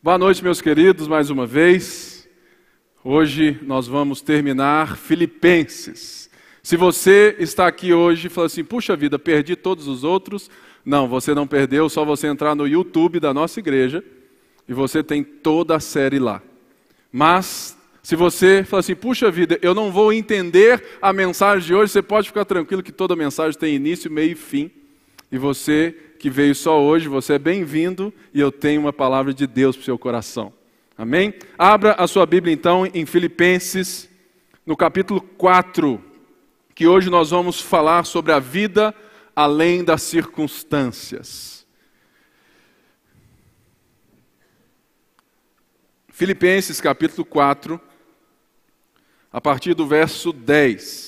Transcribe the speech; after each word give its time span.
Boa 0.00 0.16
noite, 0.16 0.44
meus 0.44 0.60
queridos, 0.60 1.08
mais 1.08 1.28
uma 1.28 1.44
vez. 1.44 2.28
Hoje 3.02 3.58
nós 3.62 3.88
vamos 3.88 4.22
terminar 4.22 4.96
Filipenses. 4.96 6.30
Se 6.62 6.76
você 6.76 7.34
está 7.40 7.66
aqui 7.66 7.92
hoje 7.92 8.28
e 8.28 8.30
fala 8.30 8.46
assim, 8.46 8.62
puxa 8.62 8.94
vida, 8.94 9.18
perdi 9.18 9.56
todos 9.56 9.88
os 9.88 10.04
outros. 10.04 10.48
Não, 10.84 11.08
você 11.08 11.34
não 11.34 11.48
perdeu, 11.48 11.88
só 11.88 12.04
você 12.04 12.28
entrar 12.28 12.54
no 12.54 12.64
YouTube 12.64 13.18
da 13.18 13.34
nossa 13.34 13.58
igreja 13.58 14.04
e 14.68 14.72
você 14.72 15.02
tem 15.02 15.24
toda 15.24 15.74
a 15.74 15.80
série 15.80 16.20
lá. 16.20 16.40
Mas, 17.10 17.76
se 18.00 18.14
você 18.14 18.62
fala 18.62 18.78
assim, 18.78 18.94
puxa 18.94 19.32
vida, 19.32 19.58
eu 19.60 19.74
não 19.74 19.90
vou 19.90 20.12
entender 20.12 20.80
a 21.02 21.12
mensagem 21.12 21.66
de 21.66 21.74
hoje, 21.74 21.90
você 21.90 22.02
pode 22.02 22.28
ficar 22.28 22.44
tranquilo 22.44 22.84
que 22.84 22.92
toda 22.92 23.16
mensagem 23.16 23.58
tem 23.58 23.74
início, 23.74 24.08
meio 24.08 24.30
e 24.30 24.36
fim. 24.36 24.70
E 25.32 25.36
você 25.36 25.92
que 26.18 26.28
veio 26.28 26.54
só 26.54 26.82
hoje, 26.82 27.08
você 27.08 27.34
é 27.34 27.38
bem-vindo 27.38 28.12
e 28.34 28.40
eu 28.40 28.50
tenho 28.50 28.80
uma 28.80 28.92
palavra 28.92 29.32
de 29.32 29.46
Deus 29.46 29.76
para 29.76 29.82
o 29.82 29.84
seu 29.84 29.98
coração. 29.98 30.52
Amém? 30.96 31.32
Abra 31.56 31.92
a 31.92 32.08
sua 32.08 32.26
Bíblia 32.26 32.52
então 32.52 32.84
em 32.92 33.06
Filipenses, 33.06 34.10
no 34.66 34.76
capítulo 34.76 35.20
4, 35.20 36.02
que 36.74 36.88
hoje 36.88 37.08
nós 37.08 37.30
vamos 37.30 37.60
falar 37.60 38.04
sobre 38.04 38.32
a 38.32 38.40
vida 38.40 38.92
além 39.34 39.84
das 39.84 40.02
circunstâncias. 40.02 41.64
Filipenses 46.08 46.80
capítulo 46.80 47.24
4, 47.24 47.80
a 49.32 49.40
partir 49.40 49.72
do 49.72 49.86
verso 49.86 50.32
10. 50.32 51.07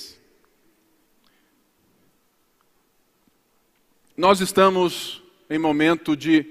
Nós 4.21 4.43
estamos 4.43 5.23
em 5.49 5.59
momento 5.59 6.15
de 6.15 6.45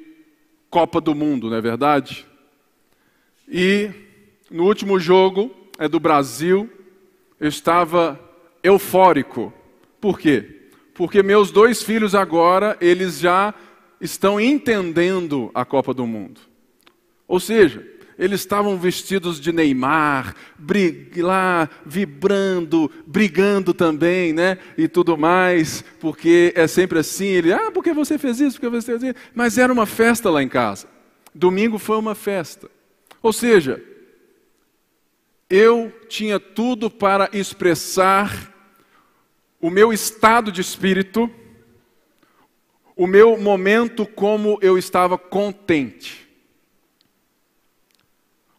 Copa 0.71 0.99
do 0.99 1.13
Mundo, 1.13 1.51
não 1.51 1.57
é 1.57 1.61
verdade? 1.61 2.25
E 3.47 3.91
no 4.49 4.63
último 4.65 4.99
jogo, 4.99 5.55
é 5.77 5.87
do 5.87 5.99
Brasil, 5.99 6.67
eu 7.39 7.47
estava 7.47 8.19
eufórico. 8.63 9.53
Por 10.01 10.17
quê? 10.17 10.63
Porque 10.95 11.21
meus 11.21 11.51
dois 11.51 11.83
filhos 11.83 12.15
agora, 12.15 12.75
eles 12.81 13.19
já 13.19 13.53
estão 14.01 14.41
entendendo 14.41 15.51
a 15.53 15.63
Copa 15.63 15.93
do 15.93 16.07
Mundo. 16.07 16.41
Ou 17.27 17.39
seja, 17.39 17.85
eles 18.19 18.41
estavam 18.41 18.77
vestidos 18.77 19.39
de 19.39 19.53
Neymar, 19.53 20.35
lá 21.15 21.69
vibrando, 21.85 22.91
brigando 23.07 23.73
também, 23.73 24.33
né? 24.33 24.57
E 24.77 24.89
tudo 24.89 25.17
mais, 25.17 25.85
porque 26.01 26.51
é 26.53 26.67
sempre 26.67 26.99
assim. 26.99 27.27
Ele, 27.27 27.53
ah, 27.53 27.71
porque 27.71 27.93
você 27.93 28.17
fez 28.17 28.41
isso, 28.41 28.59
porque 28.59 28.67
você 28.67 28.99
fez 28.99 29.15
isso. 29.15 29.29
Mas 29.33 29.57
era 29.57 29.71
uma 29.71 29.85
festa 29.85 30.29
lá 30.29 30.43
em 30.43 30.49
casa. 30.49 30.85
Domingo 31.33 31.79
foi 31.79 31.95
uma 31.95 32.13
festa. 32.13 32.69
Ou 33.23 33.31
seja, 33.31 33.81
eu 35.49 35.89
tinha 36.09 36.41
tudo 36.41 36.91
para 36.91 37.29
expressar 37.31 38.53
o 39.61 39.69
meu 39.69 39.93
estado 39.93 40.51
de 40.51 40.59
espírito, 40.59 41.31
o 42.97 43.07
meu 43.07 43.37
momento 43.39 44.05
como 44.05 44.59
eu 44.61 44.77
estava 44.77 45.17
contente. 45.17 46.18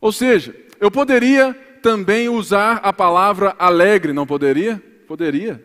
Ou 0.00 0.12
seja, 0.12 0.54
eu 0.80 0.90
poderia 0.90 1.52
também 1.82 2.28
usar 2.28 2.76
a 2.76 2.92
palavra 2.92 3.54
alegre, 3.58 4.12
não 4.12 4.26
poderia? 4.26 4.82
Poderia. 5.06 5.64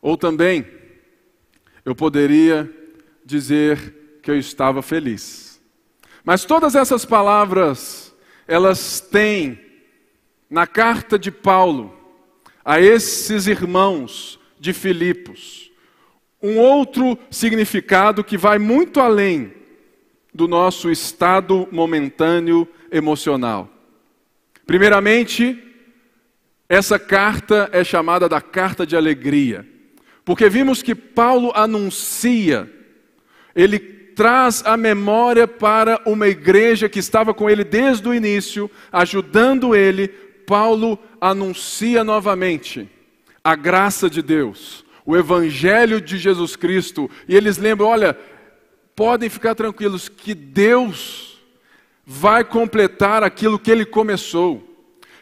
Ou 0.00 0.16
também, 0.16 0.66
eu 1.84 1.94
poderia 1.94 2.70
dizer 3.24 4.18
que 4.22 4.30
eu 4.30 4.38
estava 4.38 4.82
feliz. 4.82 5.60
Mas 6.24 6.44
todas 6.44 6.74
essas 6.74 7.04
palavras, 7.04 8.14
elas 8.46 9.00
têm 9.00 9.58
na 10.48 10.66
carta 10.66 11.18
de 11.18 11.30
Paulo 11.30 11.96
a 12.64 12.80
esses 12.80 13.46
irmãos 13.46 14.38
de 14.58 14.72
Filipos 14.72 15.70
um 16.42 16.58
outro 16.58 17.18
significado 17.30 18.24
que 18.24 18.38
vai 18.38 18.58
muito 18.58 18.98
além 18.98 19.52
do 20.40 20.48
nosso 20.48 20.90
estado 20.90 21.68
momentâneo 21.70 22.66
emocional. 22.90 23.68
Primeiramente, 24.66 25.62
essa 26.66 26.98
carta 26.98 27.68
é 27.74 27.84
chamada 27.84 28.26
da 28.26 28.40
carta 28.40 28.86
de 28.86 28.96
alegria, 28.96 29.68
porque 30.24 30.48
vimos 30.48 30.82
que 30.82 30.94
Paulo 30.94 31.52
anuncia, 31.54 32.72
ele 33.54 33.78
traz 33.78 34.62
a 34.64 34.78
memória 34.78 35.46
para 35.46 36.00
uma 36.06 36.26
igreja 36.26 36.88
que 36.88 37.00
estava 37.00 37.34
com 37.34 37.50
ele 37.50 37.62
desde 37.62 38.08
o 38.08 38.14
início, 38.14 38.70
ajudando 38.90 39.76
ele. 39.76 40.08
Paulo 40.46 40.98
anuncia 41.20 42.02
novamente 42.02 42.88
a 43.44 43.54
graça 43.54 44.08
de 44.08 44.22
Deus, 44.22 44.86
o 45.04 45.14
evangelho 45.18 46.00
de 46.00 46.16
Jesus 46.16 46.56
Cristo, 46.56 47.10
e 47.28 47.36
eles 47.36 47.58
lembram: 47.58 47.88
olha, 47.88 48.16
podem 49.00 49.30
ficar 49.30 49.54
tranquilos 49.54 50.10
que 50.10 50.34
Deus 50.34 51.40
vai 52.04 52.44
completar 52.44 53.24
aquilo 53.24 53.58
que 53.58 53.70
Ele 53.70 53.86
começou. 53.86 54.62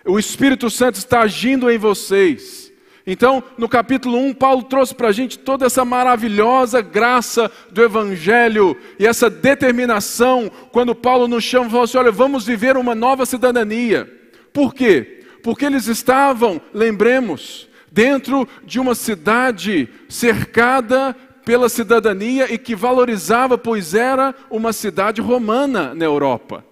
O 0.05 0.19
Espírito 0.19 0.69
Santo 0.69 0.97
está 0.97 1.21
agindo 1.21 1.71
em 1.71 1.79
vocês. 1.79 2.73
Então, 3.07 3.41
no 3.57 3.69
capítulo 3.69 4.19
1, 4.19 4.35
Paulo 4.35 4.65
trouxe 4.65 4.93
para 4.93 5.07
a 5.07 5.13
gente 5.13 5.39
toda 5.39 5.65
essa 5.65 5.85
maravilhosa 5.85 6.81
graça 6.81 7.49
do 7.71 7.81
Evangelho 7.81 8.77
e 8.99 9.07
essa 9.07 9.31
determinação, 9.31 10.51
quando 10.73 10.93
Paulo 10.93 11.29
nos 11.29 11.45
chama 11.45 11.69
e 11.69 11.71
fala 11.71 11.85
assim: 11.85 11.99
olha, 11.99 12.11
vamos 12.11 12.45
viver 12.45 12.77
uma 12.77 12.97
nova 12.97 13.25
cidadania. 13.25 14.13
Por 14.53 14.75
quê? 14.75 15.23
Porque 15.41 15.65
eles 15.65 15.87
estavam, 15.87 16.61
lembremos, 16.75 17.69
dentro 17.93 18.49
de 18.65 18.81
uma 18.81 18.97
cidade 18.97 19.89
cercada 20.09 21.15
pela 21.49 21.71
cidadania 21.71 22.53
e 22.53 22.59
que 22.59 22.77
valorizava, 22.77 23.57
pois 23.57 23.95
era 23.95 24.35
uma 24.51 24.71
cidade 24.71 25.23
romana 25.23 25.95
na 25.95 26.05
Europa. 26.05 26.63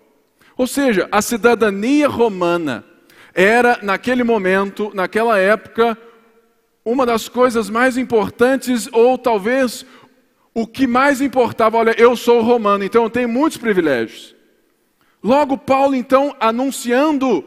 Ou 0.54 0.66
seja, 0.66 1.08
a 1.10 1.22
cidadania 1.22 2.06
romana 2.06 2.84
era, 3.32 3.78
naquele 3.82 4.22
momento, 4.22 4.92
naquela 4.92 5.38
época, 5.38 5.96
uma 6.84 7.06
das 7.06 7.26
coisas 7.26 7.70
mais 7.70 7.96
importantes, 7.96 8.86
ou 8.92 9.16
talvez 9.16 9.86
o 10.52 10.66
que 10.66 10.86
mais 10.86 11.22
importava. 11.22 11.78
Olha, 11.78 11.94
eu 11.98 12.14
sou 12.14 12.42
romano, 12.42 12.84
então 12.84 13.04
eu 13.04 13.08
tenho 13.08 13.30
muitos 13.30 13.56
privilégios. 13.56 14.36
Logo, 15.24 15.56
Paulo, 15.56 15.94
então, 15.94 16.36
anunciando 16.38 17.42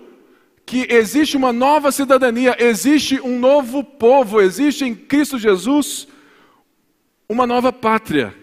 que 0.65 0.87
existe 0.89 1.37
uma 1.37 1.53
nova 1.53 1.91
cidadania, 1.91 2.55
existe 2.57 3.21
um 3.21 3.37
novo 3.37 3.83
povo, 3.83 4.41
existe 4.41 4.83
em 4.83 4.95
Cristo 4.95 5.37
Jesus 5.37 6.07
uma 7.29 7.45
nova 7.45 7.71
pátria. 7.71 8.33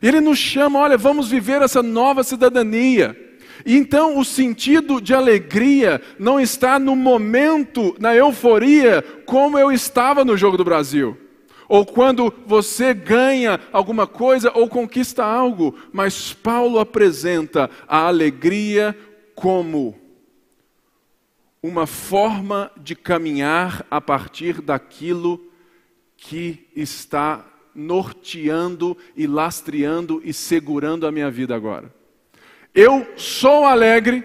Ele 0.00 0.20
nos 0.20 0.38
chama, 0.38 0.78
olha, 0.78 0.96
vamos 0.96 1.28
viver 1.28 1.60
essa 1.62 1.82
nova 1.82 2.22
cidadania. 2.22 3.16
E 3.64 3.76
então 3.76 4.18
o 4.18 4.24
sentido 4.24 5.00
de 5.00 5.12
alegria 5.12 6.00
não 6.16 6.38
está 6.38 6.78
no 6.78 6.94
momento, 6.94 7.96
na 7.98 8.14
euforia, 8.14 9.02
como 9.24 9.58
eu 9.58 9.72
estava 9.72 10.24
no 10.24 10.36
jogo 10.36 10.56
do 10.56 10.64
Brasil. 10.64 11.18
Ou 11.68 11.84
quando 11.84 12.32
você 12.46 12.94
ganha 12.94 13.58
alguma 13.72 14.06
coisa 14.06 14.52
ou 14.54 14.68
conquista 14.68 15.24
algo, 15.24 15.74
mas 15.92 16.32
Paulo 16.32 16.78
apresenta 16.78 17.68
a 17.88 18.06
alegria 18.06 18.96
como 19.34 19.98
uma 21.60 21.86
forma 21.86 22.70
de 22.76 22.94
caminhar 22.94 23.84
a 23.90 24.00
partir 24.00 24.60
daquilo 24.60 25.40
que 26.16 26.68
está 26.76 27.44
norteando 27.76 28.96
e 29.14 29.26
lastreando 29.26 30.20
e 30.24 30.32
segurando 30.32 31.06
a 31.06 31.12
minha 31.12 31.30
vida 31.30 31.54
agora. 31.54 31.92
Eu 32.74 33.06
sou 33.16 33.66
alegre, 33.66 34.24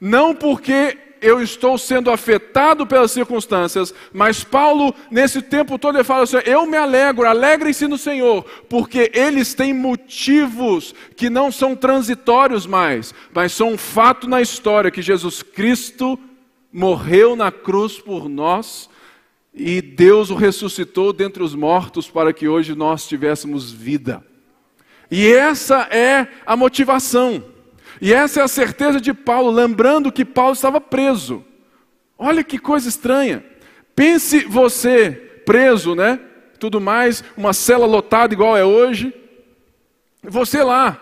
não 0.00 0.34
porque 0.34 0.96
eu 1.20 1.42
estou 1.42 1.76
sendo 1.76 2.10
afetado 2.10 2.86
pelas 2.86 3.10
circunstâncias, 3.10 3.92
mas 4.12 4.44
Paulo, 4.44 4.94
nesse 5.10 5.42
tempo 5.42 5.78
todo, 5.78 5.96
ele 5.96 6.04
fala 6.04 6.22
assim: 6.22 6.38
eu 6.44 6.66
me 6.66 6.76
alegro, 6.76 7.26
alegrem-se 7.26 7.86
no 7.86 7.98
Senhor, 7.98 8.44
porque 8.68 9.10
eles 9.14 9.54
têm 9.54 9.74
motivos 9.74 10.94
que 11.16 11.28
não 11.28 11.50
são 11.50 11.74
transitórios 11.74 12.66
mais, 12.66 13.14
mas 13.32 13.52
são 13.52 13.72
um 13.72 13.78
fato 13.78 14.28
na 14.28 14.40
história 14.40 14.90
que 14.90 15.02
Jesus 15.02 15.42
Cristo 15.42 16.18
morreu 16.72 17.34
na 17.34 17.50
cruz 17.50 17.98
por 17.98 18.28
nós 18.28 18.88
e 19.58 19.82
Deus 19.82 20.30
o 20.30 20.36
ressuscitou 20.36 21.12
dentre 21.12 21.42
os 21.42 21.54
mortos 21.54 22.08
para 22.08 22.32
que 22.32 22.46
hoje 22.46 22.74
nós 22.76 23.08
tivéssemos 23.08 23.72
vida. 23.72 24.24
E 25.10 25.26
essa 25.32 25.88
é 25.90 26.28
a 26.46 26.54
motivação. 26.54 27.44
E 28.00 28.14
essa 28.14 28.40
é 28.40 28.42
a 28.44 28.48
certeza 28.48 29.00
de 29.00 29.12
Paulo, 29.12 29.50
lembrando 29.50 30.12
que 30.12 30.24
Paulo 30.24 30.52
estava 30.52 30.80
preso. 30.80 31.44
Olha 32.16 32.44
que 32.44 32.58
coisa 32.58 32.88
estranha. 32.88 33.44
Pense 33.96 34.44
você 34.44 35.10
preso, 35.44 35.94
né? 35.94 36.20
Tudo 36.60 36.80
mais, 36.80 37.24
uma 37.36 37.52
cela 37.52 37.86
lotada 37.86 38.34
igual 38.34 38.56
é 38.56 38.64
hoje. 38.64 39.12
Você 40.22 40.62
lá, 40.62 41.00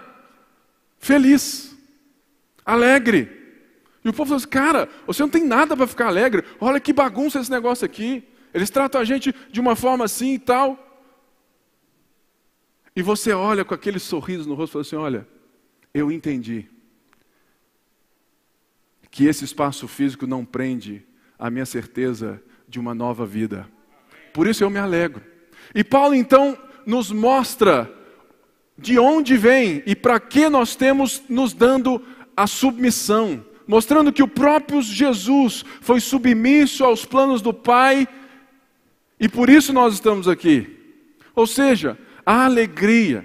feliz. 0.98 1.76
alegre. 2.64 3.36
E 4.04 4.08
o 4.08 4.12
povo 4.12 4.28
falou 4.28 4.36
assim: 4.36 4.48
cara, 4.48 4.88
você 5.06 5.20
não 5.20 5.28
tem 5.28 5.44
nada 5.44 5.76
para 5.76 5.86
ficar 5.86 6.06
alegre, 6.06 6.44
olha 6.60 6.80
que 6.80 6.92
bagunça 6.92 7.40
esse 7.40 7.50
negócio 7.50 7.84
aqui. 7.84 8.24
Eles 8.56 8.70
tratam 8.70 8.98
a 8.98 9.04
gente 9.04 9.34
de 9.52 9.60
uma 9.60 9.76
forma 9.76 10.06
assim 10.06 10.32
e 10.32 10.38
tal. 10.38 10.82
E 12.96 13.02
você 13.02 13.30
olha 13.30 13.66
com 13.66 13.74
aquele 13.74 13.98
sorriso 13.98 14.48
no 14.48 14.54
rosto 14.54 14.70
e 14.70 14.72
fala 14.72 14.82
assim: 14.82 14.96
olha, 14.96 15.28
eu 15.92 16.10
entendi 16.10 16.64
que 19.10 19.26
esse 19.26 19.44
espaço 19.44 19.86
físico 19.86 20.26
não 20.26 20.42
prende 20.42 21.04
a 21.38 21.50
minha 21.50 21.66
certeza 21.66 22.42
de 22.66 22.80
uma 22.80 22.94
nova 22.94 23.26
vida. 23.26 23.68
Por 24.32 24.46
isso 24.46 24.64
eu 24.64 24.70
me 24.70 24.78
alegro. 24.78 25.22
E 25.74 25.84
Paulo 25.84 26.14
então 26.14 26.56
nos 26.86 27.12
mostra 27.12 27.92
de 28.78 28.98
onde 28.98 29.36
vem 29.36 29.82
e 29.84 29.94
para 29.94 30.18
que 30.18 30.48
nós 30.48 30.74
temos 30.74 31.22
nos 31.28 31.52
dando 31.52 32.02
a 32.34 32.46
submissão, 32.46 33.44
mostrando 33.66 34.14
que 34.14 34.22
o 34.22 34.28
próprio 34.28 34.80
Jesus 34.80 35.62
foi 35.82 36.00
submisso 36.00 36.84
aos 36.84 37.04
planos 37.04 37.42
do 37.42 37.52
Pai 37.52 38.08
e 39.18 39.28
por 39.28 39.48
isso 39.48 39.72
nós 39.72 39.94
estamos 39.94 40.28
aqui. 40.28 40.76
Ou 41.34 41.46
seja, 41.46 41.98
a 42.24 42.44
alegria, 42.44 43.24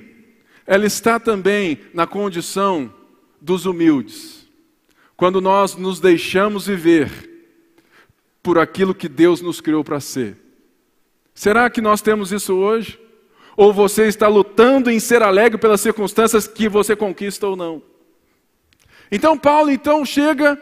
ela 0.65 0.85
está 0.85 1.19
também 1.19 1.79
na 1.93 2.07
condição 2.07 2.93
dos 3.39 3.65
humildes. 3.65 4.47
Quando 5.17 5.41
nós 5.41 5.75
nos 5.75 5.99
deixamos 5.99 6.67
viver 6.67 7.29
por 8.41 8.57
aquilo 8.57 8.95
que 8.95 9.07
Deus 9.07 9.41
nos 9.41 9.61
criou 9.61 9.83
para 9.83 9.99
ser. 9.99 10.37
Será 11.33 11.69
que 11.69 11.81
nós 11.81 12.01
temos 12.01 12.31
isso 12.31 12.55
hoje? 12.55 12.99
Ou 13.55 13.71
você 13.71 14.07
está 14.07 14.27
lutando 14.27 14.89
em 14.89 14.99
ser 14.99 15.21
alegre 15.21 15.57
pelas 15.57 15.81
circunstâncias 15.81 16.47
que 16.47 16.67
você 16.67 16.95
conquista 16.95 17.47
ou 17.47 17.55
não? 17.55 17.81
Então 19.11 19.37
Paulo 19.37 19.69
então 19.69 20.05
chega 20.05 20.59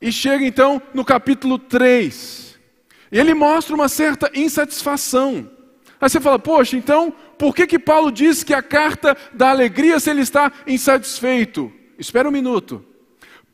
e 0.00 0.12
chega 0.12 0.44
então 0.44 0.80
no 0.94 1.04
capítulo 1.04 1.58
3. 1.58 2.47
E 3.10 3.18
ele 3.18 3.34
mostra 3.34 3.74
uma 3.74 3.88
certa 3.88 4.30
insatisfação. 4.34 5.50
Aí 6.00 6.08
você 6.08 6.20
fala: 6.20 6.38
"Poxa, 6.38 6.76
então 6.76 7.12
por 7.38 7.54
que 7.54 7.66
que 7.66 7.78
Paulo 7.78 8.10
diz 8.12 8.42
que 8.44 8.54
a 8.54 8.62
carta 8.62 9.16
da 9.32 9.50
alegria 9.50 9.98
se 9.98 10.10
ele 10.10 10.22
está 10.22 10.52
insatisfeito?" 10.66 11.72
Espera 11.98 12.28
um 12.28 12.32
minuto. 12.32 12.84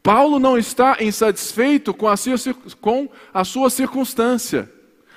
Paulo 0.03 0.39
não 0.39 0.59
está 0.59 0.99
insatisfeito 1.01 1.95
com 1.95 2.07
a, 2.07 2.15
com 2.81 3.09
a 3.33 3.43
sua 3.43 3.71
circunstância, 3.71 4.71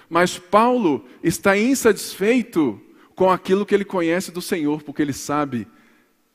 mas 0.10 0.40
Paulo 0.40 1.06
está 1.22 1.58
insatisfeito 1.58 2.82
com 3.14 3.30
aquilo 3.30 3.66
que 3.66 3.76
ele 3.76 3.84
conhece 3.84 4.32
do 4.32 4.42
Senhor, 4.42 4.82
porque 4.84 5.02
ele 5.02 5.12
sabe 5.12 5.68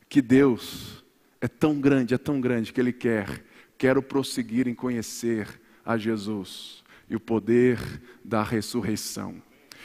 que 0.07 0.21
Deus 0.21 1.03
é 1.41 1.49
tão 1.49 1.81
grande, 1.81 2.13
é 2.13 2.19
tão 2.19 2.43
grande 2.43 2.75
que 2.75 2.81
ele 2.81 2.93
quer, 2.93 3.43
quero 3.79 4.03
prosseguir 4.03 4.69
em 4.69 4.75
conhecer 4.75 5.49
a 5.83 5.97
Jesus 5.97 6.82
e 7.13 7.17
o 7.17 7.21
poder 7.21 7.79
da 8.25 8.43
ressurreição. 8.43 9.35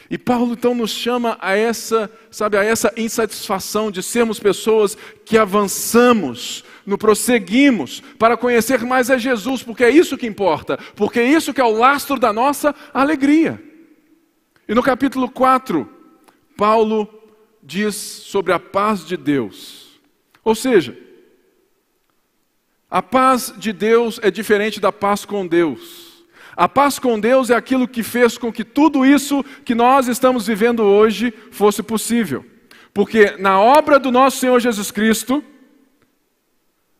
E 0.09 0.17
Paulo 0.17 0.53
então 0.53 0.73
nos 0.73 0.91
chama 0.91 1.37
a 1.41 1.57
essa, 1.57 2.09
sabe, 2.31 2.55
a 2.55 2.63
essa 2.63 2.93
insatisfação 2.95 3.91
de 3.91 4.01
sermos 4.01 4.39
pessoas 4.39 4.97
que 5.25 5.37
avançamos, 5.37 6.63
no 6.85 6.97
prosseguimos 6.97 8.01
para 8.17 8.37
conhecer 8.37 8.85
mais 8.85 9.11
a 9.11 9.17
Jesus, 9.17 9.61
porque 9.61 9.83
é 9.83 9.89
isso 9.89 10.17
que 10.17 10.25
importa, 10.25 10.79
porque 10.95 11.19
é 11.19 11.29
isso 11.29 11.53
que 11.53 11.59
é 11.59 11.65
o 11.65 11.77
lastro 11.77 12.17
da 12.17 12.31
nossa 12.31 12.73
alegria. 12.93 13.61
E 14.65 14.73
no 14.73 14.81
capítulo 14.81 15.29
4, 15.29 15.89
Paulo 16.55 17.09
diz 17.61 17.95
sobre 17.95 18.53
a 18.53 18.59
paz 18.59 19.05
de 19.05 19.17
Deus. 19.17 19.99
Ou 20.45 20.55
seja, 20.55 20.97
a 22.89 23.01
paz 23.01 23.53
de 23.57 23.73
Deus 23.73 24.17
é 24.23 24.31
diferente 24.31 24.79
da 24.79 24.93
paz 24.93 25.25
com 25.25 25.45
Deus. 25.45 26.06
A 26.57 26.67
paz 26.67 26.97
com 26.97 27.19
Deus 27.19 27.51
é 27.51 27.55
aquilo 27.55 27.87
que 27.87 28.01
fez 28.01 28.35
com 28.35 28.51
que 28.51 28.63
tudo 28.63 29.05
isso 29.05 29.45
que 29.63 29.75
nós 29.75 30.07
estamos 30.07 30.47
vivendo 30.47 30.81
hoje 30.81 31.31
fosse 31.51 31.83
possível. 31.83 32.43
Porque 32.91 33.37
na 33.37 33.59
obra 33.59 33.99
do 33.99 34.11
nosso 34.11 34.39
Senhor 34.39 34.59
Jesus 34.59 34.89
Cristo, 34.89 35.43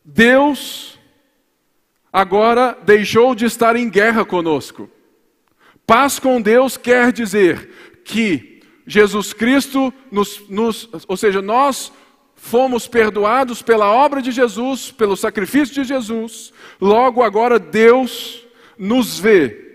Deus 0.04 0.96
agora 2.12 2.78
deixou 2.84 3.34
de 3.34 3.46
estar 3.46 3.74
em 3.74 3.90
guerra 3.90 4.24
conosco. 4.24 4.88
Paz 5.84 6.20
com 6.20 6.40
Deus 6.40 6.76
quer 6.76 7.10
dizer 7.10 8.00
que 8.04 8.60
Jesus 8.86 9.32
Cristo 9.32 9.92
nos, 10.08 10.48
nos 10.48 10.88
ou 11.08 11.16
seja, 11.16 11.42
nós 11.42 11.92
fomos 12.36 12.86
perdoados 12.86 13.60
pela 13.60 13.90
obra 13.90 14.22
de 14.22 14.30
Jesus, 14.30 14.92
pelo 14.92 15.16
sacrifício 15.16 15.74
de 15.74 15.82
Jesus, 15.82 16.52
logo 16.80 17.24
agora 17.24 17.58
Deus 17.58 18.46
nos 18.78 19.18
vê 19.18 19.68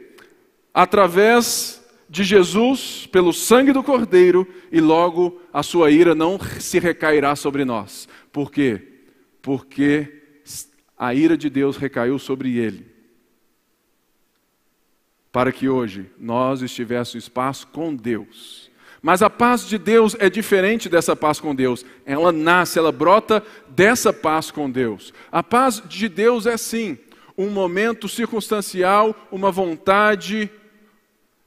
através 0.73 1.83
de 2.09 2.23
Jesus, 2.23 3.07
pelo 3.11 3.33
sangue 3.33 3.71
do 3.71 3.83
Cordeiro, 3.83 4.47
e 4.71 4.79
logo 4.79 5.41
a 5.51 5.63
sua 5.63 5.89
ira 5.89 6.13
não 6.13 6.39
se 6.59 6.79
recairá 6.79 7.35
sobre 7.35 7.65
nós. 7.65 8.07
Por 8.31 8.51
quê? 8.51 8.81
Porque 9.41 10.21
a 10.97 11.13
ira 11.13 11.35
de 11.35 11.49
Deus 11.49 11.75
recaiu 11.75 12.19
sobre 12.19 12.57
ele. 12.57 12.85
Para 15.31 15.51
que 15.51 15.67
hoje 15.67 16.05
nós 16.19 16.61
estivéssemos 16.61 17.23
espaço 17.23 17.67
com 17.67 17.95
Deus. 17.95 18.71
Mas 19.01 19.21
a 19.21 19.29
paz 19.29 19.67
de 19.67 19.77
Deus 19.77 20.15
é 20.19 20.29
diferente 20.29 20.87
dessa 20.87 21.15
paz 21.15 21.39
com 21.39 21.53
Deus. 21.53 21.85
Ela 22.05 22.31
nasce, 22.31 22.79
ela 22.79 22.91
brota 22.91 23.43
dessa 23.67 24.13
paz 24.13 24.49
com 24.49 24.69
Deus. 24.69 25.13
A 25.31 25.43
paz 25.43 25.81
de 25.89 26.07
Deus 26.07 26.45
é 26.45 26.55
sim 26.55 26.97
um 27.37 27.49
momento 27.49 28.07
circunstancial, 28.07 29.15
uma 29.31 29.51
vontade 29.51 30.49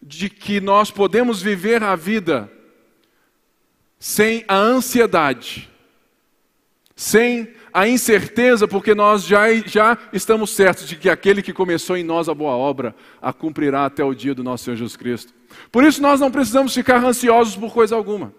de 0.03 0.29
que 0.29 0.61
nós 0.61 0.91
podemos 0.91 1.41
viver 1.41 1.83
a 1.83 1.97
vida 1.97 2.51
sem 3.99 4.45
a 4.47 4.57
ansiedade, 4.57 5.71
sem 6.95 7.55
a 7.73 7.87
incerteza, 7.87 8.67
porque 8.67 8.95
nós 8.95 9.25
já, 9.25 9.53
já 9.55 9.99
estamos 10.13 10.51
certos 10.51 10.89
de 10.89 10.97
que 10.97 11.11
aquele 11.11 11.43
que 11.43 11.53
começou 11.53 11.97
em 11.97 12.03
nós 12.03 12.29
a 12.29 12.35
boa 12.35 12.57
obra 12.57 12.95
a 13.21 13.33
cumprirá 13.33 13.85
até 13.85 14.03
o 14.03 14.15
dia 14.15 14.35
do 14.35 14.45
nosso 14.45 14.65
Senhor 14.65 14.77
Jesus 14.77 14.97
Cristo. 14.97 15.35
Por 15.71 15.85
isso 15.85 16.01
nós 16.01 16.21
não 16.21 16.31
precisamos 16.31 16.75
ficar 16.75 17.05
ansiosos 17.05 17.57
por 17.57 17.73
coisa 17.73 17.95
alguma. 17.95 18.33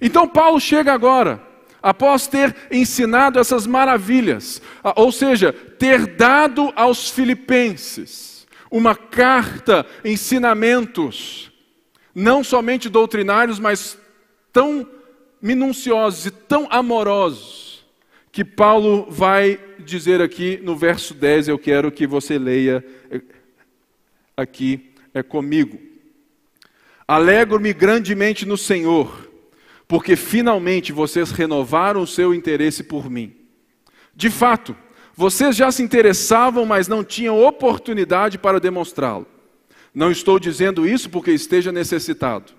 Então 0.00 0.28
Paulo 0.28 0.60
chega 0.60 0.92
agora 0.92 1.47
após 1.82 2.26
ter 2.26 2.54
ensinado 2.70 3.38
essas 3.38 3.66
maravilhas, 3.66 4.60
ou 4.96 5.12
seja, 5.12 5.52
ter 5.52 6.06
dado 6.06 6.72
aos 6.74 7.10
filipenses 7.10 8.28
uma 8.70 8.94
carta, 8.94 9.86
ensinamentos, 10.04 11.50
não 12.14 12.44
somente 12.44 12.88
doutrinários, 12.88 13.58
mas 13.58 13.98
tão 14.52 14.88
minuciosos 15.40 16.26
e 16.26 16.30
tão 16.30 16.66
amorosos, 16.70 17.84
que 18.30 18.44
Paulo 18.44 19.06
vai 19.10 19.58
dizer 19.78 20.20
aqui 20.20 20.60
no 20.62 20.76
verso 20.76 21.14
10, 21.14 21.48
eu 21.48 21.58
quero 21.58 21.90
que 21.90 22.06
você 22.06 22.38
leia 22.38 22.84
eh, 23.10 23.22
aqui 24.36 24.92
é 25.14 25.22
comigo. 25.22 25.78
Alegro-me 27.06 27.72
grandemente 27.72 28.44
no 28.44 28.56
Senhor 28.56 29.27
porque 29.88 30.14
finalmente 30.14 30.92
vocês 30.92 31.30
renovaram 31.30 32.02
o 32.02 32.06
seu 32.06 32.34
interesse 32.34 32.84
por 32.84 33.10
mim. 33.10 33.34
De 34.14 34.28
fato, 34.28 34.76
vocês 35.16 35.56
já 35.56 35.72
se 35.72 35.82
interessavam, 35.82 36.66
mas 36.66 36.86
não 36.86 37.02
tinham 37.02 37.42
oportunidade 37.42 38.36
para 38.36 38.60
demonstrá-lo. 38.60 39.26
Não 39.94 40.10
estou 40.10 40.38
dizendo 40.38 40.86
isso 40.86 41.08
porque 41.08 41.30
esteja 41.32 41.72
necessitado, 41.72 42.52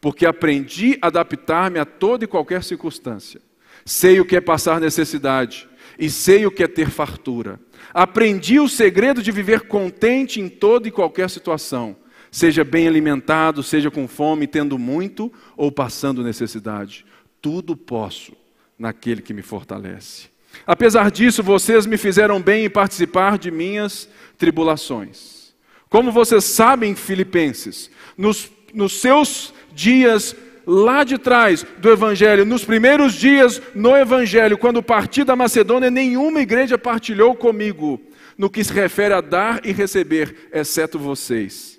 porque 0.00 0.24
aprendi 0.24 0.96
a 1.02 1.08
adaptar-me 1.08 1.80
a 1.80 1.84
toda 1.84 2.24
e 2.24 2.28
qualquer 2.28 2.62
circunstância. 2.62 3.40
Sei 3.84 4.20
o 4.20 4.24
que 4.24 4.36
é 4.36 4.40
passar 4.40 4.80
necessidade 4.80 5.68
e 5.98 6.08
sei 6.08 6.46
o 6.46 6.50
que 6.50 6.62
é 6.62 6.68
ter 6.68 6.88
fartura. 6.88 7.58
Aprendi 7.92 8.60
o 8.60 8.68
segredo 8.68 9.22
de 9.22 9.32
viver 9.32 9.62
contente 9.62 10.40
em 10.40 10.48
toda 10.48 10.86
e 10.86 10.92
qualquer 10.92 11.28
situação 11.28 11.96
seja 12.36 12.62
bem 12.64 12.86
alimentado, 12.86 13.62
seja 13.62 13.90
com 13.90 14.06
fome, 14.06 14.46
tendo 14.46 14.78
muito 14.78 15.32
ou 15.56 15.72
passando 15.72 16.22
necessidade. 16.22 17.06
Tudo 17.40 17.74
posso 17.74 18.32
naquele 18.78 19.22
que 19.22 19.32
me 19.32 19.40
fortalece. 19.40 20.28
Apesar 20.66 21.10
disso, 21.10 21.42
vocês 21.42 21.86
me 21.86 21.96
fizeram 21.96 22.38
bem 22.38 22.66
em 22.66 22.68
participar 22.68 23.38
de 23.38 23.50
minhas 23.50 24.06
tribulações. 24.36 25.54
Como 25.88 26.12
vocês 26.12 26.44
sabem, 26.44 26.94
Filipenses, 26.94 27.90
nos, 28.18 28.50
nos 28.74 29.00
seus 29.00 29.54
dias 29.72 30.36
lá 30.66 31.04
de 31.04 31.16
trás 31.16 31.64
do 31.78 31.90
Evangelho, 31.90 32.44
nos 32.44 32.66
primeiros 32.66 33.14
dias 33.14 33.62
no 33.74 33.96
Evangelho, 33.96 34.58
quando 34.58 34.82
parti 34.82 35.24
da 35.24 35.34
Macedônia, 35.34 35.90
nenhuma 35.90 36.42
igreja 36.42 36.76
partilhou 36.76 37.34
comigo 37.34 37.98
no 38.36 38.50
que 38.50 38.62
se 38.62 38.74
refere 38.74 39.14
a 39.14 39.22
dar 39.22 39.64
e 39.64 39.72
receber, 39.72 40.50
exceto 40.52 40.98
vocês. 40.98 41.75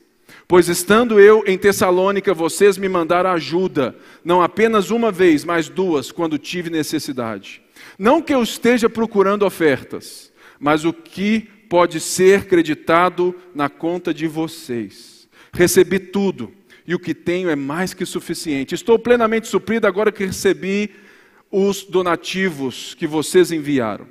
Pois 0.48 0.70
estando 0.70 1.20
eu 1.20 1.44
em 1.46 1.58
Tessalônica, 1.58 2.34
vocês 2.34 2.78
me 2.78 2.88
mandaram 2.88 3.32
ajuda, 3.32 3.96
não 4.24 4.42
apenas 4.42 4.92
uma 4.92 5.12
vez, 5.12 5.44
mas 5.44 5.68
duas, 5.68 6.10
quando 6.10 6.38
tive 6.38 6.70
necessidade. 6.70 7.62
Não 8.00 8.22
que 8.22 8.34
eu 8.34 8.42
esteja 8.42 8.90
procurando 8.90 9.46
ofertas, 9.46 10.32
mas 10.58 10.86
o 10.86 10.94
que 10.94 11.42
pode 11.68 12.00
ser 12.00 12.46
creditado 12.46 13.36
na 13.54 13.68
conta 13.68 14.14
de 14.14 14.26
vocês. 14.26 15.28
Recebi 15.52 16.00
tudo, 16.00 16.54
e 16.88 16.96
o 16.96 17.00
que 17.00 17.14
tenho 17.14 17.50
é 17.50 17.56
mais 17.56 17.94
que 17.94 18.06
suficiente. 18.06 18.74
Estou 18.74 18.98
plenamente 18.98 19.48
suprido 19.48 19.86
agora 19.86 20.14
que 20.14 20.26
recebi 20.26 20.92
os 21.52 21.84
donativos 21.84 22.96
que 22.96 23.06
vocês 23.06 23.52
enviaram. 23.52 24.08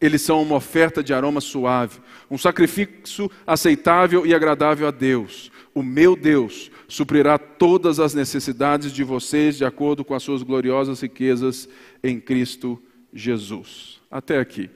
Eles 0.00 0.22
são 0.22 0.42
uma 0.42 0.56
oferta 0.56 1.02
de 1.02 1.12
aroma 1.12 1.40
suave, 1.40 1.98
um 2.30 2.38
sacrifício 2.38 3.30
aceitável 3.46 4.24
e 4.24 4.34
agradável 4.34 4.86
a 4.86 4.90
Deus. 4.90 5.50
O 5.74 5.82
meu 5.82 6.14
Deus 6.14 6.70
suprirá 6.86 7.38
todas 7.38 7.98
as 7.98 8.14
necessidades 8.14 8.92
de 8.92 9.02
vocês 9.02 9.56
de 9.56 9.64
acordo 9.64 10.04
com 10.04 10.14
as 10.14 10.22
suas 10.22 10.42
gloriosas 10.42 11.00
riquezas 11.00 11.68
em 12.02 12.20
Cristo 12.20 12.80
Jesus. 13.12 14.00
Até 14.10 14.38
aqui. 14.38 14.70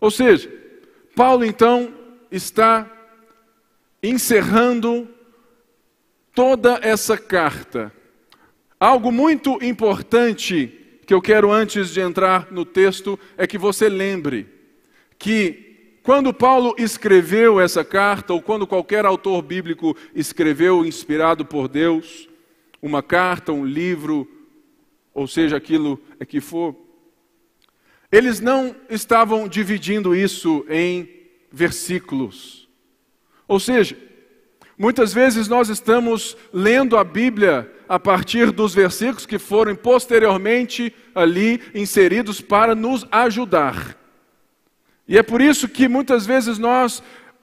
Ou 0.00 0.10
seja, 0.10 0.50
Paulo 1.14 1.44
então 1.44 1.92
está 2.30 2.90
encerrando 4.02 5.08
toda 6.34 6.78
essa 6.82 7.18
carta. 7.18 7.92
Algo 8.78 9.12
muito 9.12 9.62
importante 9.62 10.79
que 11.10 11.14
eu 11.14 11.20
quero 11.20 11.50
antes 11.50 11.90
de 11.90 12.00
entrar 12.00 12.52
no 12.52 12.64
texto 12.64 13.18
é 13.36 13.44
que 13.44 13.58
você 13.58 13.88
lembre 13.88 14.46
que 15.18 15.98
quando 16.04 16.32
Paulo 16.32 16.72
escreveu 16.78 17.60
essa 17.60 17.84
carta, 17.84 18.32
ou 18.32 18.40
quando 18.40 18.64
qualquer 18.64 19.04
autor 19.04 19.42
bíblico 19.42 19.96
escreveu, 20.14 20.86
inspirado 20.86 21.44
por 21.44 21.66
Deus, 21.66 22.28
uma 22.80 23.02
carta, 23.02 23.50
um 23.50 23.64
livro, 23.66 24.24
ou 25.12 25.26
seja, 25.26 25.56
aquilo 25.56 26.00
é 26.20 26.24
que 26.24 26.40
for, 26.40 26.76
eles 28.12 28.38
não 28.38 28.76
estavam 28.88 29.48
dividindo 29.48 30.14
isso 30.14 30.64
em 30.70 31.10
versículos. 31.50 32.68
Ou 33.48 33.58
seja, 33.58 33.98
muitas 34.80 35.12
vezes 35.12 35.46
nós 35.46 35.68
estamos 35.68 36.34
lendo 36.50 36.96
a 36.96 37.04
Bíblia 37.04 37.70
a 37.86 37.98
partir 37.98 38.50
dos 38.50 38.74
versículos 38.74 39.26
que 39.26 39.38
foram 39.38 39.76
posteriormente 39.76 40.90
ali 41.14 41.60
inseridos 41.74 42.40
para 42.40 42.74
nos 42.74 43.06
ajudar. 43.12 43.94
E 45.06 45.18
é 45.18 45.22
por 45.22 45.42
isso 45.42 45.68
que 45.68 45.86
muitas 45.86 46.24
vezes 46.24 46.56
nós 46.56 47.02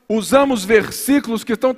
usamos 0.09 0.65
versículos 0.65 1.43
que 1.43 1.53
estão, 1.53 1.75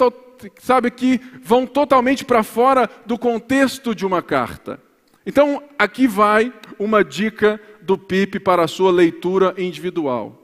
sabe, 0.61 0.89
que 0.89 1.19
vão 1.43 1.67
totalmente 1.67 2.23
para 2.23 2.41
fora 2.41 2.89
do 3.05 3.17
contexto 3.17 3.93
de 3.93 4.05
uma 4.05 4.21
carta. 4.21 4.79
Então, 5.25 5.61
aqui 5.77 6.07
vai 6.07 6.53
uma 6.79 7.03
dica 7.03 7.59
do 7.81 7.97
PIP 7.97 8.39
para 8.39 8.63
a 8.63 8.67
sua 8.67 8.93
leitura 8.93 9.53
individual. 9.57 10.41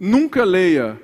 Nunca 0.00 0.42
leia 0.42 1.00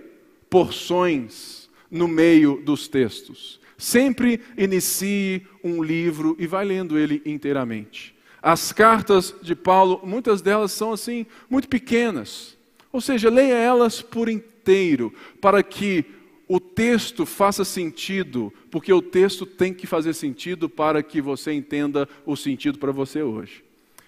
porções 0.50 1.58
no 1.90 2.09
meio 2.09 2.61
dos 2.64 2.88
textos. 2.88 3.61
Sempre 3.76 4.40
inicie 4.57 5.47
um 5.62 5.83
livro 5.83 6.37
e 6.38 6.47
vai 6.47 6.64
lendo 6.64 6.99
ele 6.99 7.23
inteiramente. 7.25 8.14
As 8.42 8.73
cartas 8.73 9.35
de 9.42 9.54
Paulo, 9.54 10.00
muitas 10.04 10.40
delas 10.42 10.73
são 10.73 10.92
assim, 10.92 11.26
muito 11.49 11.68
pequenas. 11.68 12.57
Ou 12.92 13.00
seja, 13.00 13.30
leia 13.30 13.54
elas 13.54 14.00
por 14.00 14.28
inteiro, 14.28 15.12
para 15.40 15.62
que 15.62 16.04
o 16.49 16.59
texto 16.59 17.26
faça 17.26 17.64
sentido, 17.64 18.52
porque 18.71 18.92
o 18.92 19.02
texto 19.02 19.45
tem 19.45 19.75
que 19.75 19.87
fazer 19.87 20.14
sentido 20.14 20.68
para 20.68 21.02
que 21.02 21.21
você 21.21 21.52
entenda 21.52 22.09
o 22.25 22.35
sentido 22.35 22.78
para 22.78 22.90
você 22.90 23.23
hoje. 23.23 23.62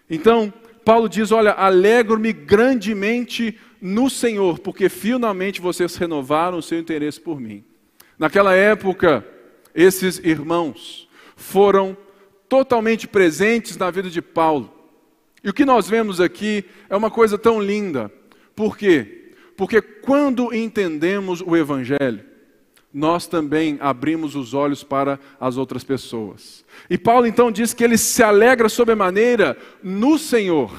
Então, 0.09 0.53
Paulo 0.85 1.09
diz: 1.09 1.31
Olha, 1.31 1.53
alegro-me 1.53 2.33
grandemente 2.33 3.57
no 3.81 4.09
Senhor, 4.09 4.59
porque 4.59 4.89
finalmente 4.89 5.61
vocês 5.61 5.97
renovaram 5.97 6.59
o 6.59 6.63
seu 6.63 6.79
interesse 6.79 7.21
por 7.21 7.39
mim. 7.39 7.63
Naquela 8.21 8.55
época, 8.55 9.27
esses 9.75 10.19
irmãos 10.19 11.09
foram 11.35 11.97
totalmente 12.51 13.09
presentes 13.09 13.79
na 13.79 13.91
vida 13.91 14.11
de 14.11 14.21
Paulo. 14.21 14.71
E 15.43 15.49
o 15.49 15.55
que 15.55 15.65
nós 15.65 15.89
vemos 15.89 16.21
aqui 16.21 16.67
é 16.91 16.95
uma 16.95 17.11
coisa 17.11 17.39
tão 17.39 17.59
linda. 17.59 18.13
Por 18.55 18.77
quê? 18.77 19.33
Porque 19.57 19.81
quando 19.81 20.55
entendemos 20.55 21.41
o 21.41 21.57
Evangelho, 21.57 22.23
nós 22.93 23.27
também 23.27 23.79
abrimos 23.81 24.35
os 24.35 24.53
olhos 24.53 24.85
para 24.85 25.19
as 25.41 25.57
outras 25.57 25.83
pessoas. 25.83 26.63
E 26.91 26.99
Paulo 26.99 27.27
então 27.27 27.51
diz 27.51 27.73
que 27.73 27.83
ele 27.83 27.97
se 27.97 28.23
alegra 28.23 28.69
sobremaneira 28.69 29.57
no 29.83 30.19
Senhor. 30.19 30.71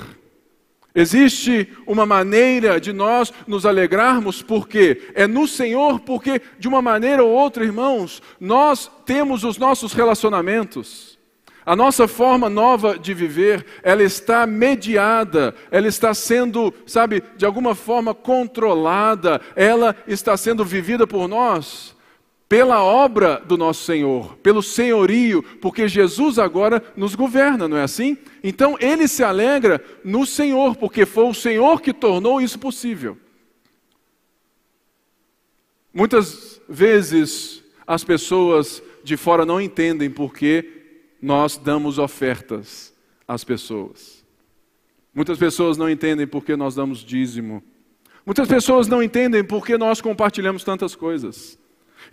Existe 0.94 1.70
uma 1.88 2.06
maneira 2.06 2.80
de 2.80 2.92
nós 2.92 3.32
nos 3.48 3.66
alegrarmos, 3.66 4.42
porque 4.42 5.10
é 5.14 5.26
no 5.26 5.48
Senhor, 5.48 6.02
porque 6.02 6.42
de 6.60 6.68
uma 6.68 6.82
maneira 6.82 7.24
ou 7.24 7.32
outra, 7.32 7.64
irmãos, 7.64 8.22
nós 8.40 8.92
temos 9.06 9.44
os 9.44 9.58
nossos 9.58 9.94
relacionamentos. 9.94 11.18
A 11.66 11.76
nossa 11.76 12.08
forma 12.08 12.50
nova 12.50 12.98
de 12.98 13.14
viver, 13.14 13.66
ela 13.84 14.04
está 14.04 14.46
mediada, 14.46 15.56
ela 15.70 15.88
está 15.88 16.14
sendo, 16.14 16.74
sabe, 16.86 17.24
de 17.38 17.46
alguma 17.46 17.76
forma 17.76 18.14
controlada, 18.14 19.40
ela 19.56 19.96
está 20.08 20.36
sendo 20.36 20.66
vivida 20.66 21.06
por 21.06 21.28
nós 21.28 21.96
pela 22.52 22.84
obra 22.84 23.38
do 23.40 23.56
nosso 23.56 23.86
Senhor, 23.86 24.36
pelo 24.40 24.62
senhorio, 24.62 25.42
porque 25.62 25.88
Jesus 25.88 26.38
agora 26.38 26.84
nos 26.98 27.16
governa, 27.16 27.66
não 27.66 27.78
é 27.78 27.84
assim? 27.84 28.18
Então 28.44 28.76
ele 28.82 29.08
se 29.08 29.24
alegra 29.24 29.82
no 30.04 30.26
Senhor, 30.26 30.76
porque 30.76 31.06
foi 31.06 31.24
o 31.30 31.34
Senhor 31.34 31.82
que 31.82 31.94
tornou 31.94 32.42
isso 32.42 32.60
possível. 32.60 33.18
Muitas 35.94 36.60
vezes 36.68 37.64
as 37.88 38.04
pessoas 38.04 38.84
de 39.02 39.16
fora 39.16 39.46
não 39.46 39.62
entendem 39.62 40.10
porque 40.12 41.08
nós 41.22 41.56
damos 41.56 41.98
ofertas 41.98 42.94
às 43.26 43.46
pessoas. 43.46 44.26
Muitas 45.16 45.38
pessoas 45.38 45.78
não 45.78 45.90
entendem 45.90 46.28
porque 46.28 46.58
nós 46.58 46.76
damos 46.76 47.00
dízimo. 47.00 47.64
Muitas 48.26 48.50
pessoas 48.50 48.90
não 48.90 49.02
entendem 49.02 49.42
porque 49.42 49.78
nós 49.78 50.02
compartilhamos 50.02 50.66
tantas 50.66 50.98
coisas. 50.98 51.61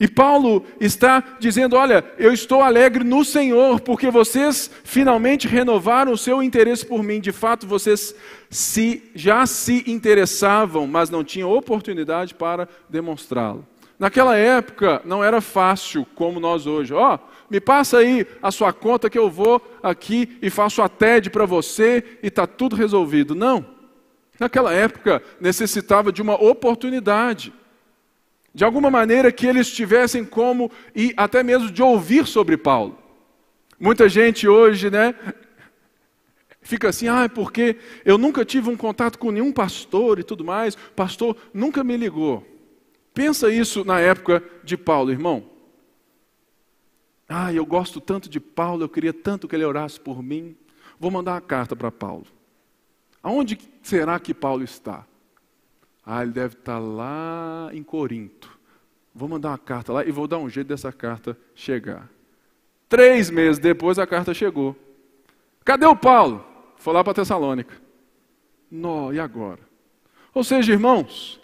E 0.00 0.06
Paulo 0.06 0.64
está 0.80 1.22
dizendo: 1.40 1.76
Olha, 1.76 2.04
eu 2.18 2.32
estou 2.32 2.62
alegre 2.62 3.02
no 3.02 3.24
Senhor, 3.24 3.80
porque 3.80 4.10
vocês 4.10 4.70
finalmente 4.84 5.48
renovaram 5.48 6.12
o 6.12 6.18
seu 6.18 6.42
interesse 6.42 6.86
por 6.86 7.02
mim. 7.02 7.20
De 7.20 7.32
fato, 7.32 7.66
vocês 7.66 8.14
se, 8.48 9.10
já 9.14 9.44
se 9.46 9.84
interessavam, 9.86 10.86
mas 10.86 11.10
não 11.10 11.24
tinham 11.24 11.50
oportunidade 11.50 12.34
para 12.34 12.68
demonstrá-lo. 12.88 13.66
Naquela 13.98 14.36
época 14.36 15.02
não 15.04 15.24
era 15.24 15.40
fácil 15.40 16.06
como 16.14 16.38
nós 16.38 16.66
hoje. 16.66 16.94
Ó, 16.94 17.14
oh, 17.14 17.18
me 17.50 17.60
passa 17.60 17.98
aí 17.98 18.24
a 18.40 18.52
sua 18.52 18.72
conta 18.72 19.10
que 19.10 19.18
eu 19.18 19.28
vou 19.28 19.60
aqui 19.82 20.38
e 20.40 20.48
faço 20.48 20.80
a 20.80 20.88
TED 20.88 21.30
para 21.30 21.44
você 21.44 22.18
e 22.22 22.28
está 22.28 22.46
tudo 22.46 22.76
resolvido. 22.76 23.34
Não. 23.34 23.66
Naquela 24.38 24.72
época 24.72 25.20
necessitava 25.40 26.12
de 26.12 26.22
uma 26.22 26.40
oportunidade 26.40 27.52
de 28.54 28.64
alguma 28.64 28.90
maneira 28.90 29.30
que 29.30 29.46
eles 29.46 29.70
tivessem 29.70 30.24
como 30.24 30.70
e 30.94 31.12
até 31.16 31.42
mesmo 31.42 31.70
de 31.70 31.82
ouvir 31.82 32.26
sobre 32.26 32.56
Paulo. 32.56 32.98
Muita 33.78 34.08
gente 34.08 34.48
hoje, 34.48 34.90
né, 34.90 35.14
fica 36.60 36.88
assim, 36.88 37.08
ah, 37.08 37.28
porque 37.28 37.76
eu 38.04 38.18
nunca 38.18 38.44
tive 38.44 38.68
um 38.68 38.76
contato 38.76 39.18
com 39.18 39.30
nenhum 39.30 39.52
pastor 39.52 40.18
e 40.18 40.24
tudo 40.24 40.44
mais, 40.44 40.74
pastor 40.96 41.36
nunca 41.54 41.84
me 41.84 41.96
ligou. 41.96 42.46
Pensa 43.14 43.50
isso 43.50 43.84
na 43.84 44.00
época 44.00 44.42
de 44.62 44.76
Paulo, 44.76 45.10
irmão. 45.10 45.44
Ah, 47.28 47.52
eu 47.52 47.66
gosto 47.66 48.00
tanto 48.00 48.28
de 48.28 48.40
Paulo, 48.40 48.84
eu 48.84 48.88
queria 48.88 49.12
tanto 49.12 49.46
que 49.46 49.54
ele 49.54 49.64
orasse 49.64 50.00
por 50.00 50.22
mim. 50.22 50.56
Vou 50.98 51.10
mandar 51.10 51.32
uma 51.32 51.40
carta 51.40 51.76
para 51.76 51.90
Paulo. 51.90 52.26
Aonde 53.22 53.58
será 53.82 54.18
que 54.18 54.32
Paulo 54.32 54.64
está? 54.64 55.06
Ah, 56.10 56.22
ele 56.22 56.32
deve 56.32 56.54
estar 56.54 56.78
lá 56.78 57.68
em 57.70 57.82
Corinto. 57.82 58.58
Vou 59.14 59.28
mandar 59.28 59.50
uma 59.50 59.58
carta 59.58 59.92
lá 59.92 60.06
e 60.06 60.10
vou 60.10 60.26
dar 60.26 60.38
um 60.38 60.48
jeito 60.48 60.66
dessa 60.66 60.90
carta 60.90 61.36
chegar. 61.54 62.08
Três 62.88 63.28
meses 63.28 63.58
depois 63.58 63.98
a 63.98 64.06
carta 64.06 64.32
chegou. 64.32 64.74
Cadê 65.62 65.84
o 65.84 65.94
Paulo? 65.94 66.42
Foi 66.78 66.94
lá 66.94 67.04
para 67.04 67.12
Tessalônica. 67.12 67.74
Nó, 68.70 69.12
e 69.12 69.20
agora? 69.20 69.60
Ou 70.32 70.42
seja, 70.42 70.72
irmãos, 70.72 71.37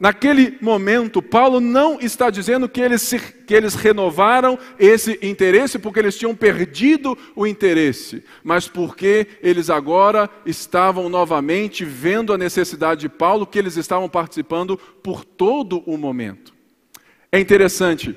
Naquele 0.00 0.56
momento, 0.60 1.20
Paulo 1.20 1.58
não 1.58 1.98
está 2.00 2.30
dizendo 2.30 2.68
que 2.68 2.80
eles, 2.80 3.02
se, 3.02 3.18
que 3.18 3.52
eles 3.52 3.74
renovaram 3.74 4.56
esse 4.78 5.18
interesse 5.20 5.76
porque 5.76 5.98
eles 5.98 6.16
tinham 6.16 6.36
perdido 6.36 7.18
o 7.34 7.44
interesse, 7.44 8.22
mas 8.44 8.68
porque 8.68 9.26
eles 9.42 9.68
agora 9.68 10.30
estavam 10.46 11.08
novamente 11.08 11.84
vendo 11.84 12.32
a 12.32 12.38
necessidade 12.38 13.00
de 13.00 13.08
Paulo, 13.08 13.44
que 13.44 13.58
eles 13.58 13.76
estavam 13.76 14.08
participando 14.08 14.76
por 15.02 15.24
todo 15.24 15.82
o 15.84 15.98
momento. 15.98 16.54
É 17.32 17.40
interessante 17.40 18.16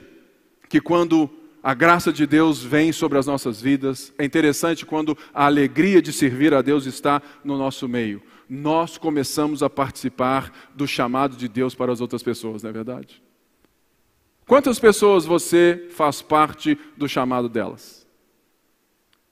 que 0.70 0.80
quando 0.80 1.28
a 1.64 1.74
graça 1.74 2.14
de 2.14 2.28
Deus 2.28 2.64
vem 2.64 2.92
sobre 2.92 3.18
as 3.18 3.26
nossas 3.26 3.60
vidas, 3.60 4.14
é 4.20 4.26
interessante 4.26 4.86
quando 4.86 5.18
a 5.34 5.46
alegria 5.46 6.00
de 6.00 6.14
servir 6.14 6.54
a 6.54 6.62
Deus 6.62 6.86
está 6.86 7.24
no 7.44 7.58
nosso 7.58 7.90
meio 7.90 8.22
nós 8.54 8.98
começamos 8.98 9.64
a 9.64 9.70
participar 9.70 10.52
do 10.76 10.86
chamado 10.86 11.38
de 11.38 11.48
Deus 11.48 11.74
para 11.74 11.90
as 11.90 12.02
outras 12.02 12.22
pessoas, 12.22 12.62
não 12.62 12.70
é 12.70 12.74
verdade? 12.74 13.24
Quantas 14.46 14.78
pessoas 14.78 15.24
você 15.24 15.88
faz 15.92 16.22
parte 16.22 16.78
do 16.98 17.08
chamado 17.08 17.48
delas? 17.48 18.06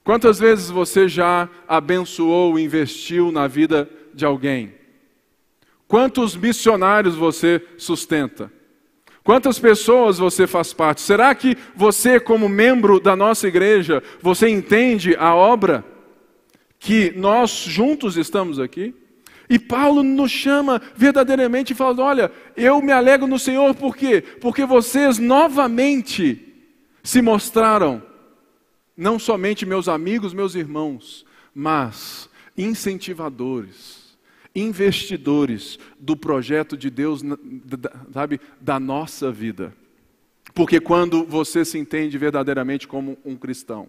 Quantas 0.02 0.38
vezes 0.38 0.70
você 0.70 1.06
já 1.06 1.50
abençoou, 1.68 2.58
investiu 2.58 3.30
na 3.30 3.46
vida 3.46 3.90
de 4.14 4.24
alguém? 4.24 4.72
Quantos 5.86 6.34
missionários 6.34 7.14
você 7.14 7.62
sustenta? 7.76 8.50
Quantas 9.22 9.58
pessoas 9.58 10.16
você 10.16 10.46
faz 10.46 10.72
parte? 10.72 11.02
Será 11.02 11.34
que 11.34 11.58
você, 11.76 12.18
como 12.18 12.48
membro 12.48 12.98
da 12.98 13.14
nossa 13.14 13.46
igreja, 13.46 14.02
você 14.22 14.48
entende 14.48 15.14
a 15.16 15.34
obra 15.34 15.84
que 16.78 17.12
nós 17.14 17.50
juntos 17.50 18.16
estamos 18.16 18.58
aqui? 18.58 18.94
E 19.50 19.58
Paulo 19.58 20.04
nos 20.04 20.30
chama 20.30 20.80
verdadeiramente 20.94 21.72
e 21.72 21.76
fala: 21.76 22.00
Olha, 22.00 22.32
eu 22.56 22.80
me 22.80 22.92
alegro 22.92 23.26
no 23.26 23.36
Senhor, 23.36 23.74
por 23.74 23.96
quê? 23.96 24.22
Porque 24.40 24.64
vocês 24.64 25.18
novamente 25.18 26.54
se 27.02 27.20
mostraram, 27.20 28.00
não 28.96 29.18
somente 29.18 29.66
meus 29.66 29.88
amigos, 29.88 30.32
meus 30.32 30.54
irmãos, 30.54 31.26
mas 31.52 32.30
incentivadores, 32.56 34.16
investidores 34.54 35.80
do 35.98 36.16
projeto 36.16 36.76
de 36.76 36.88
Deus, 36.88 37.20
sabe, 38.12 38.40
da 38.60 38.78
nossa 38.78 39.32
vida. 39.32 39.74
Porque 40.54 40.78
quando 40.78 41.24
você 41.24 41.64
se 41.64 41.76
entende 41.76 42.16
verdadeiramente 42.16 42.86
como 42.86 43.18
um 43.24 43.34
cristão, 43.34 43.88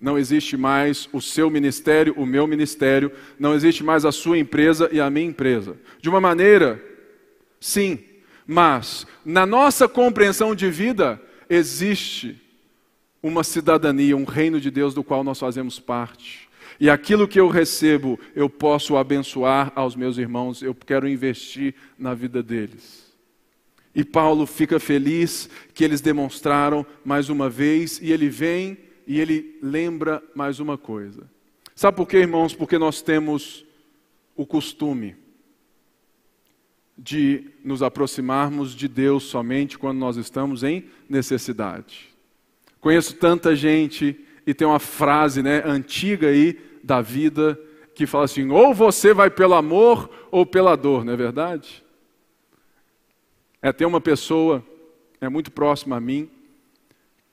não 0.00 0.18
existe 0.18 0.56
mais 0.56 1.08
o 1.12 1.20
seu 1.20 1.48
ministério, 1.50 2.14
o 2.16 2.26
meu 2.26 2.46
ministério, 2.46 3.10
não 3.38 3.54
existe 3.54 3.82
mais 3.82 4.04
a 4.04 4.12
sua 4.12 4.38
empresa 4.38 4.88
e 4.92 5.00
a 5.00 5.08
minha 5.08 5.26
empresa. 5.26 5.76
De 6.00 6.08
uma 6.08 6.20
maneira, 6.20 6.82
sim, 7.58 7.98
mas 8.46 9.06
na 9.24 9.46
nossa 9.46 9.88
compreensão 9.88 10.54
de 10.54 10.70
vida 10.70 11.20
existe 11.48 12.40
uma 13.22 13.42
cidadania, 13.42 14.16
um 14.16 14.24
reino 14.24 14.60
de 14.60 14.70
Deus 14.70 14.94
do 14.94 15.02
qual 15.02 15.24
nós 15.24 15.38
fazemos 15.38 15.80
parte. 15.80 16.46
E 16.78 16.90
aquilo 16.90 17.26
que 17.26 17.40
eu 17.40 17.48
recebo, 17.48 18.20
eu 18.34 18.50
posso 18.50 18.96
abençoar 18.96 19.72
aos 19.74 19.96
meus 19.96 20.18
irmãos, 20.18 20.62
eu 20.62 20.74
quero 20.74 21.08
investir 21.08 21.74
na 21.98 22.12
vida 22.12 22.42
deles. 22.42 23.06
E 23.94 24.04
Paulo 24.04 24.46
fica 24.46 24.78
feliz 24.78 25.48
que 25.72 25.82
eles 25.82 26.02
demonstraram 26.02 26.84
mais 27.02 27.30
uma 27.30 27.48
vez, 27.48 27.98
e 28.02 28.12
ele 28.12 28.28
vem 28.28 28.76
e 29.06 29.20
ele 29.20 29.58
lembra 29.62 30.22
mais 30.34 30.58
uma 30.58 30.76
coisa. 30.76 31.30
Sabe 31.74 31.96
por 31.96 32.08
quê, 32.08 32.18
irmãos? 32.18 32.54
Porque 32.54 32.78
nós 32.78 33.02
temos 33.02 33.64
o 34.34 34.44
costume 34.44 35.14
de 36.96 37.50
nos 37.62 37.82
aproximarmos 37.82 38.74
de 38.74 38.88
Deus 38.88 39.24
somente 39.24 39.78
quando 39.78 39.98
nós 39.98 40.16
estamos 40.16 40.62
em 40.64 40.86
necessidade. 41.08 42.08
Conheço 42.80 43.14
tanta 43.16 43.54
gente 43.54 44.18
e 44.46 44.54
tem 44.54 44.66
uma 44.66 44.78
frase 44.78 45.42
né, 45.42 45.62
antiga 45.64 46.28
aí 46.28 46.58
da 46.82 47.00
vida 47.00 47.60
que 47.94 48.06
fala 48.06 48.24
assim: 48.24 48.48
ou 48.50 48.72
você 48.72 49.12
vai 49.12 49.28
pelo 49.30 49.54
amor 49.54 50.10
ou 50.30 50.46
pela 50.46 50.76
dor, 50.76 51.04
não 51.04 51.12
é 51.12 51.16
verdade? 51.16 51.84
É, 53.60 53.72
tem 53.72 53.86
uma 53.86 54.00
pessoa, 54.00 54.64
é 55.20 55.28
muito 55.28 55.50
próxima 55.50 55.96
a 55.96 56.00
mim, 56.00 56.30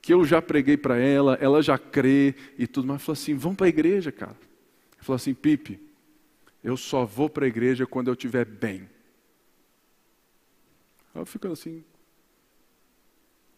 que 0.03 0.13
eu 0.13 0.25
já 0.25 0.41
preguei 0.41 0.75
para 0.75 0.97
ela, 0.97 1.37
ela 1.39 1.63
já 1.63 1.77
crê 1.77 2.35
e 2.59 2.67
tudo 2.67 2.85
mais. 2.85 3.01
Falou 3.01 3.13
assim: 3.13 3.35
vamos 3.35 3.55
para 3.55 3.67
a 3.67 3.69
igreja, 3.69 4.11
cara. 4.11 4.35
Falou 4.99 5.15
assim: 5.15 5.33
Pipe, 5.33 5.79
eu 6.61 6.75
só 6.75 7.05
vou 7.05 7.29
para 7.29 7.45
a 7.45 7.47
igreja 7.47 7.87
quando 7.87 8.09
eu 8.09 8.13
estiver 8.13 8.43
bem. 8.43 8.89
Eu 11.15 11.25
fico 11.25 11.47
assim: 11.47 11.85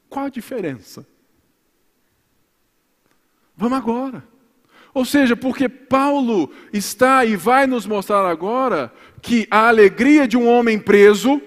qual 0.07 0.27
a 0.27 0.29
diferença? 0.29 1.05
Vamos 3.57 3.79
agora. 3.79 4.23
Ou 4.93 5.03
seja, 5.03 5.35
porque 5.35 5.67
Paulo 5.67 6.53
está 6.71 7.25
e 7.25 7.35
vai 7.35 7.65
nos 7.65 7.87
mostrar 7.87 8.29
agora 8.29 8.93
que 9.19 9.47
a 9.49 9.67
alegria 9.67 10.27
de 10.27 10.37
um 10.37 10.47
homem 10.47 10.77
preso, 10.77 11.41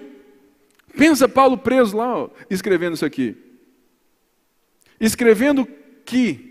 pensa 0.97 1.27
Paulo 1.29 1.57
preso 1.57 1.95
lá, 1.95 2.17
ó, 2.17 2.29
escrevendo 2.49 2.95
isso 2.95 3.05
aqui 3.05 3.48
escrevendo 4.99 5.67
que 6.05 6.49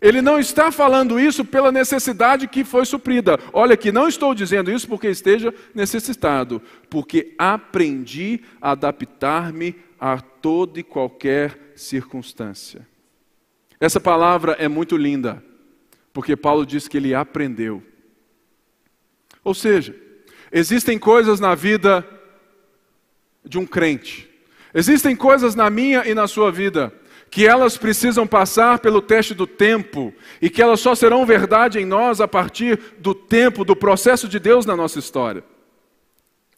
ele 0.00 0.22
não 0.22 0.38
está 0.38 0.72
falando 0.72 1.20
isso 1.20 1.44
pela 1.44 1.70
necessidade 1.70 2.48
que 2.48 2.64
foi 2.64 2.86
suprida. 2.86 3.38
Olha 3.52 3.76
que 3.76 3.92
não 3.92 4.08
estou 4.08 4.34
dizendo 4.34 4.70
isso 4.70 4.88
porque 4.88 5.08
esteja 5.08 5.52
necessitado, 5.74 6.62
porque 6.88 7.34
aprendi 7.36 8.40
a 8.60 8.70
adaptar-me 8.70 9.76
a 9.98 10.18
toda 10.18 10.80
e 10.80 10.82
qualquer 10.82 11.72
circunstância. 11.76 12.86
Essa 13.78 14.00
palavra 14.00 14.52
é 14.52 14.68
muito 14.68 14.96
linda, 14.96 15.42
porque 16.12 16.34
Paulo 16.34 16.64
diz 16.64 16.88
que 16.88 16.96
ele 16.96 17.14
aprendeu. 17.14 17.82
Ou 19.44 19.54
seja, 19.54 19.94
existem 20.50 20.98
coisas 20.98 21.40
na 21.40 21.54
vida 21.54 22.06
de 23.44 23.58
um 23.58 23.66
crente, 23.66 24.30
existem 24.72 25.14
coisas 25.14 25.54
na 25.54 25.68
minha 25.68 26.06
e 26.06 26.14
na 26.14 26.26
sua 26.26 26.50
vida 26.50 26.92
que 27.30 27.46
elas 27.46 27.76
precisam 27.76 28.26
passar 28.26 28.80
pelo 28.80 29.00
teste 29.00 29.34
do 29.34 29.46
tempo 29.46 30.12
e 30.42 30.50
que 30.50 30.60
elas 30.60 30.80
só 30.80 30.94
serão 30.94 31.24
verdade 31.24 31.78
em 31.78 31.84
nós 31.84 32.20
a 32.20 32.26
partir 32.26 32.78
do 32.98 33.14
tempo, 33.14 33.64
do 33.64 33.76
processo 33.76 34.28
de 34.28 34.40
Deus 34.40 34.66
na 34.66 34.74
nossa 34.74 34.98
história. 34.98 35.44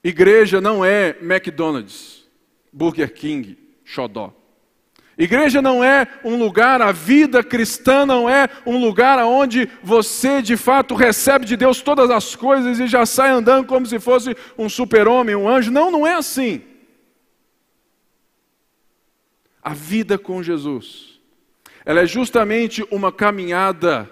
Igreja 0.02 0.60
não 0.60 0.84
é 0.84 1.14
McDonald's, 1.20 2.26
Burger 2.72 3.12
King, 3.12 3.58
Xodó. 3.84 4.32
Igreja 5.16 5.60
não 5.60 5.84
é 5.84 6.08
um 6.24 6.36
lugar, 6.36 6.80
a 6.80 6.90
vida 6.90 7.44
cristã 7.44 8.06
não 8.06 8.28
é 8.28 8.48
um 8.64 8.78
lugar 8.78 9.18
onde 9.18 9.68
você 9.82 10.40
de 10.40 10.56
fato 10.56 10.94
recebe 10.94 11.44
de 11.44 11.54
Deus 11.54 11.82
todas 11.82 12.10
as 12.10 12.34
coisas 12.34 12.80
e 12.80 12.86
já 12.86 13.04
sai 13.04 13.30
andando 13.30 13.66
como 13.66 13.84
se 13.84 14.00
fosse 14.00 14.34
um 14.56 14.70
super-homem, 14.70 15.36
um 15.36 15.46
anjo. 15.46 15.70
Não, 15.70 15.90
não 15.90 16.06
é 16.06 16.14
assim. 16.14 16.62
A 19.62 19.72
vida 19.74 20.18
com 20.18 20.42
Jesus, 20.42 21.20
ela 21.84 22.00
é 22.00 22.06
justamente 22.06 22.84
uma 22.90 23.12
caminhada 23.12 24.10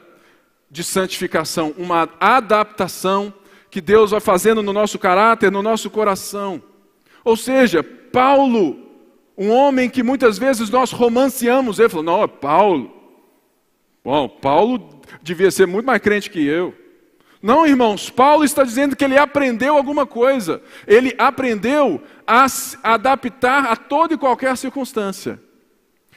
de 0.70 0.84
santificação, 0.84 1.74
uma 1.76 2.08
adaptação 2.20 3.34
que 3.70 3.80
Deus 3.80 4.12
vai 4.12 4.20
fazendo 4.20 4.62
no 4.62 4.72
nosso 4.72 4.98
caráter, 4.98 5.50
no 5.50 5.62
nosso 5.62 5.90
coração. 5.90 6.62
Ou 7.24 7.36
seja, 7.36 7.82
Paulo, 7.82 8.78
um 9.36 9.50
homem 9.50 9.88
que 9.88 10.02
muitas 10.02 10.38
vezes 10.38 10.70
nós 10.70 10.92
romanceamos, 10.92 11.78
ele 11.78 11.88
falou: 11.88 12.04
não, 12.04 12.22
é 12.22 12.26
Paulo. 12.26 12.94
Bom, 14.04 14.28
Paulo 14.28 15.00
devia 15.22 15.50
ser 15.50 15.66
muito 15.66 15.86
mais 15.86 16.00
crente 16.00 16.30
que 16.30 16.44
eu. 16.44 16.74
Não, 17.42 17.66
irmãos, 17.66 18.10
Paulo 18.10 18.44
está 18.44 18.64
dizendo 18.64 18.94
que 18.94 19.04
ele 19.04 19.16
aprendeu 19.16 19.76
alguma 19.76 20.04
coisa. 20.04 20.62
Ele 20.86 21.14
aprendeu 21.18 22.02
a 22.26 22.46
adaptar 22.82 23.66
a 23.66 23.76
toda 23.76 24.14
e 24.14 24.18
qualquer 24.18 24.56
circunstância. 24.56 25.40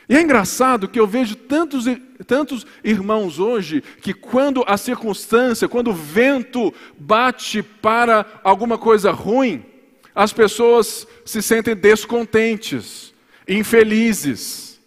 E 0.07 0.17
é 0.17 0.21
engraçado 0.21 0.87
que 0.87 0.99
eu 0.99 1.07
vejo 1.07 1.35
tantos, 1.35 1.85
tantos 2.27 2.65
irmãos 2.83 3.39
hoje 3.39 3.81
que, 4.01 4.13
quando 4.13 4.63
a 4.67 4.75
circunstância, 4.75 5.69
quando 5.69 5.91
o 5.91 5.93
vento 5.93 6.73
bate 6.97 7.63
para 7.63 8.25
alguma 8.43 8.77
coisa 8.77 9.11
ruim, 9.11 9.63
as 10.13 10.33
pessoas 10.33 11.07
se 11.25 11.41
sentem 11.41 11.73
descontentes, 11.73 13.13
infelizes. 13.47 14.79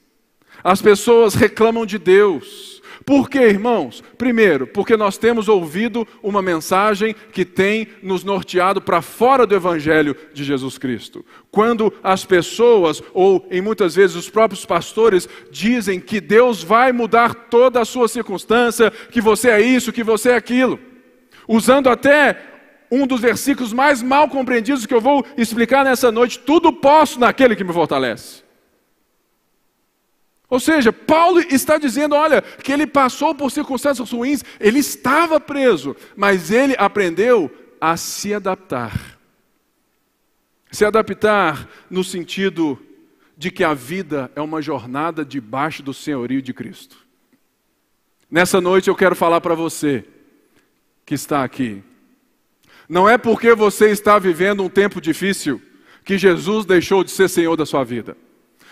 As 0.62 0.83
pessoas 0.83 1.35
reclamam 1.35 1.87
de 1.87 1.99
Deus. 1.99 2.75
Por 3.06 3.30
quê, 3.30 3.42
irmãos? 3.42 4.02
Primeiro, 4.18 4.66
porque 4.66 4.96
nós 4.96 5.16
temos 5.16 5.48
ouvido 5.48 6.06
uma 6.20 6.42
mensagem 6.42 7.14
que 7.30 7.44
tem 7.44 7.86
nos 8.02 8.24
norteado 8.24 8.82
para 8.82 9.00
fora 9.00 9.46
do 9.46 9.54
Evangelho 9.54 10.16
de 10.34 10.42
Jesus 10.42 10.76
Cristo. 10.76 11.24
Quando 11.48 11.94
as 12.02 12.24
pessoas, 12.24 13.00
ou 13.14 13.46
em 13.48 13.60
muitas 13.60 13.94
vezes 13.94 14.16
os 14.16 14.28
próprios 14.28 14.66
pastores, 14.66 15.28
dizem 15.52 16.00
que 16.00 16.20
Deus 16.20 16.64
vai 16.64 16.90
mudar 16.90 17.32
toda 17.32 17.80
a 17.80 17.84
sua 17.84 18.08
circunstância, 18.08 18.90
que 18.90 19.20
você 19.20 19.50
é 19.50 19.60
isso, 19.60 19.92
que 19.92 20.02
você 20.02 20.30
é 20.30 20.34
aquilo, 20.34 20.76
usando 21.46 21.88
até 21.88 22.36
um 22.90 23.06
dos 23.06 23.20
versículos 23.20 23.72
mais 23.72 24.02
mal 24.02 24.28
compreendidos 24.28 24.84
que 24.84 24.94
eu 24.94 25.00
vou 25.00 25.24
explicar 25.36 25.84
nessa 25.84 26.10
noite: 26.10 26.40
tudo 26.40 26.72
posso 26.72 27.20
naquele 27.20 27.54
que 27.54 27.62
me 27.62 27.72
fortalece. 27.72 28.45
Ou 30.48 30.61
seja, 30.61 30.92
Paulo 30.92 31.40
está 31.40 31.76
dizendo, 31.76 32.14
olha, 32.14 32.40
que 32.40 32.72
ele 32.72 32.87
passou 32.87 33.35
por 33.35 33.50
circunstâncias 33.50 34.11
ruins, 34.11 34.44
ele 34.61 34.78
estava 34.78 35.40
preso, 35.40 35.96
mas 36.16 36.50
ele 36.50 36.74
aprendeu 36.78 37.50
a 37.80 37.96
se 37.96 38.32
adaptar. 38.32 39.18
Se 40.70 40.85
adaptar 40.85 41.68
no 41.90 42.04
sentido 42.04 42.78
de 43.37 43.50
que 43.50 43.64
a 43.64 43.74
vida 43.74 44.30
é 44.37 44.40
uma 44.40 44.62
jornada 44.62 45.24
debaixo 45.24 45.82
do 45.82 45.92
senhorio 45.92 46.40
de 46.40 46.54
Cristo. 46.54 46.96
Nessa 48.30 48.61
noite 48.61 48.88
eu 48.88 48.94
quero 48.94 49.16
falar 49.16 49.40
para 49.40 49.54
você 49.54 50.04
que 51.04 51.14
está 51.14 51.44
aqui. 51.44 51.82
Não 52.88 53.09
é 53.09 53.18
porque 53.18 53.52
você 53.54 53.90
está 53.90 54.18
vivendo 54.18 54.62
um 54.62 54.68
tempo 54.68 55.00
difícil 55.00 55.61
que 56.04 56.16
Jesus 56.16 56.64
deixou 56.64 57.02
de 57.02 57.11
ser 57.11 57.28
Senhor 57.28 57.56
da 57.56 57.66
sua 57.66 57.82
vida. 57.82 58.16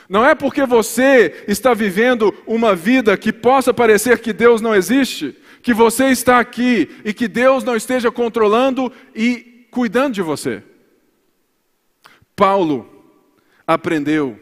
Não 0.08 0.24
é 0.24 0.34
porque 0.34 0.66
você 0.66 1.44
está 1.48 1.72
vivendo 1.72 2.34
uma 2.46 2.74
vida 2.74 3.16
que 3.16 3.32
possa 3.32 3.72
parecer 3.72 4.18
que 4.18 4.32
Deus 4.32 4.60
não 4.60 4.74
existe, 4.74 5.36
que 5.62 5.72
você 5.72 6.08
está 6.08 6.38
aqui 6.38 6.90
e 7.04 7.14
que 7.14 7.26
Deus 7.26 7.64
não 7.64 7.74
esteja 7.74 8.10
controlando 8.10 8.92
e 9.14 9.66
cuidando 9.70 10.14
de 10.14 10.22
você. 10.22 10.62
Paulo 12.36 12.90
aprendeu 13.66 14.38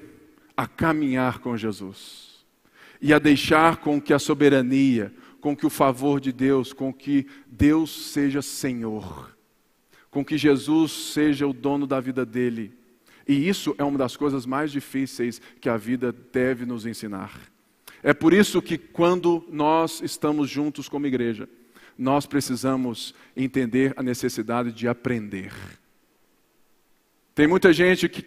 a 0.57 0.67
caminhar 0.67 1.39
com 1.39 1.57
Jesus 1.57 2.45
e 3.01 3.15
a 3.15 3.19
deixar 3.19 3.77
com 3.77 4.01
que 4.01 4.13
a 4.13 4.19
soberania, 4.19 5.13
com 5.41 5.57
que 5.57 5.67
o 5.67 5.71
favor 5.71 6.21
de 6.21 6.33
Deus, 6.33 6.73
com 6.73 6.93
que 6.93 7.27
Deus 7.47 8.13
seja 8.13 8.43
Senhor, 8.43 9.37
com 10.11 10.25
que 10.25 10.37
Jesus 10.37 10.91
seja 10.91 11.47
o 11.47 11.53
dono 11.53 11.87
da 11.87 12.01
vida 12.01 12.27
dele 12.27 12.82
e 13.27 13.49
isso 13.49 13.75
é 13.79 13.85
uma 13.85 13.99
das 13.99 14.17
coisas 14.17 14.47
mais 14.47 14.71
difíceis 14.71 15.41
que 15.61 15.69
a 15.69 15.77
vida 15.77 16.13
deve 16.13 16.67
nos 16.67 16.87
ensinar. 16.87 17.41
É 18.03 18.13
por 18.13 18.33
isso 18.33 18.61
que 18.61 18.77
quando 18.77 19.45
nós 19.49 20.01
estamos 20.03 20.51
juntos 20.51 20.89
como 20.89 21.07
igreja, 21.07 21.49
nós 21.97 22.27
precisamos 22.27 23.15
entender 23.37 23.93
a 23.97 24.03
necessidade 24.03 24.73
de 24.73 24.89
aprender. 24.89 25.53
Tem 27.35 27.47
muita 27.47 27.73
gente 27.73 28.09
que, 28.09 28.25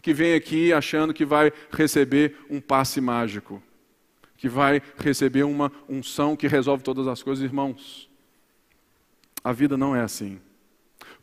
que 0.00 0.14
vem 0.14 0.34
aqui 0.34 0.72
achando 0.72 1.12
que 1.12 1.24
vai 1.24 1.52
receber 1.70 2.38
um 2.48 2.60
passe 2.60 3.00
mágico, 3.00 3.62
que 4.36 4.48
vai 4.48 4.80
receber 4.96 5.44
uma 5.44 5.70
unção 5.88 6.36
que 6.36 6.48
resolve 6.48 6.82
todas 6.82 7.06
as 7.06 7.22
coisas, 7.22 7.44
irmãos. 7.44 8.08
A 9.44 9.52
vida 9.52 9.76
não 9.76 9.94
é 9.94 10.00
assim. 10.00 10.40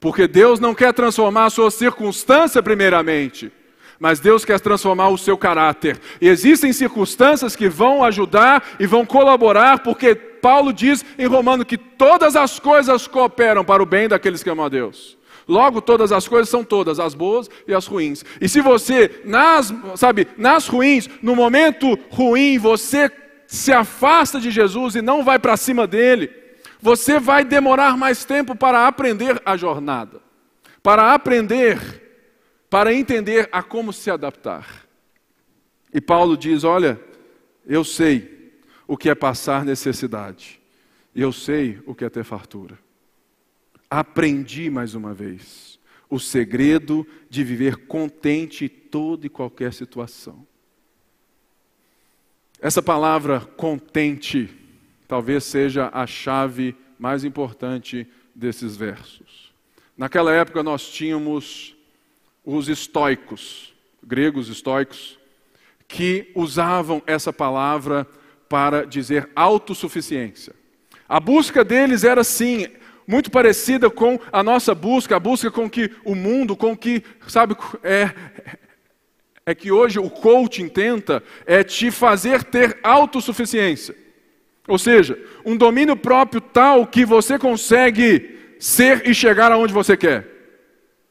Porque 0.04 0.28
Deus 0.28 0.60
não 0.60 0.76
quer 0.76 0.92
transformar 0.92 1.46
a 1.46 1.50
sua 1.50 1.72
circunstância 1.72 2.62
primeiramente, 2.62 3.50
mas 3.98 4.20
Deus 4.20 4.44
quer 4.44 4.60
transformar 4.60 5.08
o 5.08 5.18
seu 5.18 5.38
caráter. 5.38 5.98
E 6.20 6.28
existem 6.28 6.74
circunstâncias 6.74 7.56
que 7.56 7.70
vão 7.70 8.04
ajudar 8.04 8.76
e 8.82 8.86
vão 8.86 9.06
colaborar, 9.06 9.80
porque 9.80 10.13
Paulo 10.13 10.74
diz 10.74 11.06
em 11.18 11.26
Romano 11.26 11.63
que 11.63 11.78
todas 11.78 12.36
as 12.36 12.60
coisas 12.60 13.08
cooperam 13.08 13.63
para 13.63 13.82
o 13.82 13.86
bem 13.86 14.10
daqueles 14.10 14.44
que 14.44 14.50
amam 14.50 14.66
a 14.66 14.70
Deus. 14.70 15.18
Logo, 15.48 15.80
todas 15.80 16.12
as 16.12 16.28
coisas 16.28 16.50
são 16.50 16.66
todas, 16.66 17.00
as 17.00 17.13
boas 17.13 17.50
e 17.66 17.74
as 17.74 17.88
ruins. 17.88 18.26
E 18.42 18.50
se 18.50 18.60
você, 18.60 19.22
nas, 19.24 19.74
sabe, 19.96 20.28
nas 20.38 20.68
ruins, 20.68 21.10
no 21.22 21.34
momento 21.34 21.98
ruim, 22.10 22.58
você 22.58 23.10
se 23.48 23.72
afasta 23.72 24.38
de 24.38 24.52
Jesus 24.52 24.96
e 24.96 25.02
não 25.02 25.24
vai 25.24 25.39
para 25.39 25.56
cima 25.56 25.88
dele, 25.88 26.43
você 26.84 27.17
vai 27.17 27.46
demorar 27.46 27.96
mais 27.96 28.26
tempo 28.26 28.58
para 28.58 28.86
aprender 28.86 29.41
a 29.46 29.56
jornada, 29.56 30.22
para 30.84 31.13
aprender, 31.13 31.80
para 32.69 32.93
entender 32.93 33.48
a 33.54 33.63
como 33.63 33.93
se 33.93 34.12
adaptar. 34.12 34.86
E 35.93 36.02
Paulo 36.02 36.36
diz: 36.36 36.65
Olha, 36.65 37.00
eu 37.65 37.86
sei 37.86 38.60
o 38.86 38.98
que 38.98 39.10
é 39.10 39.15
passar 39.15 39.63
necessidade, 39.63 40.60
e 41.15 41.22
eu 41.22 41.32
sei 41.32 41.82
o 41.86 41.96
que 41.96 42.04
é 42.04 42.10
ter 42.10 42.26
fartura. 42.26 42.78
Aprendi 43.89 44.69
mais 44.69 44.93
uma 44.93 45.13
vez 45.13 45.80
o 46.10 46.19
segredo 46.19 47.08
de 47.30 47.46
viver 47.46 47.88
contente 47.88 48.65
em 48.65 48.67
toda 48.67 49.26
e 49.26 49.30
qualquer 49.30 49.72
situação. 49.74 50.46
Essa 52.60 52.82
palavra 52.82 53.39
contente 53.39 54.62
talvez 55.08 55.44
seja 55.44 55.89
a 55.94 56.06
chave 56.08 56.76
mais 56.98 57.24
importante 57.24 58.08
desses 58.34 58.76
versos. 58.76 59.54
Naquela 59.98 60.34
época 60.34 60.63
nós 60.63 60.88
tínhamos 60.89 61.76
os 62.44 62.68
estoicos, 62.68 63.74
gregos 64.02 64.50
estoicos, 64.50 65.20
que 65.88 66.32
usavam 66.36 67.02
essa 67.06 67.32
palavra 67.32 68.08
para 68.50 68.86
dizer 68.86 69.30
autossuficiência. 69.36 70.54
A 71.08 71.20
busca 71.20 71.63
deles 71.63 72.04
era 72.04 72.24
sim 72.24 72.68
muito 73.06 73.30
parecida 73.30 73.89
com 73.89 74.20
a 74.32 74.42
nossa 74.42 74.74
busca, 74.74 75.16
a 75.16 75.20
busca 75.20 75.52
com 75.52 75.70
que 75.70 75.92
o 76.04 76.16
mundo, 76.16 76.56
com 76.56 76.76
que, 76.76 77.04
sabe, 77.28 77.56
é, 77.84 78.12
é 79.46 79.54
que 79.54 79.72
hoje 79.72 80.00
o 80.00 80.10
coaching 80.10 80.70
tenta 80.70 81.22
é 81.46 81.63
te 81.63 81.92
fazer 81.92 82.44
ter 82.44 82.80
autossuficiência. 82.82 84.03
Ou 84.67 84.78
seja, 84.78 85.17
um 85.45 85.58
domínio 85.58 85.95
próprio 85.95 86.39
tal 86.39 86.88
que 86.88 87.06
você 87.06 87.38
consegue 87.38 88.39
ser 88.60 89.08
e 89.08 89.13
chegar 89.13 89.52
aonde 89.52 89.73
você 89.73 89.97
quer. 89.97 90.28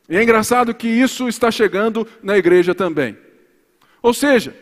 E 0.08 0.16
é 0.16 0.22
engraçado 0.22 0.74
que 0.74 0.88
isso 0.88 1.28
está 1.28 1.50
chegando 1.50 2.06
na 2.22 2.36
igreja 2.36 2.74
também. 2.74 3.16
Ou 4.02 4.12
seja, 4.14 4.54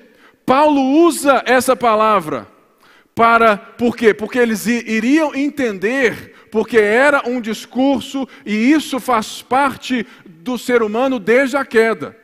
Paulo 0.44 0.80
usa 1.04 1.42
essa 1.46 1.76
palavra 1.76 2.46
para 3.14 3.56
por 3.56 3.96
quê? 3.96 4.12
Porque 4.12 4.38
eles 4.38 4.66
iriam 4.66 5.34
entender, 5.34 6.48
porque 6.50 6.78
era 6.78 7.22
um 7.28 7.40
discurso 7.40 8.28
e 8.44 8.72
isso 8.72 8.98
faz 8.98 9.40
parte 9.40 10.06
do 10.24 10.58
ser 10.58 10.82
humano 10.82 11.18
desde 11.18 11.56
a 11.56 11.64
queda. 11.64 12.16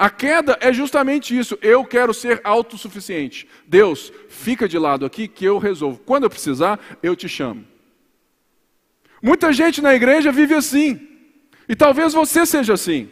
A 0.00 0.08
queda 0.08 0.56
é 0.62 0.72
justamente 0.72 1.38
isso. 1.38 1.58
Eu 1.60 1.84
quero 1.84 2.14
ser 2.14 2.40
autossuficiente. 2.42 3.46
Deus, 3.66 4.10
fica 4.30 4.66
de 4.66 4.78
lado 4.78 5.04
aqui 5.04 5.28
que 5.28 5.44
eu 5.44 5.58
resolvo. 5.58 6.00
Quando 6.06 6.24
eu 6.24 6.30
precisar, 6.30 6.80
eu 7.02 7.14
te 7.14 7.28
chamo. 7.28 7.66
Muita 9.22 9.52
gente 9.52 9.82
na 9.82 9.94
igreja 9.94 10.32
vive 10.32 10.54
assim. 10.54 11.06
E 11.68 11.76
talvez 11.76 12.14
você 12.14 12.46
seja 12.46 12.72
assim. 12.72 13.10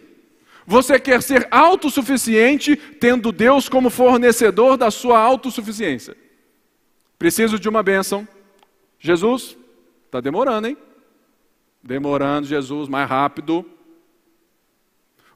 Você 0.66 0.98
quer 0.98 1.22
ser 1.22 1.46
autossuficiente, 1.50 2.74
tendo 2.74 3.32
Deus 3.32 3.68
como 3.68 3.90
fornecedor 3.90 4.78
da 4.78 4.90
sua 4.90 5.18
autossuficiência. 5.18 6.16
Preciso 7.18 7.58
de 7.58 7.68
uma 7.68 7.82
bênção. 7.82 8.26
Jesus, 8.98 9.58
está 10.06 10.22
demorando, 10.22 10.68
hein? 10.68 10.76
Demorando, 11.82 12.46
Jesus, 12.46 12.88
mais 12.88 13.06
rápido. 13.06 13.62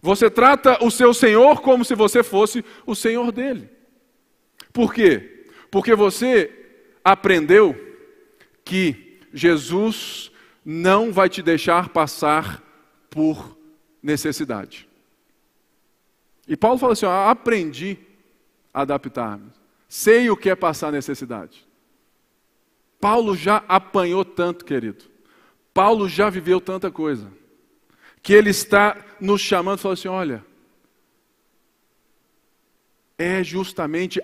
Você 0.03 0.29
trata 0.29 0.85
o 0.85 0.91
seu 0.91 1.15
Senhor 1.15 1.63
como 1.63 1.85
se 1.85 1.95
você 1.95 2.25
fosse 2.25 2.65
o 2.85 2.95
Senhor 2.95 3.31
dele. 3.31 3.71
Por 4.73 4.93
quê? 4.93 5.47
Porque 5.71 5.95
você 5.95 6.51
aprendeu 7.05 7.77
que 8.65 9.21
Jesus 9.33 10.33
não 10.65 11.13
vai 11.13 11.29
te 11.29 11.41
deixar 11.41 11.89
passar 11.89 12.61
por 13.09 13.57
necessidade. 14.03 14.89
E 16.49 16.57
Paulo 16.57 16.79
fala 16.79 16.95
assim: 16.95 17.07
ó, 17.07 17.29
aprendi 17.31 17.97
a 18.75 18.83
adaptar-me. 18.83 19.53
Sei 19.89 20.29
o 20.29 20.37
que 20.37 20.51
é 20.51 20.57
passar 20.57 20.91
necessidade. 20.91 21.65
Paulo 23.01 23.37
já 23.37 23.63
apanhou 23.69 24.25
tanto, 24.25 24.65
querido. 24.65 25.05
Paulo 25.73 26.09
já 26.09 26.29
viveu 26.29 26.61
tanta 26.61 26.91
coisa 26.91 27.31
que 28.23 28.33
Ele 28.33 28.51
está 28.51 28.97
nos 29.21 29.41
chamando 29.41 29.79
falando 29.79 29.99
assim: 29.99 30.09
olha, 30.09 30.45
é 33.19 33.43
justamente 33.43 34.21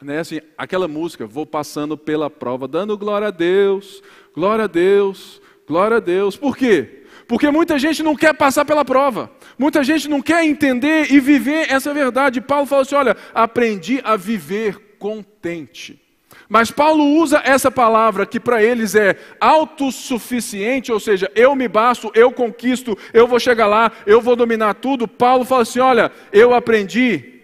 né, 0.00 0.20
assim, 0.20 0.40
aquela 0.56 0.88
música, 0.88 1.26
vou 1.26 1.46
passando 1.46 1.96
pela 1.96 2.30
prova, 2.30 2.66
dando 2.66 2.96
glória 2.96 3.28
a 3.28 3.30
Deus, 3.30 4.02
glória 4.34 4.64
a 4.64 4.68
Deus, 4.68 5.40
glória 5.66 5.98
a 5.98 6.00
Deus. 6.00 6.36
Por 6.36 6.56
quê? 6.56 7.04
Porque 7.26 7.50
muita 7.50 7.78
gente 7.78 8.02
não 8.02 8.16
quer 8.16 8.34
passar 8.34 8.64
pela 8.64 8.84
prova, 8.84 9.30
muita 9.58 9.84
gente 9.84 10.08
não 10.08 10.22
quer 10.22 10.44
entender 10.44 11.12
e 11.12 11.20
viver 11.20 11.70
essa 11.70 11.92
verdade. 11.92 12.40
Paulo 12.40 12.66
fala 12.66 12.82
assim: 12.82 12.94
olha, 12.94 13.16
aprendi 13.34 14.00
a 14.02 14.16
viver 14.16 14.96
contente. 14.98 16.07
Mas 16.48 16.70
Paulo 16.70 17.04
usa 17.04 17.42
essa 17.44 17.70
palavra 17.70 18.24
que 18.24 18.40
para 18.40 18.62
eles 18.62 18.94
é 18.94 19.18
autossuficiente, 19.38 20.90
ou 20.90 20.98
seja, 20.98 21.30
eu 21.34 21.54
me 21.54 21.68
basto, 21.68 22.10
eu 22.14 22.32
conquisto, 22.32 22.96
eu 23.12 23.26
vou 23.26 23.38
chegar 23.38 23.66
lá, 23.66 23.92
eu 24.06 24.20
vou 24.20 24.34
dominar 24.34 24.74
tudo. 24.74 25.06
Paulo 25.06 25.44
fala 25.44 25.62
assim: 25.62 25.80
olha, 25.80 26.10
eu 26.32 26.54
aprendi 26.54 27.38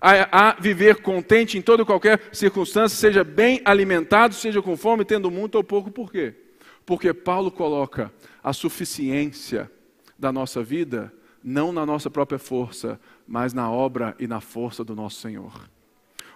a, 0.00 0.50
a, 0.50 0.56
viver 0.60 1.02
contente 1.02 1.58
em 1.58 1.62
toda 1.62 1.82
e 1.82 1.86
qualquer 1.86 2.20
circunstância, 2.30 2.96
seja 2.96 3.24
bem 3.24 3.60
alimentado, 3.64 4.34
seja 4.34 4.62
com 4.62 4.76
fome, 4.76 5.04
tendo 5.04 5.30
muito 5.30 5.56
ou 5.56 5.64
pouco. 5.64 5.90
Por 5.90 6.12
quê? 6.12 6.34
Porque 6.86 7.12
Paulo 7.12 7.50
coloca 7.50 8.12
a 8.42 8.52
suficiência 8.52 9.70
da 10.16 10.30
nossa 10.30 10.62
vida 10.62 11.12
não 11.42 11.72
na 11.72 11.84
nossa 11.84 12.08
própria 12.08 12.38
força, 12.38 12.98
mas 13.26 13.52
na 13.52 13.70
obra 13.70 14.14
e 14.18 14.26
na 14.26 14.40
força 14.40 14.84
do 14.84 14.94
nosso 14.94 15.20
Senhor. 15.20 15.52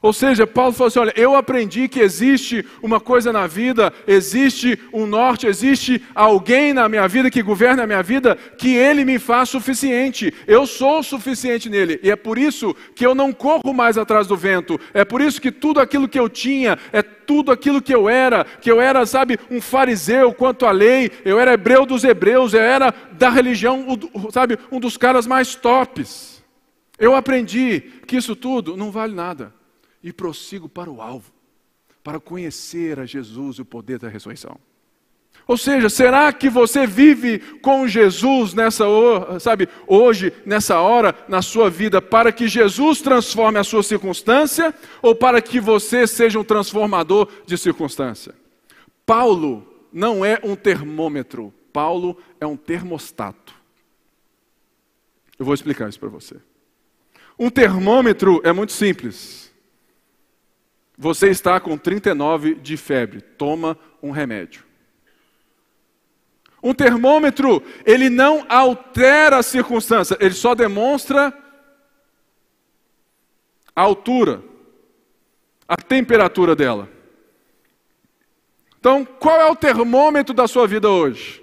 Ou 0.00 0.12
seja, 0.12 0.46
Paulo 0.46 0.72
falou 0.72 0.88
assim: 0.88 0.98
olha, 1.00 1.12
eu 1.16 1.34
aprendi 1.34 1.88
que 1.88 2.00
existe 2.00 2.64
uma 2.82 3.00
coisa 3.00 3.32
na 3.32 3.46
vida, 3.46 3.92
existe 4.06 4.78
um 4.92 5.06
norte, 5.06 5.46
existe 5.46 6.02
alguém 6.14 6.72
na 6.72 6.88
minha 6.88 7.08
vida 7.08 7.30
que 7.30 7.42
governa 7.42 7.82
a 7.82 7.87
minha 7.87 8.02
vida, 8.02 8.37
que 8.37 8.74
ele 8.76 9.04
me 9.04 9.18
faz 9.18 9.48
suficiente. 9.48 10.32
Eu 10.46 10.66
sou 10.66 11.02
suficiente 11.02 11.68
nele. 11.68 11.98
E 12.02 12.11
é 12.11 12.16
por 12.16 12.38
isso 12.38 12.76
que 12.94 13.04
eu 13.04 13.14
não 13.14 13.32
corro 13.32 13.74
mais 13.74 13.98
atrás 13.98 14.26
do 14.28 14.37
vento. 14.37 14.78
É 14.94 15.04
por 15.04 15.20
isso 15.20 15.40
que 15.40 15.50
tudo 15.50 15.80
aquilo 15.80 16.08
que 16.08 16.18
eu 16.18 16.28
tinha, 16.28 16.78
é 16.92 17.02
tudo 17.02 17.50
aquilo 17.50 17.82
que 17.82 17.94
eu 17.94 18.08
era, 18.08 18.44
que 18.44 18.70
eu 18.70 18.80
era, 18.80 19.04
sabe, 19.04 19.38
um 19.50 19.61
fariseu 19.61 20.32
quanto 20.32 20.64
à 20.64 20.70
lei, 20.70 21.11
eu 21.24 21.40
era 21.40 21.54
hebreu 21.54 21.84
dos 21.84 22.04
hebreus, 22.04 22.54
eu 22.54 22.61
era 22.61 22.94
da 23.12 23.28
religião, 23.28 23.84
sabe, 24.30 24.56
um 24.70 24.78
dos 24.78 24.96
caras 24.96 25.26
mais 25.26 25.56
tops. 25.56 26.42
Eu 26.98 27.14
aprendi 27.14 27.80
que 28.06 28.16
isso 28.16 28.34
tudo 28.34 28.76
não 28.76 28.90
vale 28.90 29.14
nada 29.14 29.58
e 30.02 30.12
prossigo 30.12 30.68
para 30.68 30.90
o 30.90 31.00
alvo, 31.00 31.32
para 32.02 32.20
conhecer 32.20 32.98
a 32.98 33.06
Jesus 33.06 33.56
e 33.56 33.62
o 33.62 33.64
poder 33.64 33.98
da 33.98 34.08
ressurreição. 34.08 34.58
Ou 35.46 35.56
seja, 35.56 35.88
será 35.88 36.30
que 36.30 36.50
você 36.50 36.87
vive 36.87 37.38
com 37.62 37.88
Jesus 37.88 38.52
nessa 38.52 38.84
sabe, 39.40 39.66
hoje, 39.87 40.30
nessa 40.44 40.78
hora, 40.80 41.14
na 41.26 41.40
sua 41.40 41.70
vida, 41.70 42.02
para 42.02 42.30
que 42.30 42.46
Jesus 42.46 43.00
transforme 43.00 43.58
a 43.58 43.64
sua 43.64 43.82
circunstância 43.82 44.74
ou 45.00 45.14
para 45.14 45.40
que 45.40 45.58
você 45.58 46.06
seja 46.06 46.38
um 46.38 46.44
transformador 46.44 47.28
de 47.46 47.56
circunstância? 47.56 48.34
Paulo 49.06 49.66
não 49.90 50.22
é 50.22 50.38
um 50.44 50.54
termômetro, 50.54 51.52
Paulo 51.72 52.18
é 52.38 52.46
um 52.46 52.56
termostato. 52.56 53.54
Eu 55.38 55.46
vou 55.46 55.54
explicar 55.54 55.88
isso 55.88 55.98
para 55.98 56.11
você. 56.11 56.37
Um 57.38 57.48
termômetro 57.48 58.42
é 58.44 58.52
muito 58.52 58.72
simples. 58.72 59.47
Você 60.98 61.28
está 61.28 61.61
com 61.61 61.78
39 61.78 62.56
de 62.56 62.76
febre, 62.76 63.20
toma 63.20 63.78
um 64.02 64.11
remédio. 64.11 64.64
Um 66.61 66.74
termômetro, 66.74 67.62
ele 67.87 68.11
não 68.11 68.44
altera 68.48 69.38
a 69.38 69.42
circunstância, 69.44 70.18
ele 70.18 70.34
só 70.34 70.56
demonstra 70.56 71.32
a 73.76 73.80
altura, 73.80 74.42
a 75.68 75.76
temperatura 75.76 76.56
dela. 76.56 76.88
Então, 78.80 79.04
qual 79.04 79.40
é 79.40 79.46
o 79.46 79.54
termômetro 79.54 80.34
da 80.34 80.48
sua 80.48 80.66
vida 80.66 80.90
hoje? 80.90 81.40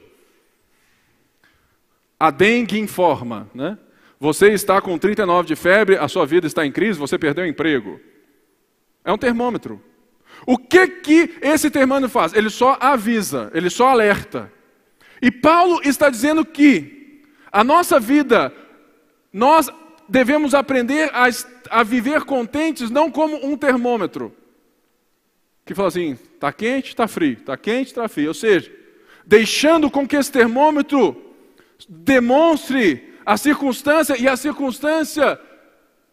A 2.19 2.29
dengue 2.29 2.77
informa, 2.77 3.49
né? 3.55 3.77
Você 4.19 4.51
está 4.51 4.81
com 4.81 4.97
39 4.97 5.47
de 5.47 5.55
febre, 5.55 5.97
a 5.97 6.09
sua 6.09 6.25
vida 6.25 6.45
está 6.45 6.65
em 6.65 6.71
crise, 6.73 6.99
você 6.99 7.17
perdeu 7.17 7.45
o 7.45 7.47
emprego. 7.47 8.01
É 9.05 9.13
um 9.13 9.17
termômetro. 9.17 9.81
O 10.45 10.57
que 10.57 10.87
que 10.87 11.37
esse 11.41 11.69
termômetro 11.69 12.09
faz? 12.09 12.33
Ele 12.33 12.49
só 12.49 12.77
avisa, 12.79 13.51
ele 13.53 13.69
só 13.69 13.89
alerta. 13.89 14.51
E 15.21 15.31
Paulo 15.31 15.79
está 15.83 16.09
dizendo 16.09 16.43
que 16.43 17.23
a 17.51 17.63
nossa 17.63 17.99
vida, 17.99 18.51
nós 19.31 19.69
devemos 20.09 20.53
aprender 20.53 21.09
a, 21.13 21.27
a 21.69 21.83
viver 21.83 22.23
contentes 22.23 22.89
não 22.89 23.09
como 23.09 23.45
um 23.45 23.55
termômetro. 23.55 24.35
Que 25.65 25.73
fala 25.73 25.87
assim, 25.87 26.17
está 26.33 26.51
quente, 26.51 26.89
está 26.89 27.07
frio, 27.07 27.33
está 27.33 27.55
quente, 27.55 27.87
está 27.87 28.07
frio. 28.07 28.27
Ou 28.27 28.33
seja, 28.33 28.71
deixando 29.25 29.89
com 29.89 30.07
que 30.07 30.15
esse 30.15 30.31
termômetro 30.31 31.33
demonstre 31.87 33.13
a 33.25 33.37
circunstância 33.37 34.15
e 34.19 34.27
a 34.27 34.35
circunstância 34.35 35.39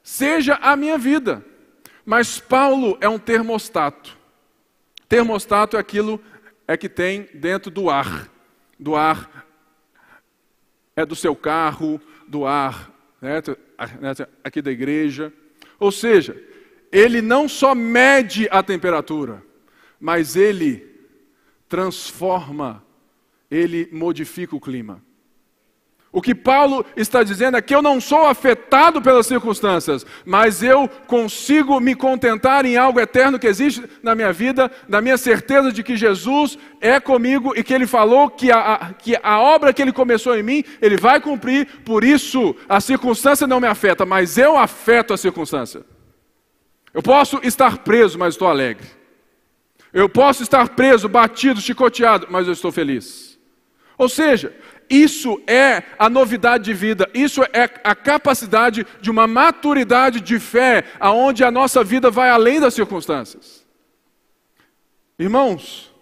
seja 0.02 0.54
a 0.62 0.76
minha 0.76 0.96
vida. 0.96 1.44
Mas 2.04 2.38
Paulo 2.38 2.96
é 3.00 3.08
um 3.08 3.18
termostato. 3.18 4.16
Termostato 5.08 5.76
é 5.76 5.80
aquilo 5.80 6.20
é 6.66 6.76
que 6.76 6.88
tem 6.88 7.28
dentro 7.34 7.70
do 7.70 7.90
ar. 7.90 8.28
Do 8.78 8.96
ar 8.96 9.46
é 10.96 11.06
do 11.06 11.14
seu 11.14 11.34
carro, 11.36 12.00
do 12.26 12.44
ar 12.44 12.92
né, 13.20 13.40
né, 14.00 14.26
aqui 14.42 14.60
da 14.60 14.70
igreja. 14.70 15.32
Ou 15.78 15.92
seja, 15.92 16.36
ele 16.90 17.22
não 17.22 17.48
só 17.48 17.74
mede 17.74 18.48
a 18.50 18.62
temperatura, 18.62 19.42
mas 19.98 20.34
ele 20.36 20.90
transforma, 21.68 22.84
ele 23.50 23.88
modifica 23.92 24.56
o 24.56 24.60
clima. 24.60 25.02
O 26.14 26.20
que 26.20 26.34
Paulo 26.34 26.84
está 26.94 27.22
dizendo 27.22 27.56
é 27.56 27.62
que 27.62 27.74
eu 27.74 27.80
não 27.80 27.98
sou 27.98 28.26
afetado 28.26 29.00
pelas 29.00 29.26
circunstâncias, 29.26 30.04
mas 30.26 30.62
eu 30.62 30.86
consigo 31.06 31.80
me 31.80 31.94
contentar 31.94 32.66
em 32.66 32.76
algo 32.76 33.00
eterno 33.00 33.38
que 33.38 33.46
existe 33.46 33.82
na 34.02 34.14
minha 34.14 34.30
vida, 34.30 34.70
na 34.86 35.00
minha 35.00 35.16
certeza 35.16 35.72
de 35.72 35.82
que 35.82 35.96
Jesus 35.96 36.58
é 36.82 37.00
comigo 37.00 37.54
e 37.56 37.64
que 37.64 37.72
Ele 37.72 37.86
falou 37.86 38.28
que 38.28 38.52
a, 38.52 38.94
que 38.98 39.18
a 39.22 39.40
obra 39.40 39.72
que 39.72 39.80
Ele 39.80 39.90
começou 39.90 40.36
em 40.36 40.42
mim, 40.42 40.62
Ele 40.82 40.98
vai 40.98 41.18
cumprir, 41.18 41.66
por 41.82 42.04
isso 42.04 42.54
a 42.68 42.78
circunstância 42.78 43.46
não 43.46 43.58
me 43.58 43.66
afeta, 43.66 44.04
mas 44.04 44.36
eu 44.36 44.58
afeto 44.58 45.14
a 45.14 45.16
circunstância. 45.16 45.82
Eu 46.92 47.02
posso 47.02 47.40
estar 47.42 47.78
preso, 47.78 48.18
mas 48.18 48.34
estou 48.34 48.48
alegre. 48.48 48.86
Eu 49.94 50.10
posso 50.10 50.42
estar 50.42 50.68
preso, 50.70 51.08
batido, 51.08 51.58
chicoteado, 51.58 52.26
mas 52.28 52.46
eu 52.46 52.52
estou 52.52 52.70
feliz. 52.70 53.32
Ou 53.96 54.08
seja, 54.08 54.54
isso 54.88 55.40
é 55.46 55.82
a 55.98 56.08
novidade 56.08 56.64
de 56.64 56.74
vida, 56.74 57.08
isso 57.14 57.42
é 57.52 57.68
a 57.84 57.94
capacidade 57.94 58.86
de 59.00 59.10
uma 59.10 59.26
maturidade 59.26 60.20
de 60.20 60.38
fé, 60.38 60.84
aonde 60.98 61.44
a 61.44 61.50
nossa 61.50 61.82
vida 61.82 62.10
vai 62.10 62.30
além 62.30 62.60
das 62.60 62.74
circunstâncias. 62.74 63.66
Irmãos, 65.18 65.92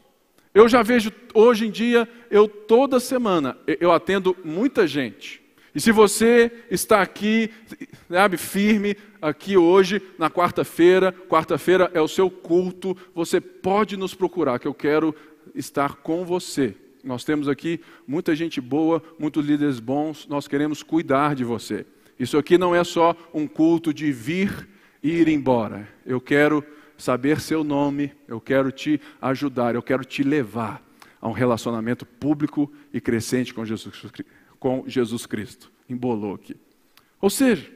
eu 0.54 0.68
já 0.68 0.82
vejo 0.82 1.12
hoje 1.34 1.66
em 1.66 1.70
dia, 1.70 2.08
eu 2.30 2.48
toda 2.48 2.98
semana, 2.98 3.56
eu 3.66 3.92
atendo 3.92 4.36
muita 4.44 4.86
gente. 4.86 5.40
E 5.74 5.80
se 5.80 5.92
você 5.92 6.50
está 6.70 7.00
aqui, 7.00 7.50
sabe, 8.08 8.36
firme, 8.36 8.96
aqui 9.22 9.56
hoje, 9.56 10.02
na 10.18 10.28
quarta-feira, 10.28 11.12
quarta-feira 11.28 11.90
é 11.94 12.00
o 12.00 12.08
seu 12.08 12.28
culto, 12.28 12.96
você 13.14 13.40
pode 13.40 13.96
nos 13.96 14.14
procurar, 14.14 14.58
que 14.58 14.66
eu 14.66 14.74
quero 14.74 15.14
estar 15.54 15.96
com 15.96 16.24
você. 16.24 16.74
Nós 17.02 17.24
temos 17.24 17.48
aqui 17.48 17.80
muita 18.06 18.34
gente 18.34 18.60
boa, 18.60 19.02
muitos 19.18 19.44
líderes 19.44 19.80
bons, 19.80 20.26
nós 20.28 20.46
queremos 20.46 20.82
cuidar 20.82 21.34
de 21.34 21.44
você. 21.44 21.86
Isso 22.18 22.36
aqui 22.36 22.58
não 22.58 22.74
é 22.74 22.84
só 22.84 23.16
um 23.32 23.46
culto 23.46 23.94
de 23.94 24.12
vir 24.12 24.68
e 25.02 25.10
ir 25.10 25.28
embora. 25.28 25.88
Eu 26.04 26.20
quero 26.20 26.62
saber 26.98 27.40
seu 27.40 27.64
nome, 27.64 28.12
eu 28.28 28.40
quero 28.40 28.70
te 28.70 29.00
ajudar, 29.20 29.74
eu 29.74 29.82
quero 29.82 30.04
te 30.04 30.22
levar 30.22 30.84
a 31.20 31.28
um 31.28 31.32
relacionamento 31.32 32.04
público 32.04 32.70
e 32.92 33.00
crescente 33.00 33.54
com 33.54 33.64
Jesus, 33.64 34.04
com 34.58 34.84
Jesus 34.86 35.26
Cristo. 35.26 35.72
Embolou 35.88 36.34
aqui. 36.34 36.56
Ou 37.20 37.30
seja, 37.30 37.70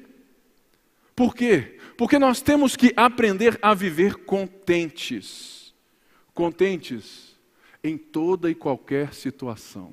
por 1.16 1.34
quê? 1.34 1.78
Porque 1.96 2.18
nós 2.18 2.42
temos 2.42 2.76
que 2.76 2.92
aprender 2.96 3.58
a 3.62 3.72
viver 3.72 4.16
contentes. 4.16 5.74
Contentes 6.34 7.33
em 7.84 7.98
toda 7.98 8.50
e 8.50 8.54
qualquer 8.54 9.12
situação. 9.12 9.92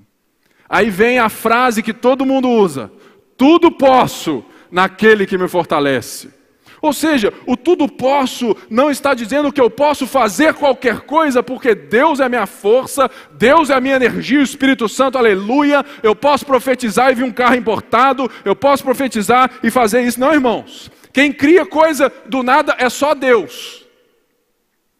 Aí 0.69 0.89
vem 0.89 1.19
a 1.19 1.27
frase 1.27 1.83
que 1.83 1.93
todo 1.93 2.25
mundo 2.25 2.49
usa: 2.49 2.89
tudo 3.35 3.69
posso 3.69 4.43
naquele 4.71 5.27
que 5.27 5.37
me 5.37 5.49
fortalece. 5.49 6.39
Ou 6.81 6.91
seja, 6.91 7.31
o 7.45 7.55
tudo 7.55 7.87
posso 7.87 8.57
não 8.67 8.89
está 8.89 9.13
dizendo 9.13 9.51
que 9.51 9.61
eu 9.61 9.69
posso 9.69 10.07
fazer 10.07 10.55
qualquer 10.55 11.01
coisa, 11.01 11.43
porque 11.43 11.75
Deus 11.75 12.19
é 12.19 12.27
minha 12.27 12.47
força, 12.47 13.11
Deus 13.33 13.69
é 13.69 13.75
a 13.75 13.81
minha 13.81 13.97
energia, 13.97 14.39
o 14.39 14.43
Espírito 14.43 14.89
Santo, 14.89 15.15
aleluia. 15.15 15.85
Eu 16.01 16.15
posso 16.15 16.43
profetizar 16.43 17.11
e 17.11 17.15
vir 17.15 17.23
um 17.23 17.31
carro 17.31 17.53
importado, 17.53 18.31
eu 18.43 18.55
posso 18.55 18.83
profetizar 18.83 19.59
e 19.61 19.69
fazer 19.69 20.01
isso. 20.01 20.19
Não, 20.19 20.33
irmãos. 20.33 20.89
Quem 21.13 21.31
cria 21.31 21.65
coisa 21.65 22.11
do 22.25 22.41
nada 22.41 22.75
é 22.79 22.89
só 22.89 23.13
Deus. 23.13 23.85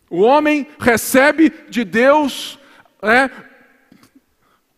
O 0.08 0.22
homem 0.22 0.68
recebe 0.78 1.52
de 1.70 1.84
Deus 1.84 2.60
é, 3.02 3.30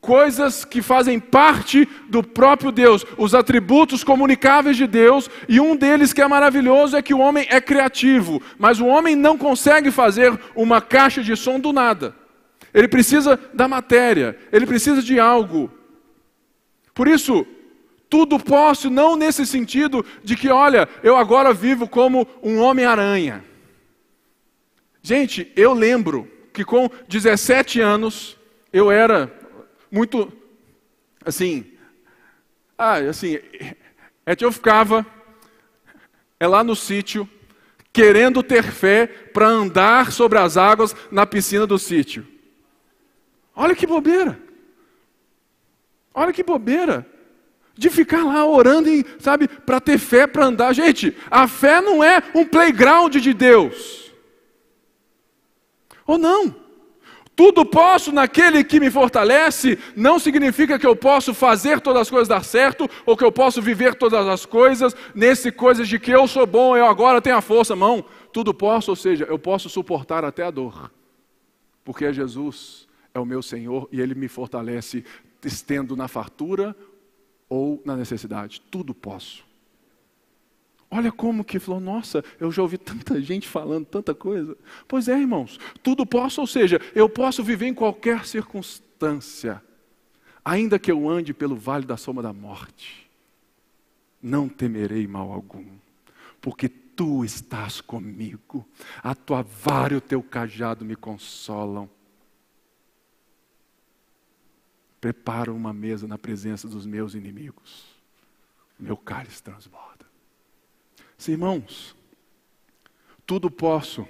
coisas 0.04 0.66
que 0.66 0.82
fazem 0.82 1.18
parte 1.18 1.88
do 2.10 2.22
próprio 2.22 2.74
Deus, 2.74 3.06
os 3.18 3.34
atributos 3.34 4.04
comunicáveis 4.04 4.76
de 4.76 4.86
Deus, 4.86 5.30
e 5.48 5.62
um 5.62 5.78
deles 5.78 6.12
que 6.12 6.22
é 6.22 6.28
maravilhoso 6.28 6.98
é 6.98 7.02
que 7.02 7.14
o 7.14 7.20
homem 7.20 7.48
é 7.50 7.62
criativo, 7.62 8.42
mas 8.60 8.82
o 8.82 8.86
homem 8.86 9.16
não 9.16 9.38
consegue 9.38 9.92
fazer 9.92 10.38
uma 10.56 10.82
caixa 10.82 11.24
de 11.24 11.36
som 11.38 11.58
do 11.58 11.72
nada. 11.72 12.14
Ele 12.74 12.88
precisa 12.88 13.40
da 13.54 13.66
matéria, 13.66 14.38
ele 14.52 14.66
precisa 14.66 15.02
de 15.02 15.20
algo. 15.20 15.72
Por 16.94 17.08
isso, 17.08 17.48
tudo 18.10 18.38
posso, 18.38 18.90
não 18.90 19.16
nesse 19.16 19.46
sentido 19.46 20.06
de 20.22 20.36
que, 20.36 20.50
olha, 20.50 20.90
eu 21.02 21.16
agora 21.16 21.54
vivo 21.54 21.88
como 21.88 22.28
um 22.44 22.60
homem-aranha. 22.60 23.44
Gente, 25.02 25.52
eu 25.56 25.74
lembro 25.74 26.28
que 26.54 26.64
com 26.64 26.90
17 27.08 27.82
anos 27.82 28.38
eu 28.72 28.92
era 28.92 29.32
muito 29.92 30.32
assim, 31.26 31.74
ah, 32.78 32.98
assim, 32.98 33.40
é 34.26 34.36
que 34.36 34.46
eu 34.46 34.52
ficava 34.52 35.06
é 36.40 36.48
lá 36.48 36.62
no 36.62 36.76
sítio, 36.76 37.30
querendo 37.94 38.44
ter 38.44 38.64
fé 38.64 39.08
para 39.08 39.48
andar 39.48 40.12
sobre 40.12 40.38
as 40.40 40.58
águas 40.58 40.94
na 41.10 41.26
piscina 41.26 41.66
do 41.66 41.80
sítio. 41.80 42.28
Olha 43.56 43.74
que 43.74 43.88
bobeira. 43.88 44.38
Olha 46.14 46.34
que 46.34 46.44
bobeira. 46.44 47.08
De 47.76 47.90
ficar 47.90 48.26
lá 48.26 48.46
orando, 48.46 48.90
sabe, 49.20 49.48
para 49.48 49.80
ter 49.80 49.98
fé 49.98 50.28
para 50.28 50.46
andar. 50.48 50.74
Gente, 50.74 51.16
a 51.32 51.48
fé 51.48 51.80
não 51.80 52.04
é 52.04 52.22
um 52.36 52.46
playground 52.46 53.16
de 53.16 53.34
Deus. 53.34 54.03
Ou 56.06 56.18
não? 56.18 56.64
Tudo 57.36 57.66
posso 57.66 58.12
naquele 58.12 58.64
que 58.64 58.80
me 58.80 58.92
fortalece, 58.92 59.80
não 59.96 60.20
significa 60.20 60.78
que 60.78 60.86
eu 60.86 60.96
posso 60.96 61.34
fazer 61.34 61.82
todas 61.82 62.04
as 62.04 62.10
coisas 62.10 62.28
dar 62.28 62.44
certo, 62.44 62.88
ou 63.06 63.18
que 63.18 63.24
eu 63.24 63.32
posso 63.32 63.60
viver 63.60 63.96
todas 63.96 64.28
as 64.28 64.46
coisas, 64.46 64.96
nesse 65.16 65.52
coisas 65.52 65.88
de 65.88 65.98
que 65.98 66.12
eu 66.12 66.28
sou 66.28 66.46
bom, 66.46 66.78
eu 66.78 66.86
agora 66.86 67.22
tenho 67.22 67.36
a 67.36 67.42
força, 67.42 67.76
mão. 67.76 68.06
Tudo 68.32 68.54
posso, 68.54 68.92
ou 68.92 68.96
seja, 68.96 69.26
eu 69.26 69.40
posso 69.40 69.68
suportar 69.68 70.24
até 70.24 70.44
a 70.44 70.52
dor, 70.52 70.92
porque 71.84 72.14
Jesus, 72.14 72.88
é 73.14 73.20
o 73.20 73.26
meu 73.26 73.42
Senhor, 73.42 73.90
e 73.92 74.00
Ele 74.00 74.14
me 74.14 74.28
fortalece, 74.28 75.04
estendo 75.44 75.96
na 75.96 76.08
fartura 76.08 76.76
ou 77.50 77.82
na 77.84 77.96
necessidade. 77.96 78.62
Tudo 78.70 78.94
posso. 78.94 79.44
Olha 80.96 81.12
como 81.12 81.44
que 81.44 81.58
falou, 81.58 81.80
nossa, 81.80 82.24
eu 82.40 82.52
já 82.52 82.62
ouvi 82.62 82.78
tanta 82.78 83.20
gente 83.20 83.48
falando 83.48 83.84
tanta 83.84 84.14
coisa. 84.14 84.56
Pois 84.88 85.08
é, 85.08 85.20
irmãos, 85.20 85.60
tudo 85.82 86.06
posso, 86.06 86.40
ou 86.40 86.46
seja, 86.46 86.80
eu 86.94 87.10
posso 87.10 87.44
viver 87.44 87.66
em 87.66 87.74
qualquer 87.74 88.28
circunstância, 88.28 89.60
ainda 90.46 90.78
que 90.78 90.92
eu 90.92 91.10
ande 91.10 91.34
pelo 91.34 91.56
vale 91.56 91.84
da 91.84 91.98
sombra 91.98 92.22
da 92.22 92.32
morte, 92.32 93.10
não 94.22 94.48
temerei 94.48 95.08
mal 95.08 95.32
algum, 95.32 95.66
porque 96.40 96.70
tu 96.70 97.26
estás 97.26 97.82
comigo, 97.82 98.64
a 99.02 99.16
tua 99.16 99.42
vara 99.42 99.96
e 99.96 99.98
o 99.98 100.02
teu 100.02 100.22
cajado 100.22 100.86
me 100.86 100.96
consolam. 100.96 101.90
Prepara 105.02 105.52
uma 105.52 105.74
mesa 105.74 106.08
na 106.08 106.20
presença 106.20 106.68
dos 106.68 106.86
meus 106.86 107.16
inimigos, 107.16 107.84
meu 108.80 108.96
cálice 108.96 109.42
transborda. 109.42 109.93
Irmãos, 111.32 111.96
tudo 113.26 113.50
posso, 113.50 114.08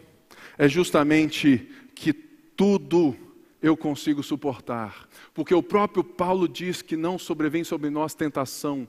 é 0.57 0.67
justamente 0.67 1.69
que 1.95 2.13
tudo 2.13 3.15
eu 3.61 3.77
consigo 3.77 4.21
suportar, 4.21 5.07
porque 5.33 5.53
o 5.53 5.63
próprio 5.63 6.03
Paulo 6.03 6.47
diz 6.47 6.81
que 6.81 6.97
não 6.97 7.17
sobrevém 7.17 7.63
sobre 7.63 7.89
nós 7.89 8.13
tentação 8.13 8.87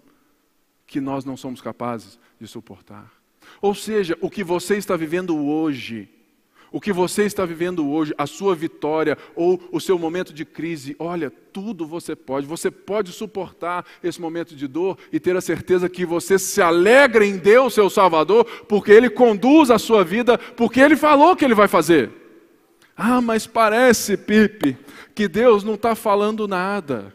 que 0.87 1.01
nós 1.01 1.25
não 1.25 1.37
somos 1.37 1.61
capazes 1.61 2.19
de 2.41 2.47
suportar. 2.47 3.13
Ou 3.61 3.75
seja, 3.75 4.19
o 4.21 4.31
que 4.31 4.43
você 4.43 4.77
está 4.77 4.97
vivendo 4.97 5.37
hoje, 5.37 6.09
o 6.73 6.81
que 6.81 6.93
você 6.93 7.25
está 7.25 7.45
vivendo 7.45 7.89
hoje, 7.89 8.13
a 8.19 8.27
sua 8.27 8.55
vitória 8.55 9.17
ou 9.37 9.61
o 9.71 9.81
seu 9.81 9.99
momento 9.99 10.33
de 10.33 10.45
crise, 10.45 10.97
olha, 10.99 11.31
tudo 11.31 11.87
você 11.87 12.17
pode. 12.17 12.47
Você 12.47 12.71
pode 12.71 13.13
suportar 13.13 13.87
esse 14.03 14.21
momento 14.21 14.57
de 14.57 14.67
dor 14.67 14.99
e 15.13 15.21
ter 15.21 15.37
a 15.37 15.41
certeza 15.41 15.89
que 15.89 16.05
você 16.05 16.39
se 16.39 16.61
alegra 16.61 17.25
em 17.25 17.37
Deus, 17.37 17.75
seu 17.75 17.89
Salvador, 17.89 18.45
porque 18.69 18.91
Ele 18.91 19.09
conduz 19.09 19.71
a 19.71 19.79
sua 19.79 20.03
vida, 20.03 20.37
porque 20.37 20.81
Ele 20.81 20.97
falou 20.97 21.37
que 21.37 21.45
Ele 21.45 21.55
vai 21.55 21.69
fazer. 21.69 22.11
Ah, 22.97 23.21
mas 23.21 23.47
parece, 23.47 24.17
Pipe, 24.17 24.77
que 25.15 25.29
Deus 25.29 25.65
não 25.65 25.75
está 25.75 25.95
falando 25.95 26.49
nada. 26.49 27.15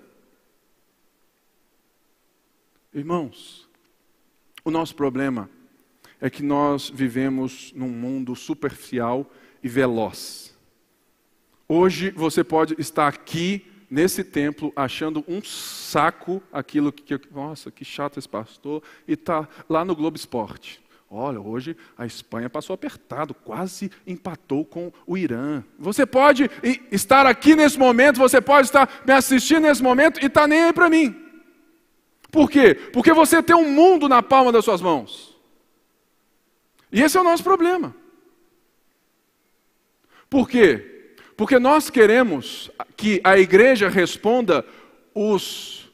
Irmãos, 2.93 3.67
o 4.63 4.71
nosso 4.71 4.95
problema 4.95 5.49
é 6.21 6.29
que 6.29 6.43
nós 6.43 6.89
vivemos 6.89 7.71
num 7.75 7.89
mundo 7.89 8.35
superficial 8.35 9.29
e 9.63 9.67
veloz. 9.67 10.55
Hoje 11.67 12.11
você 12.11 12.43
pode 12.43 12.75
estar 12.79 13.07
aqui 13.07 13.65
nesse 13.89 14.23
templo 14.23 14.71
achando 14.75 15.23
um 15.27 15.41
saco 15.41 16.41
aquilo 16.51 16.91
que, 16.91 17.19
nossa, 17.31 17.71
que 17.71 17.83
chato 17.83 18.17
esse 18.17 18.29
pastor, 18.29 18.83
e 19.07 19.13
está 19.13 19.47
lá 19.67 19.83
no 19.83 19.95
Globo 19.95 20.17
Esporte. 20.17 20.81
Olha, 21.11 21.41
hoje 21.41 21.75
a 21.97 22.05
Espanha 22.05 22.49
passou 22.49 22.75
apertado, 22.75 23.33
quase 23.33 23.91
empatou 24.05 24.63
com 24.63 24.91
o 25.07 25.17
Irã. 25.17 25.63
Você 25.79 26.05
pode 26.05 26.49
estar 26.91 27.25
aqui 27.25 27.55
nesse 27.55 27.79
momento, 27.79 28.17
você 28.17 28.39
pode 28.39 28.67
estar 28.67 29.01
me 29.07 29.11
assistindo 29.11 29.61
nesse 29.61 29.81
momento 29.81 30.23
e 30.23 30.29
tá 30.29 30.47
nem 30.47 30.65
aí 30.65 30.73
para 30.73 30.87
mim. 30.87 31.15
Por 32.31 32.47
quê? 32.47 32.75
Porque 32.75 33.11
você 33.11 33.41
tem 33.41 33.55
um 33.55 33.71
mundo 33.71 34.07
na 34.07 34.21
palma 34.21 34.51
das 34.51 34.63
suas 34.63 34.81
mãos. 34.81 35.38
E 36.91 37.01
esse 37.01 37.17
é 37.17 37.21
o 37.21 37.23
nosso 37.23 37.43
problema. 37.43 37.95
Por 40.29 40.47
quê? 40.47 41.13
Porque 41.35 41.57
nós 41.57 41.89
queremos 41.89 42.69
que 42.97 43.21
a 43.23 43.37
igreja 43.37 43.87
responda 43.89 44.65
os, 45.13 45.89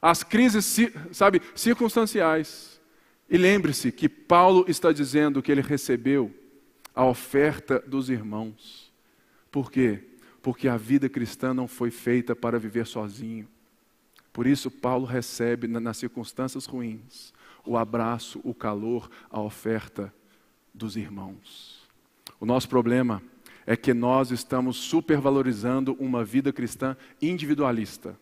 as 0.00 0.22
crises, 0.22 0.78
sabe, 1.12 1.42
circunstanciais. 1.54 2.80
E 3.28 3.36
lembre-se 3.36 3.92
que 3.92 4.08
Paulo 4.08 4.64
está 4.66 4.90
dizendo 4.92 5.42
que 5.42 5.52
ele 5.52 5.60
recebeu 5.60 6.34
a 6.94 7.04
oferta 7.04 7.78
dos 7.86 8.08
irmãos. 8.08 8.92
Por 9.50 9.70
quê? 9.70 10.02
Porque 10.40 10.66
a 10.66 10.76
vida 10.76 11.08
cristã 11.08 11.52
não 11.52 11.68
foi 11.68 11.90
feita 11.90 12.34
para 12.34 12.58
viver 12.58 12.86
sozinho. 12.86 13.46
Por 14.32 14.46
isso, 14.46 14.70
Paulo 14.70 15.04
recebe, 15.04 15.66
nas 15.66 15.96
circunstâncias 15.98 16.64
ruins, 16.64 17.32
o 17.64 17.76
abraço, 17.76 18.40
o 18.42 18.54
calor, 18.54 19.10
a 19.30 19.40
oferta 19.40 20.12
dos 20.78 20.96
irmãos. 20.96 21.86
O 22.40 22.46
nosso 22.46 22.68
problema 22.68 23.22
é 23.66 23.76
que 23.76 23.92
nós 23.92 24.30
estamos 24.30 24.76
supervalorizando 24.76 25.94
uma 26.00 26.24
vida 26.24 26.52
cristã 26.52 26.96
individualista. 27.20 28.18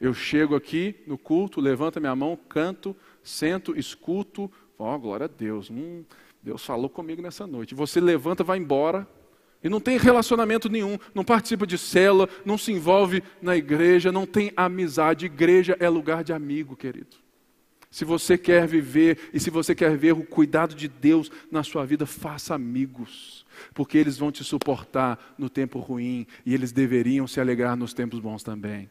Eu 0.00 0.12
chego 0.12 0.56
aqui 0.56 0.96
no 1.06 1.16
culto, 1.16 1.60
levanto 1.60 2.00
minha 2.00 2.16
mão, 2.16 2.36
canto, 2.48 2.96
sento, 3.22 3.78
escuto, 3.78 4.50
ó, 4.78 4.94
oh, 4.94 4.98
glória 4.98 5.26
a 5.26 5.28
Deus, 5.28 5.70
hum, 5.70 6.02
Deus 6.42 6.64
falou 6.64 6.88
comigo 6.88 7.20
nessa 7.20 7.46
noite. 7.46 7.74
Você 7.74 8.00
levanta, 8.00 8.42
vai 8.42 8.58
embora, 8.58 9.06
e 9.62 9.68
não 9.68 9.78
tem 9.78 9.98
relacionamento 9.98 10.70
nenhum, 10.70 10.98
não 11.14 11.22
participa 11.22 11.66
de 11.66 11.76
célula, 11.76 12.28
não 12.46 12.56
se 12.56 12.72
envolve 12.72 13.22
na 13.42 13.56
igreja, 13.56 14.10
não 14.10 14.24
tem 14.24 14.50
amizade. 14.56 15.26
Igreja 15.26 15.76
é 15.78 15.88
lugar 15.88 16.24
de 16.24 16.32
amigo, 16.32 16.74
querido. 16.74 17.16
Se 17.90 18.04
você 18.04 18.38
quer 18.38 18.66
viver 18.68 19.18
e 19.32 19.40
se 19.40 19.50
você 19.50 19.74
quer 19.74 19.96
ver 19.96 20.12
o 20.12 20.24
cuidado 20.24 20.74
de 20.74 20.86
Deus 20.86 21.30
na 21.50 21.62
sua 21.62 21.84
vida, 21.84 22.06
faça 22.06 22.54
amigos 22.54 23.44
porque 23.74 23.98
eles 23.98 24.18
vão 24.18 24.30
te 24.32 24.42
suportar 24.44 25.34
no 25.36 25.48
tempo 25.48 25.78
ruim 25.78 26.26
e 26.44 26.54
eles 26.54 26.72
deveriam 26.72 27.26
se 27.26 27.40
alegrar 27.40 27.76
nos 27.76 27.92
tempos 27.92 28.20
bons 28.20 28.42
também. 28.42 28.90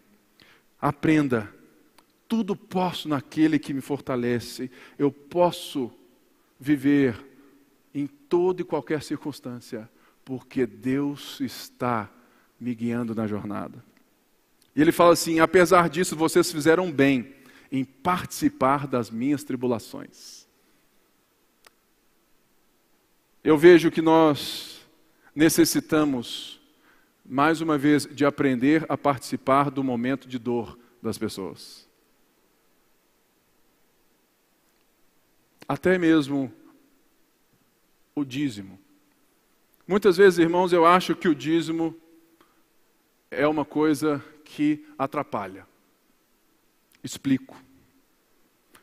Aprenda, 0.79 1.53
tudo 2.27 2.55
posso 2.55 3.09
naquele 3.09 3.59
que 3.59 3.73
me 3.73 3.81
fortalece, 3.81 4.71
eu 4.97 5.11
posso 5.11 5.91
viver 6.59 7.25
em 7.93 8.07
toda 8.07 8.61
e 8.61 8.65
qualquer 8.65 9.01
circunstância, 9.01 9.89
porque 10.23 10.65
Deus 10.65 11.39
está 11.41 12.09
me 12.59 12.73
guiando 12.75 13.15
na 13.15 13.25
jornada. 13.25 13.83
E 14.75 14.81
ele 14.81 14.91
fala 14.91 15.13
assim: 15.13 15.39
apesar 15.39 15.89
disso, 15.89 16.15
vocês 16.15 16.51
fizeram 16.51 16.91
bem 16.91 17.33
em 17.71 17.83
participar 17.83 18.87
das 18.87 19.09
minhas 19.09 19.43
tribulações. 19.43 20.47
Eu 23.43 23.57
vejo 23.57 23.89
que 23.89 24.01
nós 24.01 24.85
necessitamos, 25.33 26.59
mais 27.25 27.61
uma 27.61 27.77
vez, 27.77 28.05
de 28.05 28.25
aprender 28.25 28.85
a 28.89 28.97
participar 28.97 29.69
do 29.69 29.83
momento 29.83 30.27
de 30.27 30.37
dor 30.37 30.77
das 31.01 31.17
pessoas. 31.17 31.87
Até 35.67 35.97
mesmo 35.97 36.51
o 38.15 38.25
dízimo. 38.25 38.79
Muitas 39.87 40.17
vezes, 40.17 40.39
irmãos, 40.39 40.73
eu 40.73 40.85
acho 40.85 41.15
que 41.15 41.27
o 41.27 41.35
dízimo 41.35 41.95
é 43.31 43.47
uma 43.47 43.63
coisa 43.63 44.23
que 44.43 44.85
atrapalha. 44.97 45.68
Explico. 47.03 47.57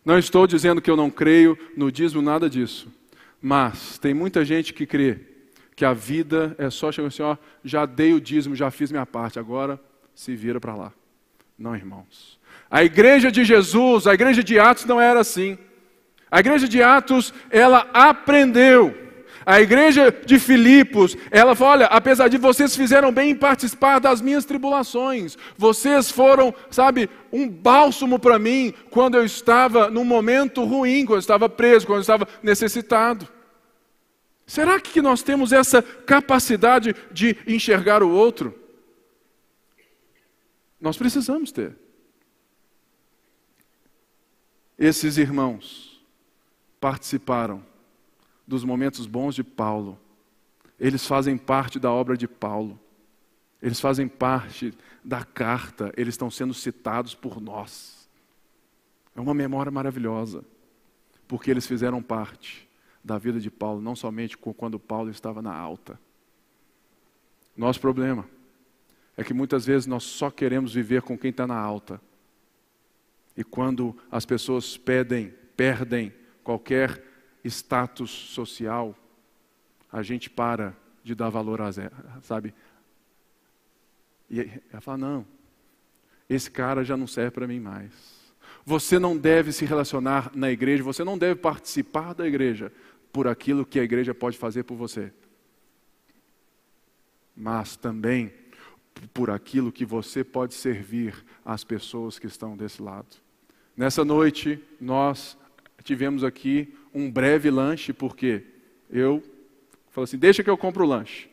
Não 0.04 0.18
estou 0.18 0.46
dizendo 0.46 0.80
que 0.80 0.90
eu 0.90 0.96
não 0.96 1.10
creio 1.10 1.58
no 1.76 1.90
dízimo, 1.90 2.22
nada 2.22 2.48
disso. 2.48 2.88
Mas 3.40 3.98
tem 3.98 4.14
muita 4.14 4.44
gente 4.44 4.72
que 4.72 4.86
crê 4.86 5.20
que 5.74 5.84
a 5.84 5.92
vida 5.92 6.54
é 6.58 6.70
só 6.70 6.90
chegar 6.90 7.08
assim, 7.08 7.22
ó, 7.22 7.36
já 7.62 7.84
dei 7.84 8.14
o 8.14 8.20
dízimo, 8.20 8.56
já 8.56 8.70
fiz 8.70 8.90
minha 8.90 9.04
parte, 9.04 9.38
agora 9.38 9.78
se 10.14 10.34
vira 10.34 10.58
para 10.58 10.74
lá. 10.74 10.92
Não, 11.58 11.76
irmãos. 11.76 12.38
A 12.70 12.82
igreja 12.82 13.30
de 13.30 13.44
Jesus, 13.44 14.06
a 14.06 14.14
igreja 14.14 14.42
de 14.42 14.58
Atos 14.58 14.84
não 14.84 15.00
era 15.00 15.20
assim. 15.20 15.58
A 16.30 16.40
igreja 16.40 16.66
de 16.66 16.82
Atos, 16.82 17.32
ela 17.50 17.88
aprendeu. 17.92 19.05
A 19.46 19.60
igreja 19.60 20.10
de 20.10 20.40
Filipos, 20.40 21.16
ela 21.30 21.54
fala: 21.54 21.70
olha, 21.70 21.86
apesar 21.86 22.26
de 22.26 22.36
vocês 22.36 22.74
fizeram 22.74 23.12
bem 23.12 23.30
em 23.30 23.36
participar 23.36 24.00
das 24.00 24.20
minhas 24.20 24.44
tribulações, 24.44 25.38
vocês 25.56 26.10
foram, 26.10 26.52
sabe, 26.68 27.08
um 27.32 27.48
bálsamo 27.48 28.18
para 28.18 28.40
mim 28.40 28.74
quando 28.90 29.14
eu 29.14 29.24
estava 29.24 29.88
num 29.88 30.04
momento 30.04 30.64
ruim, 30.64 31.06
quando 31.06 31.18
eu 31.18 31.20
estava 31.20 31.48
preso, 31.48 31.86
quando 31.86 31.98
eu 31.98 32.00
estava 32.00 32.26
necessitado. 32.42 33.28
Será 34.44 34.80
que 34.80 35.00
nós 35.00 35.22
temos 35.22 35.52
essa 35.52 35.80
capacidade 35.80 36.92
de 37.12 37.36
enxergar 37.46 38.02
o 38.02 38.10
outro? 38.10 38.52
Nós 40.80 40.96
precisamos 40.96 41.52
ter. 41.52 41.76
Esses 44.76 45.18
irmãos 45.18 46.04
participaram 46.80 47.75
dos 48.46 48.64
momentos 48.64 49.06
bons 49.06 49.34
de 49.34 49.42
Paulo. 49.42 49.98
Eles 50.78 51.06
fazem 51.06 51.36
parte 51.36 51.78
da 51.78 51.90
obra 51.90 52.16
de 52.16 52.28
Paulo. 52.28 52.78
Eles 53.60 53.80
fazem 53.80 54.06
parte 54.06 54.72
da 55.02 55.24
carta. 55.24 55.92
Eles 55.96 56.14
estão 56.14 56.30
sendo 56.30 56.54
citados 56.54 57.14
por 57.14 57.40
nós. 57.40 58.08
É 59.14 59.20
uma 59.20 59.34
memória 59.34 59.72
maravilhosa, 59.72 60.44
porque 61.26 61.50
eles 61.50 61.66
fizeram 61.66 62.02
parte 62.02 62.68
da 63.02 63.16
vida 63.16 63.40
de 63.40 63.50
Paulo, 63.50 63.80
não 63.80 63.96
somente 63.96 64.36
quando 64.36 64.78
Paulo 64.78 65.10
estava 65.10 65.40
na 65.40 65.54
alta. 65.54 65.98
Nosso 67.56 67.80
problema 67.80 68.28
é 69.16 69.24
que 69.24 69.32
muitas 69.32 69.64
vezes 69.64 69.86
nós 69.86 70.02
só 70.04 70.30
queremos 70.30 70.74
viver 70.74 71.00
com 71.00 71.16
quem 71.16 71.30
está 71.30 71.46
na 71.46 71.58
alta. 71.58 72.00
E 73.34 73.42
quando 73.42 73.96
as 74.10 74.26
pessoas 74.26 74.76
pedem, 74.76 75.32
perdem 75.56 76.12
qualquer 76.44 77.02
status 77.46 78.10
social, 78.10 78.94
a 79.90 80.02
gente 80.02 80.28
para 80.28 80.76
de 81.02 81.14
dar 81.14 81.28
valor 81.28 81.60
a 81.60 81.70
sabe? 82.22 82.52
E 84.30 84.40
ela 84.72 84.80
fala: 84.80 84.98
não, 84.98 85.26
esse 86.28 86.50
cara 86.50 86.84
já 86.84 86.96
não 86.96 87.06
serve 87.06 87.30
para 87.30 87.46
mim 87.46 87.60
mais. 87.60 87.92
Você 88.64 88.98
não 88.98 89.16
deve 89.16 89.52
se 89.52 89.64
relacionar 89.64 90.32
na 90.34 90.50
igreja, 90.50 90.82
você 90.82 91.04
não 91.04 91.16
deve 91.16 91.36
participar 91.36 92.12
da 92.14 92.26
igreja 92.26 92.72
por 93.12 93.28
aquilo 93.28 93.64
que 93.64 93.78
a 93.78 93.84
igreja 93.84 94.12
pode 94.12 94.36
fazer 94.36 94.64
por 94.64 94.76
você, 94.76 95.12
mas 97.36 97.76
também 97.76 98.32
por 99.14 99.30
aquilo 99.30 99.70
que 99.70 99.84
você 99.84 100.24
pode 100.24 100.54
servir 100.54 101.24
às 101.44 101.62
pessoas 101.62 102.18
que 102.18 102.26
estão 102.26 102.56
desse 102.56 102.82
lado. 102.82 103.16
Nessa 103.76 104.04
noite, 104.04 104.60
nós 104.80 105.38
tivemos 105.84 106.24
aqui 106.24 106.74
um 106.96 107.10
breve 107.10 107.50
lanche, 107.50 107.92
porque 107.92 108.42
eu 108.90 109.22
falei 109.90 110.04
assim: 110.04 110.16
deixa 110.16 110.42
que 110.42 110.48
eu 110.48 110.56
compro 110.56 110.84
o 110.84 110.88
lanche. 110.88 111.28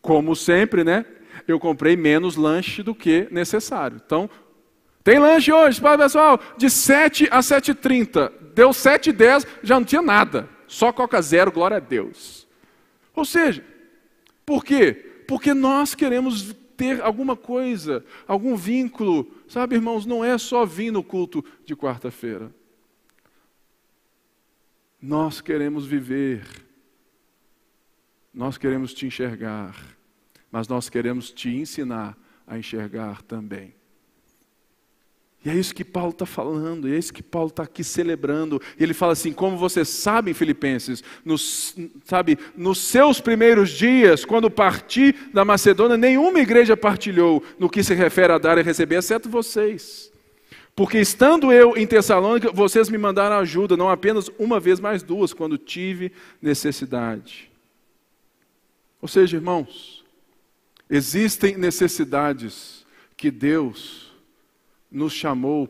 Como 0.00 0.34
sempre, 0.34 0.82
né? 0.82 1.04
Eu 1.46 1.60
comprei 1.60 1.94
menos 1.94 2.36
lanche 2.36 2.82
do 2.82 2.94
que 2.94 3.28
necessário. 3.30 4.00
Então, 4.04 4.30
tem 5.04 5.18
lanche 5.18 5.52
hoje, 5.52 5.80
pessoal, 5.98 6.40
de 6.56 6.70
7 6.70 7.28
a 7.30 7.40
7h30. 7.40 8.32
Deu 8.54 8.72
7 8.72 9.10
e 9.10 9.12
10, 9.12 9.46
já 9.62 9.78
não 9.78 9.84
tinha 9.84 10.02
nada. 10.02 10.48
Só 10.66 10.90
Coca 10.90 11.20
Zero, 11.20 11.52
glória 11.52 11.76
a 11.76 11.80
Deus. 11.80 12.48
Ou 13.14 13.24
seja, 13.24 13.64
por 14.46 14.64
quê? 14.64 15.22
Porque 15.26 15.52
nós 15.52 15.94
queremos 15.94 16.54
ter 16.78 17.02
alguma 17.02 17.36
coisa, 17.36 18.04
algum 18.26 18.56
vínculo. 18.56 19.28
Sabe, 19.48 19.74
irmãos, 19.74 20.06
não 20.06 20.24
é 20.24 20.38
só 20.38 20.64
vir 20.64 20.92
no 20.92 21.02
culto 21.02 21.44
de 21.66 21.74
quarta-feira. 21.74 22.54
Nós 25.02 25.40
queremos 25.40 25.84
viver, 25.84 26.46
nós 28.32 28.56
queremos 28.56 28.94
te 28.94 29.06
enxergar, 29.06 29.76
mas 30.50 30.68
nós 30.68 30.88
queremos 30.88 31.30
te 31.32 31.50
ensinar 31.50 32.16
a 32.46 32.56
enxergar 32.56 33.22
também. 33.22 33.74
E 35.44 35.50
é 35.50 35.54
isso 35.54 35.74
que 35.74 35.84
Paulo 35.84 36.10
está 36.10 36.26
falando, 36.26 36.88
é 36.88 36.98
isso 36.98 37.12
que 37.12 37.22
Paulo 37.22 37.48
está 37.48 37.62
aqui 37.62 37.84
celebrando. 37.84 38.60
E 38.78 38.82
ele 38.82 38.92
fala 38.92 39.12
assim: 39.12 39.32
como 39.32 39.56
vocês 39.56 39.88
sabem, 39.88 40.34
Filipenses, 40.34 41.02
nos, 41.24 41.76
sabe, 42.04 42.36
nos 42.56 42.78
seus 42.78 43.20
primeiros 43.20 43.70
dias, 43.70 44.24
quando 44.24 44.50
parti 44.50 45.14
da 45.32 45.44
Macedônia, 45.44 45.96
nenhuma 45.96 46.40
igreja 46.40 46.76
partilhou 46.76 47.42
no 47.58 47.70
que 47.70 47.84
se 47.84 47.94
refere 47.94 48.32
a 48.32 48.38
dar 48.38 48.58
e 48.58 48.62
receber, 48.62 48.96
exceto 48.96 49.28
vocês. 49.28 50.12
Porque 50.74 50.98
estando 50.98 51.52
eu 51.52 51.76
em 51.76 51.86
Tessalônica, 51.86 52.52
vocês 52.52 52.88
me 52.88 52.98
mandaram 52.98 53.38
ajuda, 53.38 53.76
não 53.76 53.88
apenas 53.88 54.30
uma 54.38 54.60
vez, 54.60 54.78
mas 54.78 55.02
duas, 55.02 55.32
quando 55.32 55.58
tive 55.58 56.12
necessidade. 56.42 57.50
Ou 59.00 59.08
seja, 59.08 59.36
irmãos, 59.36 60.04
existem 60.90 61.56
necessidades 61.56 62.84
que 63.16 63.30
Deus 63.30 64.07
nos 64.90 65.12
chamou 65.12 65.68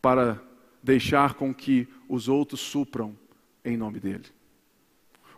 para 0.00 0.40
deixar 0.82 1.34
com 1.34 1.54
que 1.54 1.88
os 2.08 2.28
outros 2.28 2.60
supram 2.60 3.16
em 3.64 3.76
nome 3.76 3.98
dele. 3.98 4.26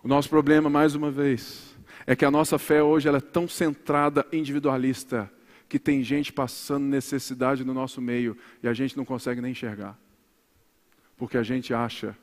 O 0.03 0.09
nosso 0.09 0.29
problema, 0.29 0.69
mais 0.69 0.95
uma 0.95 1.11
vez, 1.11 1.77
é 2.07 2.15
que 2.15 2.25
a 2.25 2.31
nossa 2.31 2.59
fé 2.59 2.83
hoje 2.83 3.09
ela 3.09 3.19
é 3.19 3.21
tão 3.21 3.49
centrada 3.49 4.27
individualista 4.33 5.31
que 5.69 5.79
tem 5.79 6.03
gente 6.03 6.33
passando 6.33 6.85
necessidade 6.85 7.65
no 7.65 7.75
nosso 7.75 8.01
meio 8.01 8.37
e 8.63 8.69
a 8.69 8.73
gente 8.73 8.97
não 8.97 9.05
consegue 9.05 9.41
nem 9.41 9.53
enxergar. 9.53 9.99
Porque 11.17 11.37
a 11.37 11.43
gente 11.43 11.75
acha 11.75 12.17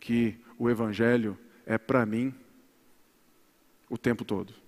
que 0.00 0.36
o 0.58 0.68
evangelho 0.68 1.38
é 1.64 1.78
para 1.78 2.04
mim 2.04 2.34
o 3.88 3.96
tempo 3.96 4.24
todo. 4.24 4.61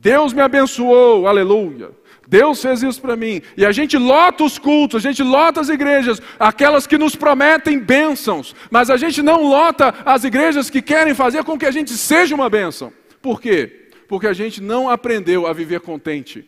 Deus 0.00 0.32
me 0.32 0.40
abençoou, 0.40 1.26
aleluia. 1.26 1.90
Deus 2.26 2.60
fez 2.60 2.82
isso 2.82 3.00
para 3.00 3.16
mim. 3.16 3.40
E 3.56 3.64
a 3.64 3.72
gente 3.72 3.96
lota 3.96 4.44
os 4.44 4.58
cultos, 4.58 5.04
a 5.04 5.08
gente 5.08 5.22
lota 5.22 5.60
as 5.60 5.68
igrejas, 5.68 6.20
aquelas 6.38 6.86
que 6.86 6.98
nos 6.98 7.16
prometem 7.16 7.78
bênçãos, 7.78 8.54
mas 8.70 8.90
a 8.90 8.96
gente 8.96 9.22
não 9.22 9.48
lota 9.48 9.94
as 10.04 10.24
igrejas 10.24 10.68
que 10.70 10.82
querem 10.82 11.14
fazer 11.14 11.42
com 11.42 11.58
que 11.58 11.66
a 11.66 11.70
gente 11.70 11.92
seja 11.92 12.34
uma 12.34 12.50
bênção. 12.50 12.92
Por 13.20 13.40
quê? 13.40 13.88
Porque 14.06 14.26
a 14.26 14.32
gente 14.32 14.62
não 14.62 14.88
aprendeu 14.88 15.46
a 15.46 15.52
viver 15.52 15.80
contente 15.80 16.46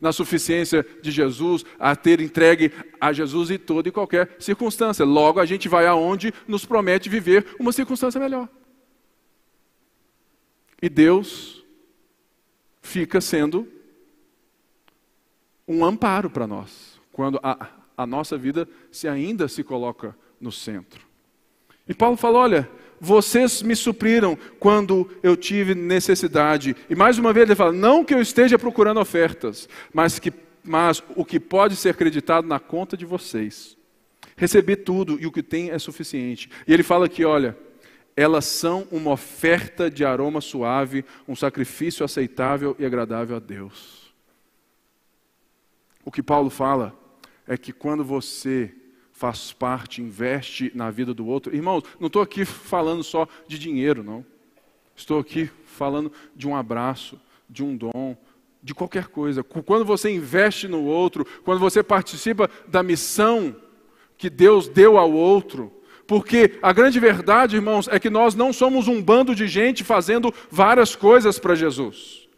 na 0.00 0.12
suficiência 0.12 0.84
de 1.00 1.10
Jesus, 1.10 1.64
a 1.78 1.96
ter 1.96 2.20
entregue 2.20 2.72
a 3.00 3.12
Jesus 3.12 3.50
em 3.50 3.58
toda 3.58 3.88
e 3.88 3.92
qualquer 3.92 4.36
circunstância. 4.38 5.04
Logo, 5.04 5.40
a 5.40 5.46
gente 5.46 5.68
vai 5.68 5.86
aonde 5.86 6.32
nos 6.46 6.64
promete 6.64 7.08
viver 7.08 7.46
uma 7.58 7.72
circunstância 7.72 8.20
melhor. 8.20 8.48
E 10.80 10.88
Deus 10.88 11.61
fica 12.82 13.20
sendo 13.20 13.66
um 15.66 15.84
amparo 15.84 16.28
para 16.28 16.46
nós, 16.46 17.00
quando 17.12 17.38
a, 17.42 17.68
a 17.96 18.06
nossa 18.06 18.36
vida 18.36 18.68
se 18.90 19.08
ainda 19.08 19.48
se 19.48 19.62
coloca 19.62 20.14
no 20.40 20.50
centro. 20.50 21.00
E 21.88 21.94
Paulo 21.94 22.16
fala: 22.16 22.38
olha, 22.38 22.70
vocês 23.00 23.62
me 23.62 23.74
supriram 23.74 24.36
quando 24.58 25.10
eu 25.22 25.36
tive 25.36 25.74
necessidade. 25.74 26.76
E 26.90 26.94
mais 26.94 27.18
uma 27.18 27.32
vez 27.32 27.46
ele 27.46 27.56
fala: 27.56 27.72
não 27.72 28.04
que 28.04 28.12
eu 28.12 28.20
esteja 28.20 28.58
procurando 28.58 29.00
ofertas, 29.00 29.68
mas, 29.92 30.18
que, 30.18 30.32
mas 30.62 31.02
o 31.16 31.24
que 31.24 31.40
pode 31.40 31.76
ser 31.76 31.90
acreditado 31.90 32.46
na 32.46 32.58
conta 32.58 32.96
de 32.96 33.06
vocês. 33.06 33.76
Recebi 34.36 34.76
tudo 34.76 35.18
e 35.20 35.26
o 35.26 35.32
que 35.32 35.42
tem 35.42 35.70
é 35.70 35.78
suficiente. 35.78 36.50
E 36.66 36.72
ele 36.72 36.82
fala 36.82 37.06
aqui: 37.06 37.24
olha, 37.24 37.56
elas 38.16 38.44
são 38.44 38.86
uma 38.90 39.12
oferta 39.12 39.90
de 39.90 40.04
aroma 40.04 40.40
suave, 40.40 41.04
um 41.26 41.34
sacrifício 41.34 42.04
aceitável 42.04 42.76
e 42.78 42.84
agradável 42.84 43.36
a 43.36 43.40
Deus. 43.40 44.12
O 46.04 46.10
que 46.10 46.22
Paulo 46.22 46.50
fala 46.50 46.98
é 47.46 47.56
que 47.56 47.72
quando 47.72 48.04
você 48.04 48.74
faz 49.12 49.52
parte, 49.52 50.02
investe 50.02 50.72
na 50.74 50.90
vida 50.90 51.14
do 51.14 51.26
outro, 51.26 51.54
irmãos, 51.54 51.84
não 52.00 52.08
estou 52.08 52.22
aqui 52.22 52.44
falando 52.44 53.02
só 53.04 53.26
de 53.46 53.58
dinheiro, 53.58 54.02
não. 54.02 54.24
Estou 54.96 55.18
aqui 55.18 55.50
falando 55.64 56.12
de 56.34 56.46
um 56.46 56.56
abraço, 56.56 57.20
de 57.48 57.62
um 57.64 57.76
dom, 57.76 58.16
de 58.62 58.74
qualquer 58.74 59.08
coisa. 59.08 59.42
Quando 59.42 59.84
você 59.84 60.10
investe 60.10 60.68
no 60.68 60.84
outro, 60.84 61.24
quando 61.44 61.60
você 61.60 61.82
participa 61.82 62.50
da 62.68 62.82
missão 62.82 63.54
que 64.18 64.28
Deus 64.28 64.68
deu 64.68 64.98
ao 64.98 65.12
outro, 65.12 65.72
porque 66.12 66.58
a 66.60 66.74
grande 66.74 67.00
verdade, 67.00 67.56
irmãos, 67.56 67.88
é 67.88 67.98
que 67.98 68.10
nós 68.10 68.34
não 68.34 68.52
somos 68.52 68.86
um 68.86 69.02
bando 69.02 69.34
de 69.34 69.48
gente 69.48 69.82
fazendo 69.82 70.30
várias 70.50 70.94
coisas 70.94 71.38
para 71.38 71.54
Jesus. 71.54 72.28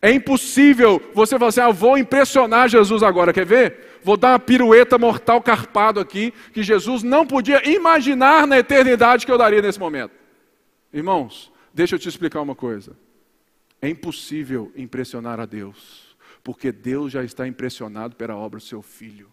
É 0.00 0.10
impossível 0.10 1.00
você 1.14 1.38
falar 1.38 1.50
assim, 1.50 1.60
ah, 1.60 1.70
vou 1.70 1.96
impressionar 1.96 2.68
Jesus 2.68 3.04
agora, 3.04 3.32
quer 3.32 3.46
ver? 3.46 4.00
Vou 4.02 4.16
dar 4.16 4.32
uma 4.32 4.40
pirueta 4.40 4.98
mortal 4.98 5.40
carpado 5.40 6.00
aqui, 6.00 6.34
que 6.52 6.64
Jesus 6.64 7.04
não 7.04 7.24
podia 7.24 7.64
imaginar 7.64 8.44
na 8.44 8.58
eternidade 8.58 9.24
que 9.24 9.30
eu 9.30 9.38
daria 9.38 9.62
nesse 9.62 9.78
momento. 9.78 10.10
Irmãos, 10.92 11.52
deixa 11.72 11.94
eu 11.94 11.98
te 12.00 12.08
explicar 12.08 12.40
uma 12.40 12.56
coisa. 12.56 12.96
É 13.80 13.88
impossível 13.88 14.72
impressionar 14.74 15.38
a 15.38 15.46
Deus, 15.46 16.16
porque 16.42 16.72
Deus 16.72 17.12
já 17.12 17.22
está 17.22 17.46
impressionado 17.46 18.16
pela 18.16 18.34
obra 18.34 18.58
do 18.58 18.64
seu 18.64 18.82
Filho. 18.82 19.32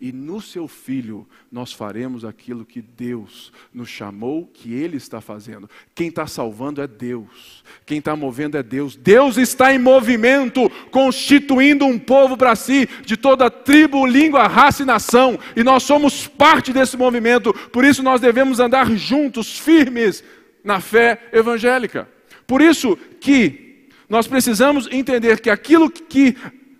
E 0.00 0.12
no 0.12 0.40
seu 0.40 0.66
Filho 0.66 1.26
nós 1.50 1.72
faremos 1.72 2.24
aquilo 2.24 2.64
que 2.64 2.82
Deus 2.82 3.52
nos 3.72 3.88
chamou, 3.88 4.46
que 4.52 4.74
Ele 4.74 4.96
está 4.96 5.20
fazendo. 5.20 5.70
Quem 5.94 6.08
está 6.08 6.26
salvando 6.26 6.82
é 6.82 6.86
Deus, 6.86 7.64
quem 7.86 7.98
está 7.98 8.14
movendo 8.14 8.56
é 8.56 8.62
Deus. 8.62 8.96
Deus 8.96 9.36
está 9.36 9.72
em 9.72 9.78
movimento, 9.78 10.68
constituindo 10.90 11.84
um 11.86 11.98
povo 11.98 12.36
para 12.36 12.54
si, 12.56 12.88
de 13.04 13.16
toda 13.16 13.50
tribo, 13.50 14.04
língua, 14.04 14.46
raça 14.46 14.82
e 14.82 14.86
nação. 14.86 15.38
E 15.56 15.62
nós 15.62 15.84
somos 15.84 16.26
parte 16.26 16.72
desse 16.72 16.96
movimento, 16.96 17.52
por 17.70 17.84
isso 17.84 18.02
nós 18.02 18.20
devemos 18.20 18.60
andar 18.60 18.90
juntos, 18.96 19.58
firmes 19.58 20.22
na 20.62 20.80
fé 20.80 21.28
evangélica. 21.32 22.08
Por 22.46 22.60
isso 22.60 22.96
que 23.20 23.88
nós 24.08 24.26
precisamos 24.26 24.86
entender 24.90 25.40
que 25.40 25.50
aquilo 25.50 25.90
que, 25.90 26.36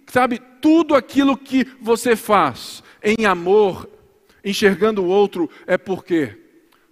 sabe, 0.07 0.41
tudo 0.61 0.95
aquilo 0.95 1.37
que 1.37 1.67
você 1.81 2.15
faz 2.15 2.84
em 3.05 3.27
amor, 3.27 3.89
enxergando 4.43 5.03
o 5.03 5.07
outro, 5.07 5.51
é 5.67 5.77
por 5.77 6.05
quê? 6.05 6.41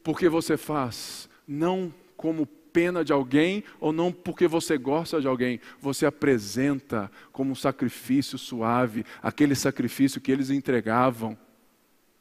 Porque 0.05 0.29
você 0.29 0.57
faz 0.59 1.29
não 1.49 1.93
como 2.17 2.47
pena 2.47 3.05
de 3.05 3.13
alguém 3.13 3.65
ou 3.81 3.93
não 3.93 4.13
porque 4.13 4.47
você 4.47 4.79
gosta 4.79 5.21
de 5.21 5.27
alguém, 5.27 5.61
você 5.81 6.07
apresenta 6.07 7.11
como 7.33 7.53
um 7.53 7.55
sacrifício 7.55 8.39
suave, 8.39 9.05
aquele 9.23 9.55
sacrifício 9.55 10.21
que 10.21 10.33
eles 10.33 10.51
entregavam 10.51 11.37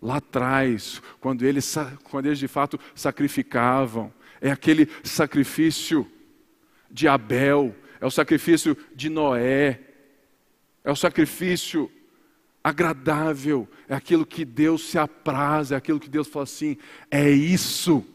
lá 0.01 0.17
atrás, 0.17 1.01
quando 1.19 1.45
eles, 1.45 1.75
quando 2.03 2.25
eles 2.25 2.39
de 2.39 2.47
fato 2.47 2.79
sacrificavam. 2.95 4.11
É 4.41 4.49
aquele 4.49 4.89
sacrifício 5.03 6.09
de 6.89 7.07
Abel, 7.07 7.75
é 7.99 8.05
o 8.05 8.11
sacrifício 8.11 8.75
de 8.95 9.09
Noé, 9.09 9.79
é 10.83 10.91
o 10.91 10.95
sacrifício 10.95 11.91
agradável, 12.63 13.67
é 13.87 13.95
aquilo 13.95 14.25
que 14.25 14.45
Deus 14.45 14.89
se 14.89 14.97
apraz, 14.97 15.71
é 15.71 15.75
aquilo 15.75 15.99
que 15.99 16.09
Deus 16.09 16.27
fala 16.27 16.43
assim: 16.43 16.77
é 17.09 17.29
isso. 17.29 18.05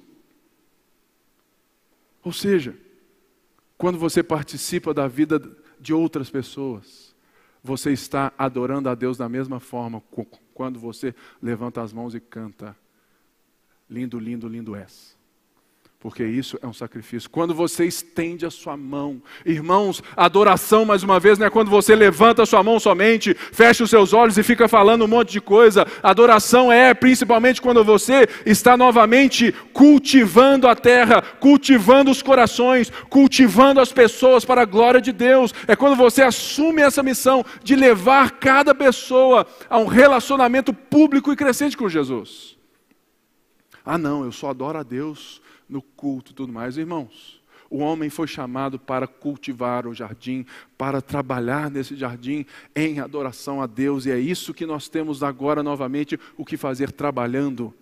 Ou 2.23 2.33
seja, 2.33 2.77
quando 3.79 3.99
você 3.99 4.23
participa 4.23 4.93
da 4.93 5.09
vida 5.09 5.41
de 5.81 5.93
outras 5.93 6.31
pessoas, 6.31 7.15
você 7.63 7.93
está 7.93 8.33
adorando 8.39 8.89
a 8.89 8.95
Deus 8.95 9.17
da 9.17 9.29
mesma 9.29 9.61
forma 9.61 10.03
quando 10.55 10.79
você 10.79 11.15
levanta 11.43 11.83
as 11.83 11.93
mãos 11.93 12.15
e 12.15 12.21
canta: 12.21 12.77
Lindo, 13.89 14.19
lindo, 14.19 14.49
lindo 14.49 14.77
és 14.77 15.16
porque 15.99 16.25
isso 16.25 16.59
é 16.63 16.67
um 16.67 16.73
sacrifício. 16.73 17.29
Quando 17.29 17.55
você 17.55 17.85
estende 17.87 18.45
a 18.45 18.51
sua 18.51 18.77
mão, 18.77 19.21
irmãos, 19.45 20.03
adoração, 20.17 20.85
mais 20.85 21.03
uma 21.03 21.19
vez, 21.19 21.39
não 21.39 21.47
é 21.47 21.51
quando 21.51 21.71
você 21.71 21.97
levanta 21.97 22.43
a 22.43 22.47
sua 22.47 22.63
mão 22.63 22.79
somente, 22.79 23.35
fecha 23.35 23.83
os 23.83 23.91
seus 23.91 24.13
olhos 24.13 24.37
e 24.37 24.43
fica 24.43 24.69
falando 24.69 25.05
um 25.05 25.09
monte 25.09 25.33
de 25.33 25.41
coisa. 25.41 25.87
Adoração 26.03 26.71
é 26.71 26.93
principalmente 26.93 27.63
quando 27.63 27.83
você 27.83 28.29
está 28.45 28.77
novamente 28.77 29.53
cultivando 29.73 30.69
a 30.69 30.77
terra, 30.77 31.23
cultivando 31.23 32.11
os 32.11 32.23
corações, 32.23 32.91
cultivando 33.09 33.81
as 33.81 33.91
pessoas 33.91 34.45
para 34.45 34.63
a 34.63 34.67
glória 34.67 35.01
de 35.01 35.13
Deus. 35.13 35.55
É 35.67 35.75
quando 35.75 35.97
você 35.97 36.23
assume 36.23 36.83
essa 36.83 37.03
missão 37.03 37.45
de 37.65 37.75
levar 37.75 38.33
cada 38.33 38.75
pessoa 38.75 39.47
a 39.69 39.79
um 39.79 39.87
relacionamento 39.87 40.75
público 40.75 41.33
e 41.33 41.37
crescente 41.37 41.77
com 41.77 41.89
Jesus. 41.89 42.55
Ah, 43.85 43.97
não, 43.97 44.25
eu 44.25 44.33
só 44.33 44.51
adoro 44.51 44.79
a 44.79 44.83
Deus 44.83 45.41
no 45.69 45.83
culto 45.83 46.33
e 46.33 46.35
tudo 46.35 46.53
mais. 46.53 46.77
Irmãos, 46.77 47.41
o 47.71 47.79
homem 47.79 48.09
foi 48.09 48.27
chamado 48.27 48.79
para 48.79 49.07
cultivar 49.07 49.87
o 49.87 49.95
jardim, 49.95 50.47
para 50.79 51.01
trabalhar 51.01 51.71
nesse 51.71 51.97
jardim 51.97 52.47
em 52.75 53.01
adoração 53.01 53.61
a 53.61 53.67
Deus, 53.67 54.07
e 54.07 54.11
é 54.11 54.19
isso 54.19 54.55
que 54.55 54.67
nós 54.67 54.89
temos 54.89 55.23
agora 55.23 55.63
novamente 55.63 56.19
o 56.37 56.45
que 56.45 56.57
fazer 56.57 56.93
trabalhando 56.93 57.75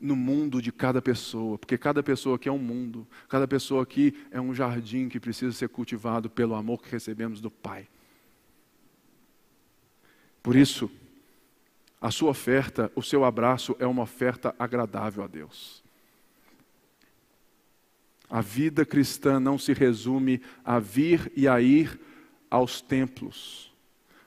no 0.00 0.14
mundo 0.14 0.62
de 0.62 0.70
cada 0.70 1.02
pessoa, 1.02 1.58
porque 1.58 1.76
cada 1.76 2.02
pessoa 2.02 2.36
aqui 2.36 2.48
é 2.48 2.52
um 2.52 2.58
mundo, 2.58 3.06
cada 3.28 3.48
pessoa 3.48 3.82
aqui 3.82 4.14
é 4.30 4.40
um 4.40 4.54
jardim 4.54 5.08
que 5.08 5.18
precisa 5.18 5.52
ser 5.52 5.68
cultivado 5.68 6.30
pelo 6.30 6.54
amor 6.54 6.82
que 6.82 6.90
recebemos 6.90 7.40
do 7.40 7.50
Pai. 7.50 7.88
Por 10.42 10.54
isso, 10.54 10.90
a 12.00 12.12
sua 12.12 12.30
oferta, 12.30 12.92
o 12.94 13.02
seu 13.02 13.24
abraço 13.24 13.76
é 13.80 13.86
uma 13.86 14.02
oferta 14.02 14.54
agradável 14.56 15.24
a 15.24 15.26
Deus. 15.26 15.82
A 18.30 18.40
vida 18.40 18.84
cristã 18.84 19.40
não 19.40 19.58
se 19.58 19.72
resume 19.72 20.40
a 20.64 20.78
vir 20.78 21.32
e 21.34 21.48
a 21.48 21.60
ir 21.60 21.98
aos 22.50 22.80
templos, 22.80 23.72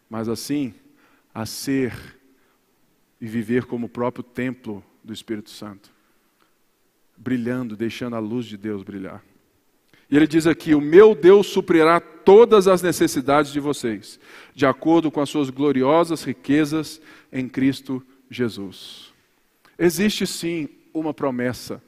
mas 0.09 0.27
assim 0.27 0.73
a 1.33 1.45
ser 1.45 1.93
e 3.19 3.27
viver 3.27 3.65
como 3.65 3.85
o 3.85 3.89
próprio 3.89 4.23
templo 4.23 4.83
do 5.03 5.13
Espírito 5.13 5.51
Santo, 5.51 5.91
brilhando, 7.15 7.75
deixando 7.75 8.15
a 8.15 8.19
luz 8.19 8.45
de 8.45 8.57
Deus 8.57 8.81
brilhar. 8.83 9.23
E 10.09 10.17
ele 10.17 10.27
diz 10.27 10.45
aqui: 10.45 10.73
O 10.73 10.81
meu 10.81 11.15
Deus 11.15 11.47
suprirá 11.47 11.99
todas 11.99 12.67
as 12.67 12.81
necessidades 12.81 13.53
de 13.53 13.59
vocês, 13.59 14.19
de 14.53 14.65
acordo 14.65 15.09
com 15.11 15.21
as 15.21 15.29
suas 15.29 15.49
gloriosas 15.49 16.23
riquezas 16.23 16.99
em 17.31 17.47
Cristo 17.47 18.03
Jesus. 18.29 19.13
Existe 19.77 20.27
sim 20.27 20.67
uma 20.93 21.13
promessa 21.13 21.81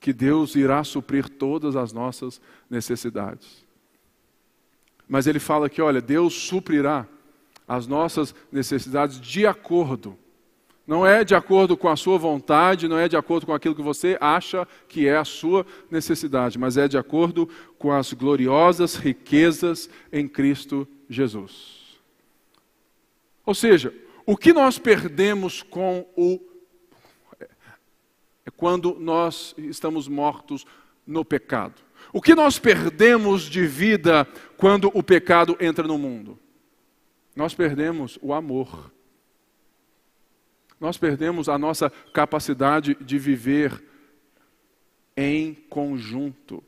que 0.00 0.12
Deus 0.12 0.56
irá 0.56 0.82
suprir 0.82 1.28
todas 1.28 1.76
as 1.76 1.92
nossas 1.92 2.40
necessidades. 2.68 3.64
Mas 5.06 5.26
ele 5.26 5.38
fala 5.38 5.68
que, 5.68 5.82
olha, 5.82 6.00
Deus 6.00 6.34
suprirá 6.34 7.06
as 7.68 7.86
nossas 7.86 8.34
necessidades 8.50 9.20
de 9.20 9.46
acordo. 9.46 10.16
Não 10.86 11.06
é 11.06 11.22
de 11.22 11.34
acordo 11.34 11.76
com 11.76 11.88
a 11.88 11.96
sua 11.96 12.18
vontade, 12.18 12.88
não 12.88 12.98
é 12.98 13.08
de 13.08 13.16
acordo 13.16 13.46
com 13.46 13.52
aquilo 13.52 13.74
que 13.74 13.82
você 13.82 14.16
acha 14.20 14.66
que 14.88 15.06
é 15.06 15.16
a 15.16 15.24
sua 15.24 15.64
necessidade, 15.90 16.58
mas 16.58 16.76
é 16.76 16.88
de 16.88 16.98
acordo 16.98 17.48
com 17.78 17.92
as 17.92 18.12
gloriosas 18.12 18.96
riquezas 18.96 19.88
em 20.12 20.26
Cristo 20.26 20.88
Jesus. 21.08 22.00
Ou 23.44 23.54
seja, 23.54 23.94
o 24.26 24.36
que 24.36 24.52
nós 24.52 24.78
perdemos 24.78 25.62
com 25.62 26.06
o 26.16 26.40
é 28.44 28.50
quando 28.50 28.96
nós 28.98 29.54
estamos 29.58 30.08
mortos 30.08 30.66
no 31.06 31.24
pecado. 31.24 31.82
O 32.12 32.20
que 32.20 32.34
nós 32.34 32.58
perdemos 32.58 33.42
de 33.42 33.66
vida 33.66 34.26
quando 34.56 34.90
o 34.94 35.02
pecado 35.02 35.56
entra 35.60 35.86
no 35.86 35.98
mundo? 35.98 36.38
Nós 37.34 37.54
perdemos 37.54 38.18
o 38.22 38.32
amor. 38.32 38.92
Nós 40.80 40.96
perdemos 40.96 41.48
a 41.48 41.58
nossa 41.58 41.90
capacidade 42.12 42.96
de 43.00 43.18
viver 43.18 43.82
em 45.16 45.54
conjunto. 45.68 46.64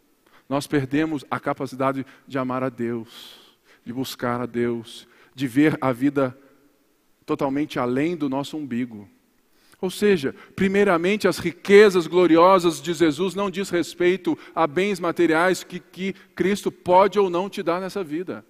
Nós 0.49 0.67
perdemos 0.67 1.25
a 1.31 1.41
capacidade 1.41 2.05
de 2.29 2.39
amar 2.39 2.63
a 2.63 2.69
Deus, 2.69 3.57
de 3.85 3.93
buscar 3.93 4.41
a 4.41 4.47
Deus, 4.47 5.09
de 5.35 5.47
ver 5.47 5.79
a 5.81 5.93
vida 5.93 6.37
totalmente 7.25 7.79
além 7.79 8.15
do 8.15 8.29
nosso 8.29 8.59
umbigo. 8.59 9.09
Ou 9.83 9.91
seja, 9.91 10.33
primeiramente, 10.55 11.27
as 11.27 11.39
riquezas 11.39 12.07
gloriosas 12.07 12.81
de 12.81 12.95
Jesus 12.95 13.35
não 13.35 13.51
diz 13.51 13.69
respeito 13.69 14.39
a 14.55 14.65
bens 14.65 15.01
materiais 15.01 15.65
que, 15.65 15.81
que 15.81 16.15
Cristo 16.37 16.71
pode 16.71 17.19
ou 17.19 17.29
não 17.29 17.51
te 17.51 17.65
dar 17.65 17.81
nessa 17.81 18.05
vida, 18.05 18.45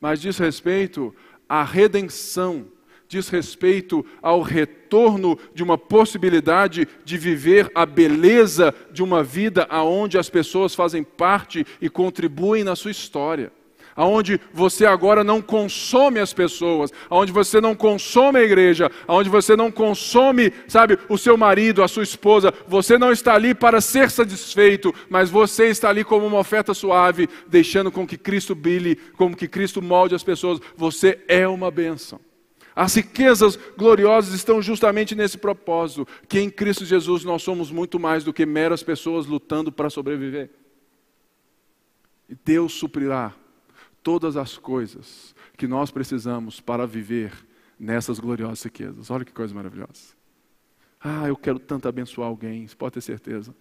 mas 0.00 0.18
diz 0.18 0.38
respeito 0.38 1.14
à 1.46 1.62
redenção, 1.62 2.68
diz 3.06 3.28
respeito 3.28 4.02
ao 4.22 4.40
retorno 4.40 5.38
de 5.54 5.62
uma 5.62 5.76
possibilidade 5.76 6.88
de 7.04 7.18
viver 7.18 7.70
a 7.74 7.84
beleza 7.84 8.74
de 8.90 9.02
uma 9.02 9.22
vida 9.22 9.66
aonde 9.68 10.16
as 10.16 10.30
pessoas 10.30 10.74
fazem 10.74 11.04
parte 11.04 11.66
e 11.82 11.90
contribuem 11.90 12.64
na 12.64 12.74
sua 12.74 12.92
história 12.92 13.52
aonde 13.96 14.40
você 14.52 14.86
agora 14.86 15.22
não 15.22 15.40
consome 15.40 16.18
as 16.18 16.32
pessoas, 16.32 16.90
aonde 17.08 17.32
você 17.32 17.60
não 17.60 17.74
consome 17.74 18.38
a 18.38 18.42
igreja, 18.42 18.90
aonde 19.06 19.28
você 19.28 19.56
não 19.56 19.70
consome, 19.70 20.52
sabe, 20.66 20.98
o 21.08 21.18
seu 21.18 21.36
marido, 21.36 21.82
a 21.82 21.88
sua 21.88 22.02
esposa, 22.02 22.52
você 22.66 22.98
não 22.98 23.12
está 23.12 23.34
ali 23.34 23.54
para 23.54 23.80
ser 23.80 24.10
satisfeito, 24.10 24.94
mas 25.08 25.30
você 25.30 25.66
está 25.66 25.88
ali 25.88 26.04
como 26.04 26.26
uma 26.26 26.38
oferta 26.38 26.74
suave, 26.74 27.28
deixando 27.46 27.90
com 27.90 28.06
que 28.06 28.16
Cristo 28.16 28.54
brilhe, 28.54 28.96
como 29.16 29.36
que 29.36 29.48
Cristo 29.48 29.82
molde 29.82 30.14
as 30.14 30.24
pessoas. 30.24 30.60
Você 30.76 31.20
é 31.28 31.46
uma 31.46 31.70
bênção. 31.70 32.20
As 32.74 32.94
riquezas 32.94 33.58
gloriosas 33.76 34.32
estão 34.32 34.62
justamente 34.62 35.14
nesse 35.14 35.36
propósito, 35.36 36.08
que 36.26 36.40
em 36.40 36.48
Cristo 36.48 36.86
Jesus 36.86 37.22
nós 37.22 37.42
somos 37.42 37.70
muito 37.70 38.00
mais 38.00 38.24
do 38.24 38.32
que 38.32 38.46
meras 38.46 38.82
pessoas 38.82 39.26
lutando 39.26 39.70
para 39.70 39.90
sobreviver. 39.90 40.50
E 42.28 42.34
Deus 42.34 42.72
suprirá 42.72 43.34
todas 44.02 44.36
as 44.36 44.58
coisas 44.58 45.34
que 45.56 45.66
nós 45.66 45.90
precisamos 45.90 46.60
para 46.60 46.86
viver 46.86 47.32
nessas 47.78 48.18
gloriosas 48.18 48.62
riquezas. 48.62 49.10
Olha 49.10 49.24
que 49.24 49.32
coisa 49.32 49.54
maravilhosa. 49.54 50.14
Ah, 51.00 51.26
eu 51.26 51.36
quero 51.36 51.58
tanto 51.58 51.88
abençoar 51.88 52.28
alguém, 52.28 52.66
você 52.66 52.76
pode 52.76 52.94
ter 52.94 53.00
certeza. 53.00 53.54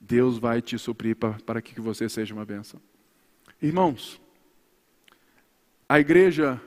Deus 0.00 0.38
vai 0.38 0.60
te 0.62 0.78
suprir 0.78 1.16
para, 1.16 1.34
para 1.44 1.62
que 1.62 1.80
você 1.80 2.08
seja 2.08 2.34
uma 2.34 2.44
bênção. 2.44 2.80
Irmãos, 3.60 4.20
a 5.88 5.98
igreja 5.98 6.60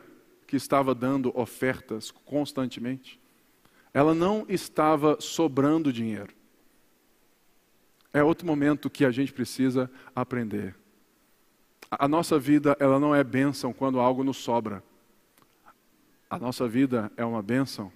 que 0.48 0.56
estava 0.56 0.94
dando 0.94 1.32
ofertas 1.38 2.12
constantemente, 2.12 3.20
Ela 3.94 4.14
não 4.14 4.46
estava 4.48 5.18
sobrando 5.20 5.92
dinheiro. 5.92 6.34
É 8.14 8.24
outro 8.24 8.48
momento 8.48 8.90
que 8.90 9.06
a 9.06 9.12
gente 9.12 9.34
precisa 9.34 9.90
aprender. 10.16 10.76
A 11.92 12.08
nossa 12.08 12.40
vida, 12.40 12.78
ela 12.80 12.98
não 13.00 13.14
é 13.14 13.22
bênção 13.22 13.74
quando 13.74 14.00
algo 14.00 14.24
nos 14.24 14.38
sobra. 14.38 14.82
A 16.30 16.40
nossa 16.40 16.66
vida 16.66 17.12
é 17.18 17.26
uma 17.26 17.42
bênção 17.42 17.92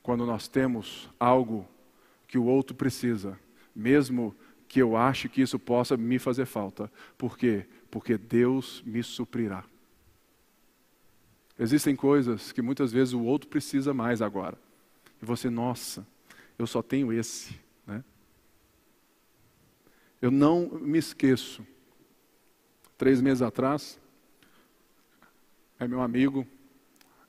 quando 0.00 0.24
nós 0.24 0.46
temos 0.46 1.10
algo 1.18 1.66
que 2.28 2.38
o 2.38 2.44
outro 2.44 2.76
precisa, 2.76 3.36
mesmo 3.74 4.34
que 4.68 4.80
eu 4.80 4.96
ache 4.96 5.28
que 5.28 5.42
isso 5.42 5.58
possa 5.58 5.96
me 5.96 6.18
fazer 6.18 6.46
falta. 6.46 6.90
Por 7.18 7.36
quê? 7.36 7.66
Porque 7.90 8.16
Deus 8.16 8.82
me 8.86 9.02
suprirá. 9.02 9.64
Existem 11.58 11.96
coisas 11.96 12.52
que 12.52 12.62
muitas 12.62 12.92
vezes 12.92 13.14
o 13.14 13.22
outro 13.22 13.48
precisa 13.48 13.92
mais 13.92 14.22
agora. 14.22 14.58
E 15.20 15.24
você, 15.24 15.50
nossa, 15.50 16.06
eu 16.58 16.66
só 16.66 16.82
tenho 16.82 17.12
esse. 17.12 17.58
Né? 17.86 18.04
Eu 20.22 20.30
não 20.30 20.68
me 20.80 20.98
esqueço. 20.98 21.66
Três 22.96 23.20
meses 23.20 23.42
atrás, 23.42 24.00
é 25.78 25.88
meu 25.88 26.00
amigo, 26.00 26.46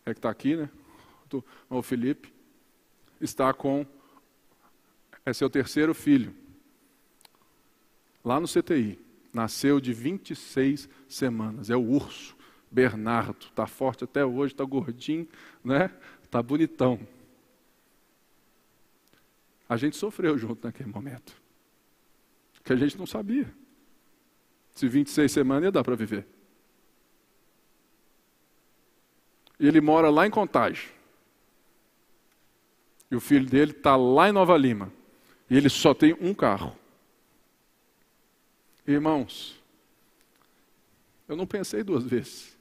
é 0.05 0.13
que 0.13 0.19
está 0.19 0.29
aqui, 0.29 0.55
né? 0.55 0.69
O 1.69 1.81
Felipe, 1.81 2.31
está 3.19 3.53
com 3.53 3.85
é 5.25 5.33
seu 5.33 5.49
terceiro 5.49 5.93
filho. 5.93 6.33
Lá 8.23 8.39
no 8.39 8.47
CTI. 8.47 8.99
Nasceu 9.33 9.81
de 9.81 9.91
26 9.91 10.87
semanas. 11.09 11.69
É 11.69 11.75
o 11.75 11.81
urso. 11.81 12.35
Bernardo. 12.69 13.47
Está 13.47 13.65
forte 13.65 14.03
até 14.03 14.23
hoje, 14.23 14.53
está 14.53 14.63
gordinho, 14.63 15.27
né? 15.63 15.91
Está 16.23 16.41
bonitão. 16.41 16.99
A 19.67 19.77
gente 19.77 19.97
sofreu 19.97 20.37
junto 20.37 20.65
naquele 20.65 20.89
momento. 20.89 21.35
Que 22.63 22.73
a 22.73 22.75
gente 22.75 22.97
não 22.97 23.05
sabia. 23.05 23.51
Se 24.75 24.87
26 24.87 25.31
semanas 25.31 25.63
ia 25.63 25.71
dar 25.71 25.83
para 25.83 25.95
viver. 25.95 26.27
E 29.57 29.67
ele 29.67 29.79
mora 29.79 30.09
lá 30.09 30.27
em 30.27 30.29
Contagem. 30.29 30.89
E 33.09 33.15
o 33.15 33.21
filho 33.21 33.45
dele 33.45 33.71
está 33.71 33.95
lá 33.95 34.27
em 34.27 34.33
Nova 34.33 34.57
Lima. 34.57 34.91
E 35.49 35.55
ele 35.55 35.69
só 35.69 35.93
tem 35.93 36.13
um 36.19 36.33
carro. 36.33 36.75
Irmãos, 38.85 39.59
eu 41.27 41.37
não 41.37 41.47
pensei 41.47 41.81
duas 41.81 42.03
vezes. 42.03 42.57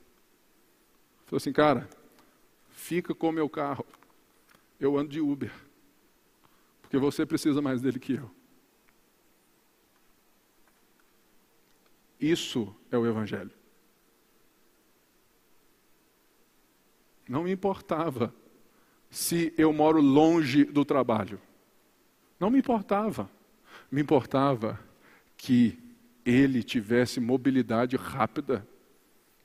Falei 1.27 1.39
assim, 1.39 1.53
cara, 1.53 1.89
fica 2.71 3.13
com 3.13 3.29
o 3.29 3.33
meu 3.33 3.49
carro. 3.49 3.85
Eu 4.79 4.97
ando 4.97 5.11
de 5.11 5.21
Uber. 5.21 5.53
Porque 6.83 6.97
você 6.97 7.27
precisa 7.27 7.61
mais 7.61 7.83
dele 7.83 7.99
que 7.99 8.15
eu. 8.15 8.31
Isso 12.25 12.75
é 12.91 12.97
o 12.97 13.07
Evangelho. 13.07 13.51
Não 17.29 17.43
me 17.43 17.53
importava 17.53 18.35
se 19.11 19.53
eu 19.59 19.75
moro 19.75 20.01
longe 20.01 20.65
do 20.65 20.87
trabalho. 20.87 21.39
Não 22.41 22.49
me 22.49 22.61
importava. 22.61 23.31
Me 23.93 24.01
importava 24.01 24.81
que 25.37 25.79
ele 26.25 26.63
tivesse 26.63 27.21
mobilidade 27.21 27.95
rápida 27.97 28.67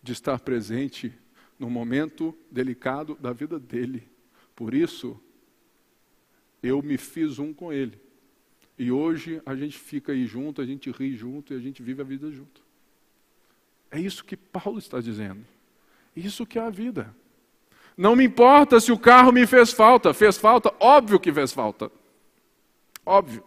de 0.02 0.14
estar 0.14 0.40
presente 0.40 1.14
no 1.60 1.70
momento 1.70 2.34
delicado 2.50 3.16
da 3.16 3.34
vida 3.34 3.60
dele. 3.60 4.08
Por 4.56 4.74
isso, 4.74 5.22
eu 6.64 6.82
me 6.82 6.98
fiz 6.98 7.40
um 7.40 7.54
com 7.54 7.74
ele. 7.74 8.00
E 8.78 8.90
hoje 8.90 9.42
a 9.46 9.54
gente 9.54 9.78
fica 9.78 10.14
aí 10.14 10.26
junto, 10.26 10.62
a 10.62 10.66
gente 10.66 10.90
ri 10.92 11.14
junto 11.14 11.54
e 11.54 11.58
a 11.58 11.60
gente 11.60 11.84
vive 11.84 12.02
a 12.02 12.06
vida 12.06 12.32
junto. 12.32 12.69
É 13.92 14.00
isso 14.00 14.24
que 14.24 14.38
Paulo 14.38 14.78
está 14.78 15.00
dizendo. 15.00 15.46
Isso 16.16 16.46
que 16.46 16.60
é 16.60 16.62
a 16.62 16.70
vida. 16.70 17.16
Não 17.98 18.16
me 18.16 18.24
importa 18.24 18.80
se 18.80 18.92
o 18.92 18.98
carro 18.98 19.32
me 19.32 19.46
fez 19.46 19.72
falta. 19.72 20.14
Fez 20.14 20.38
falta? 20.38 20.74
Óbvio 20.80 21.20
que 21.20 21.34
fez 21.34 21.52
falta. 21.52 21.92
Óbvio. 23.06 23.44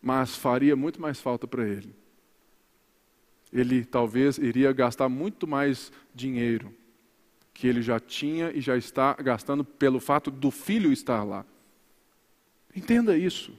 Mas 0.00 0.36
faria 0.36 0.74
muito 0.74 1.00
mais 1.00 1.20
falta 1.20 1.46
para 1.46 1.66
ele. 1.66 1.94
Ele 3.52 3.84
talvez 3.84 4.38
iria 4.38 4.72
gastar 4.72 5.08
muito 5.08 5.46
mais 5.46 5.92
dinheiro 6.14 6.74
que 7.54 7.66
ele 7.66 7.82
já 7.82 8.00
tinha 8.00 8.50
e 8.50 8.60
já 8.60 8.76
está 8.76 9.14
gastando 9.14 9.64
pelo 9.64 10.00
fato 10.00 10.30
do 10.30 10.50
filho 10.50 10.92
estar 10.92 11.22
lá. 11.22 11.44
Entenda 12.74 13.16
isso. 13.16 13.52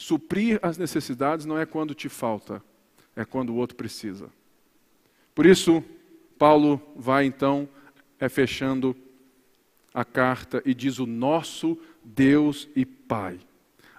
Suprir 0.00 0.58
as 0.62 0.78
necessidades 0.78 1.44
não 1.44 1.58
é 1.58 1.66
quando 1.66 1.94
te 1.94 2.08
falta, 2.08 2.62
é 3.14 3.22
quando 3.22 3.50
o 3.50 3.56
outro 3.56 3.76
precisa. 3.76 4.30
Por 5.34 5.44
isso, 5.44 5.84
Paulo 6.38 6.80
vai 6.96 7.26
então 7.26 7.68
é 8.18 8.26
fechando 8.26 8.96
a 9.92 10.02
carta 10.02 10.62
e 10.64 10.72
diz: 10.72 10.98
O 10.98 11.04
nosso 11.04 11.78
Deus 12.02 12.66
e 12.74 12.86
Pai. 12.86 13.40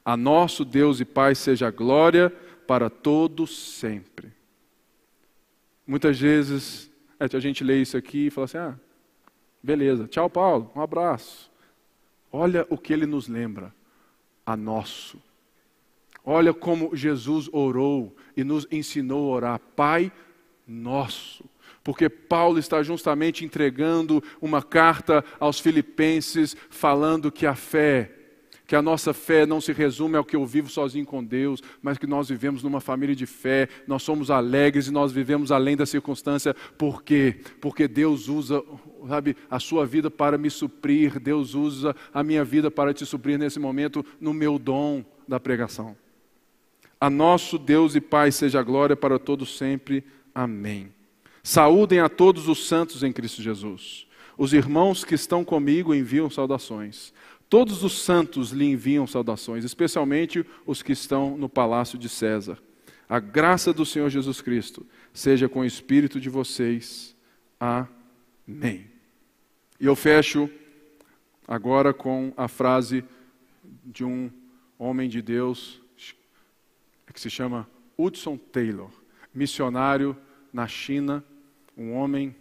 A 0.03 0.17
nosso 0.17 0.65
Deus 0.65 0.99
e 0.99 1.05
Pai 1.05 1.35
seja 1.35 1.69
glória 1.69 2.31
para 2.65 2.89
todos 2.89 3.55
sempre. 3.55 4.33
Muitas 5.85 6.19
vezes 6.19 6.89
a 7.19 7.39
gente 7.39 7.63
lê 7.63 7.79
isso 7.79 7.95
aqui 7.95 8.25
e 8.25 8.31
fala 8.31 8.45
assim: 8.45 8.57
ah, 8.57 8.75
beleza, 9.61 10.07
tchau, 10.07 10.27
Paulo, 10.31 10.71
um 10.75 10.81
abraço. 10.81 11.51
Olha 12.31 12.65
o 12.71 12.77
que 12.77 12.91
ele 12.91 13.05
nos 13.05 13.27
lembra: 13.27 13.71
a 14.43 14.57
nosso. 14.57 15.21
Olha 16.25 16.53
como 16.53 16.95
Jesus 16.95 17.49
orou 17.51 18.15
e 18.37 18.43
nos 18.43 18.67
ensinou 18.71 19.31
a 19.31 19.35
orar: 19.35 19.59
Pai 19.75 20.11
nosso. 20.67 21.43
Porque 21.83 22.09
Paulo 22.09 22.59
está 22.59 22.83
justamente 22.83 23.43
entregando 23.43 24.23
uma 24.39 24.61
carta 24.61 25.23
aos 25.39 25.59
Filipenses, 25.59 26.55
falando 26.69 27.31
que 27.31 27.45
a 27.47 27.55
fé, 27.55 28.11
que 28.67 28.75
a 28.75 28.81
nossa 28.83 29.13
fé 29.13 29.47
não 29.47 29.59
se 29.59 29.73
resume 29.73 30.15
ao 30.15 30.23
que 30.23 30.35
eu 30.35 30.45
vivo 30.45 30.69
sozinho 30.69 31.05
com 31.05 31.23
Deus, 31.23 31.61
mas 31.81 31.97
que 31.97 32.05
nós 32.05 32.29
vivemos 32.29 32.61
numa 32.61 32.79
família 32.79 33.15
de 33.15 33.25
fé, 33.25 33.67
nós 33.87 34.03
somos 34.03 34.29
alegres 34.29 34.87
e 34.87 34.91
nós 34.91 35.11
vivemos 35.11 35.51
além 35.51 35.75
da 35.75 35.85
circunstância. 35.85 36.53
Por 36.77 37.03
quê? 37.03 37.39
Porque 37.59 37.87
Deus 37.87 38.27
usa, 38.27 38.63
sabe, 39.07 39.35
a 39.49 39.59
sua 39.59 39.85
vida 39.85 40.11
para 40.11 40.37
me 40.37 40.51
suprir, 40.51 41.19
Deus 41.19 41.55
usa 41.55 41.95
a 42.13 42.23
minha 42.23 42.45
vida 42.45 42.69
para 42.69 42.93
te 42.93 43.05
suprir 43.07 43.39
nesse 43.39 43.59
momento 43.59 44.05
no 44.19 44.33
meu 44.33 44.59
dom 44.59 45.03
da 45.27 45.39
pregação. 45.39 45.97
A 47.01 47.09
nosso 47.09 47.57
Deus 47.57 47.95
e 47.95 47.99
Pai 47.99 48.31
seja 48.31 48.61
glória 48.61 48.95
para 48.95 49.17
todos 49.17 49.57
sempre. 49.57 50.03
Amém. 50.35 50.93
Saúdem 51.41 51.99
a 51.99 52.07
todos 52.07 52.47
os 52.47 52.67
santos 52.67 53.01
em 53.01 53.11
Cristo 53.11 53.41
Jesus. 53.41 54.05
Os 54.37 54.53
irmãos 54.53 55.03
que 55.03 55.15
estão 55.15 55.43
comigo 55.43 55.95
enviam 55.95 56.29
saudações. 56.29 57.11
Todos 57.49 57.83
os 57.83 58.03
santos 58.03 58.51
lhe 58.51 58.65
enviam 58.65 59.07
saudações, 59.07 59.65
especialmente 59.65 60.45
os 60.63 60.83
que 60.83 60.91
estão 60.91 61.35
no 61.35 61.49
palácio 61.49 61.97
de 61.97 62.07
César. 62.07 62.59
A 63.09 63.19
graça 63.19 63.73
do 63.73 63.83
Senhor 63.83 64.09
Jesus 64.09 64.39
Cristo 64.39 64.85
seja 65.11 65.49
com 65.49 65.61
o 65.61 65.65
espírito 65.65 66.19
de 66.19 66.29
vocês. 66.29 67.15
Amém. 67.59 68.85
E 69.79 69.85
eu 69.87 69.95
fecho 69.95 70.47
agora 71.47 71.95
com 71.95 72.31
a 72.37 72.47
frase 72.47 73.03
de 73.83 74.05
um 74.05 74.29
homem 74.77 75.09
de 75.09 75.19
Deus 75.19 75.80
que 77.11 77.19
se 77.19 77.29
chama 77.29 77.69
Hudson 77.97 78.37
Taylor 78.37 78.89
missionário 79.33 80.15
na 80.51 80.67
China, 80.67 81.23
um 81.77 81.93
homem 81.93 82.35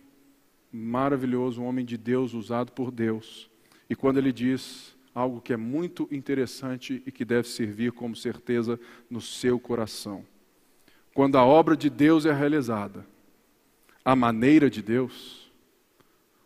maravilhoso, 0.73 1.63
um 1.63 1.67
homem 1.67 1.85
de 1.85 1.97
Deus, 1.97 2.35
usado 2.35 2.73
por 2.73 2.91
Deus. 2.91 3.49
E 3.89 3.95
quando 3.95 4.19
ele 4.19 4.33
diz 4.33 4.97
algo 5.15 5.41
que 5.41 5.53
é 5.53 5.57
muito 5.57 6.09
interessante 6.11 7.03
e 7.05 7.11
que 7.11 7.25
deve 7.25 7.49
servir 7.49 7.93
como 7.93 8.15
certeza 8.15 8.79
no 9.09 9.21
seu 9.21 9.59
coração. 9.59 10.25
Quando 11.13 11.37
a 11.37 11.45
obra 11.45 11.77
de 11.77 11.91
Deus 11.91 12.25
é 12.25 12.33
realizada, 12.33 13.05
a 14.05 14.15
maneira 14.15 14.71
de 14.71 14.81
Deus, 14.81 15.51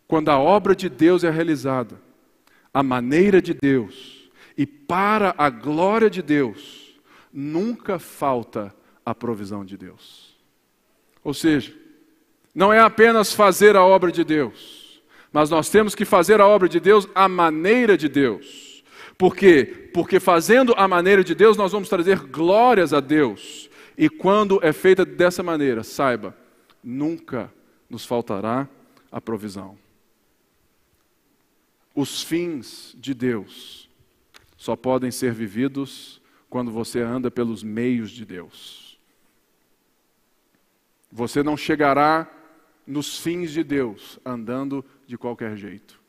quando 0.08 0.30
a 0.30 0.38
obra 0.38 0.74
de 0.74 0.88
Deus 0.88 1.24
é 1.24 1.30
realizada, 1.30 2.00
a 2.72 2.82
maneira 2.82 3.40
de 3.40 3.52
Deus 3.54 4.30
e 4.56 4.66
para 4.66 5.34
a 5.36 5.50
glória 5.50 6.08
de 6.08 6.22
Deus, 6.22 6.83
nunca 7.34 7.98
falta 7.98 8.72
a 9.04 9.12
provisão 9.12 9.64
de 9.64 9.76
Deus. 9.76 10.36
Ou 11.24 11.34
seja, 11.34 11.74
não 12.54 12.72
é 12.72 12.78
apenas 12.78 13.32
fazer 13.32 13.74
a 13.74 13.84
obra 13.84 14.12
de 14.12 14.22
Deus, 14.22 15.02
mas 15.32 15.50
nós 15.50 15.68
temos 15.68 15.96
que 15.96 16.04
fazer 16.04 16.40
a 16.40 16.46
obra 16.46 16.68
de 16.68 16.78
Deus 16.78 17.08
à 17.12 17.28
maneira 17.28 17.98
de 17.98 18.08
Deus. 18.08 18.84
Por 19.18 19.34
quê? 19.34 19.90
Porque 19.92 20.20
fazendo 20.20 20.72
a 20.76 20.86
maneira 20.86 21.24
de 21.24 21.34
Deus, 21.34 21.56
nós 21.56 21.72
vamos 21.72 21.88
trazer 21.88 22.20
glórias 22.20 22.92
a 22.92 23.00
Deus. 23.00 23.68
E 23.98 24.08
quando 24.08 24.60
é 24.62 24.72
feita 24.72 25.04
dessa 25.04 25.42
maneira, 25.42 25.82
saiba, 25.82 26.36
nunca 26.82 27.52
nos 27.90 28.04
faltará 28.04 28.68
a 29.10 29.20
provisão. 29.20 29.76
Os 31.94 32.22
fins 32.22 32.94
de 32.98 33.14
Deus 33.14 33.88
só 34.56 34.74
podem 34.74 35.10
ser 35.10 35.32
vividos 35.32 36.20
quando 36.54 36.70
você 36.70 37.00
anda 37.00 37.32
pelos 37.32 37.64
meios 37.64 38.12
de 38.12 38.24
Deus. 38.24 38.96
Você 41.10 41.42
não 41.42 41.56
chegará 41.56 42.30
nos 42.86 43.18
fins 43.18 43.50
de 43.50 43.64
Deus 43.64 44.20
andando 44.24 44.84
de 45.04 45.18
qualquer 45.18 45.56
jeito. 45.56 46.00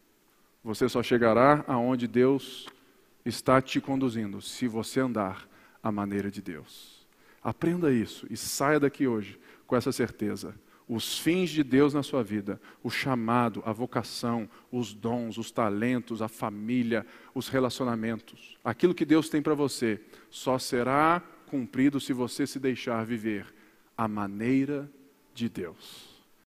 Você 0.63 0.87
só 0.87 1.01
chegará 1.01 1.65
aonde 1.67 2.07
Deus 2.07 2.67
está 3.25 3.59
te 3.59 3.81
conduzindo, 3.81 4.39
se 4.39 4.67
você 4.67 4.99
andar 4.99 5.49
à 5.81 5.91
maneira 5.91 6.29
de 6.29 6.43
Deus. 6.43 7.07
Aprenda 7.41 7.91
isso 7.91 8.27
e 8.29 8.37
saia 8.37 8.79
daqui 8.79 9.07
hoje 9.07 9.39
com 9.65 9.75
essa 9.75 9.91
certeza. 9.91 10.53
Os 10.87 11.17
fins 11.17 11.49
de 11.49 11.63
Deus 11.63 11.93
na 11.93 12.03
sua 12.03 12.23
vida, 12.23 12.61
o 12.83 12.89
chamado, 12.91 13.63
a 13.65 13.71
vocação, 13.71 14.47
os 14.71 14.93
dons, 14.93 15.37
os 15.37 15.49
talentos, 15.49 16.21
a 16.21 16.27
família, 16.27 17.05
os 17.33 17.47
relacionamentos, 17.47 18.55
aquilo 18.63 18.93
que 18.93 19.05
Deus 19.05 19.27
tem 19.27 19.41
para 19.41 19.55
você, 19.55 19.99
só 20.29 20.59
será 20.59 21.23
cumprido 21.47 21.99
se 21.99 22.13
você 22.13 22.45
se 22.45 22.59
deixar 22.59 23.03
viver 23.05 23.51
à 23.97 24.07
maneira 24.07 24.89
de 25.33 25.49
Deus. 25.49 26.14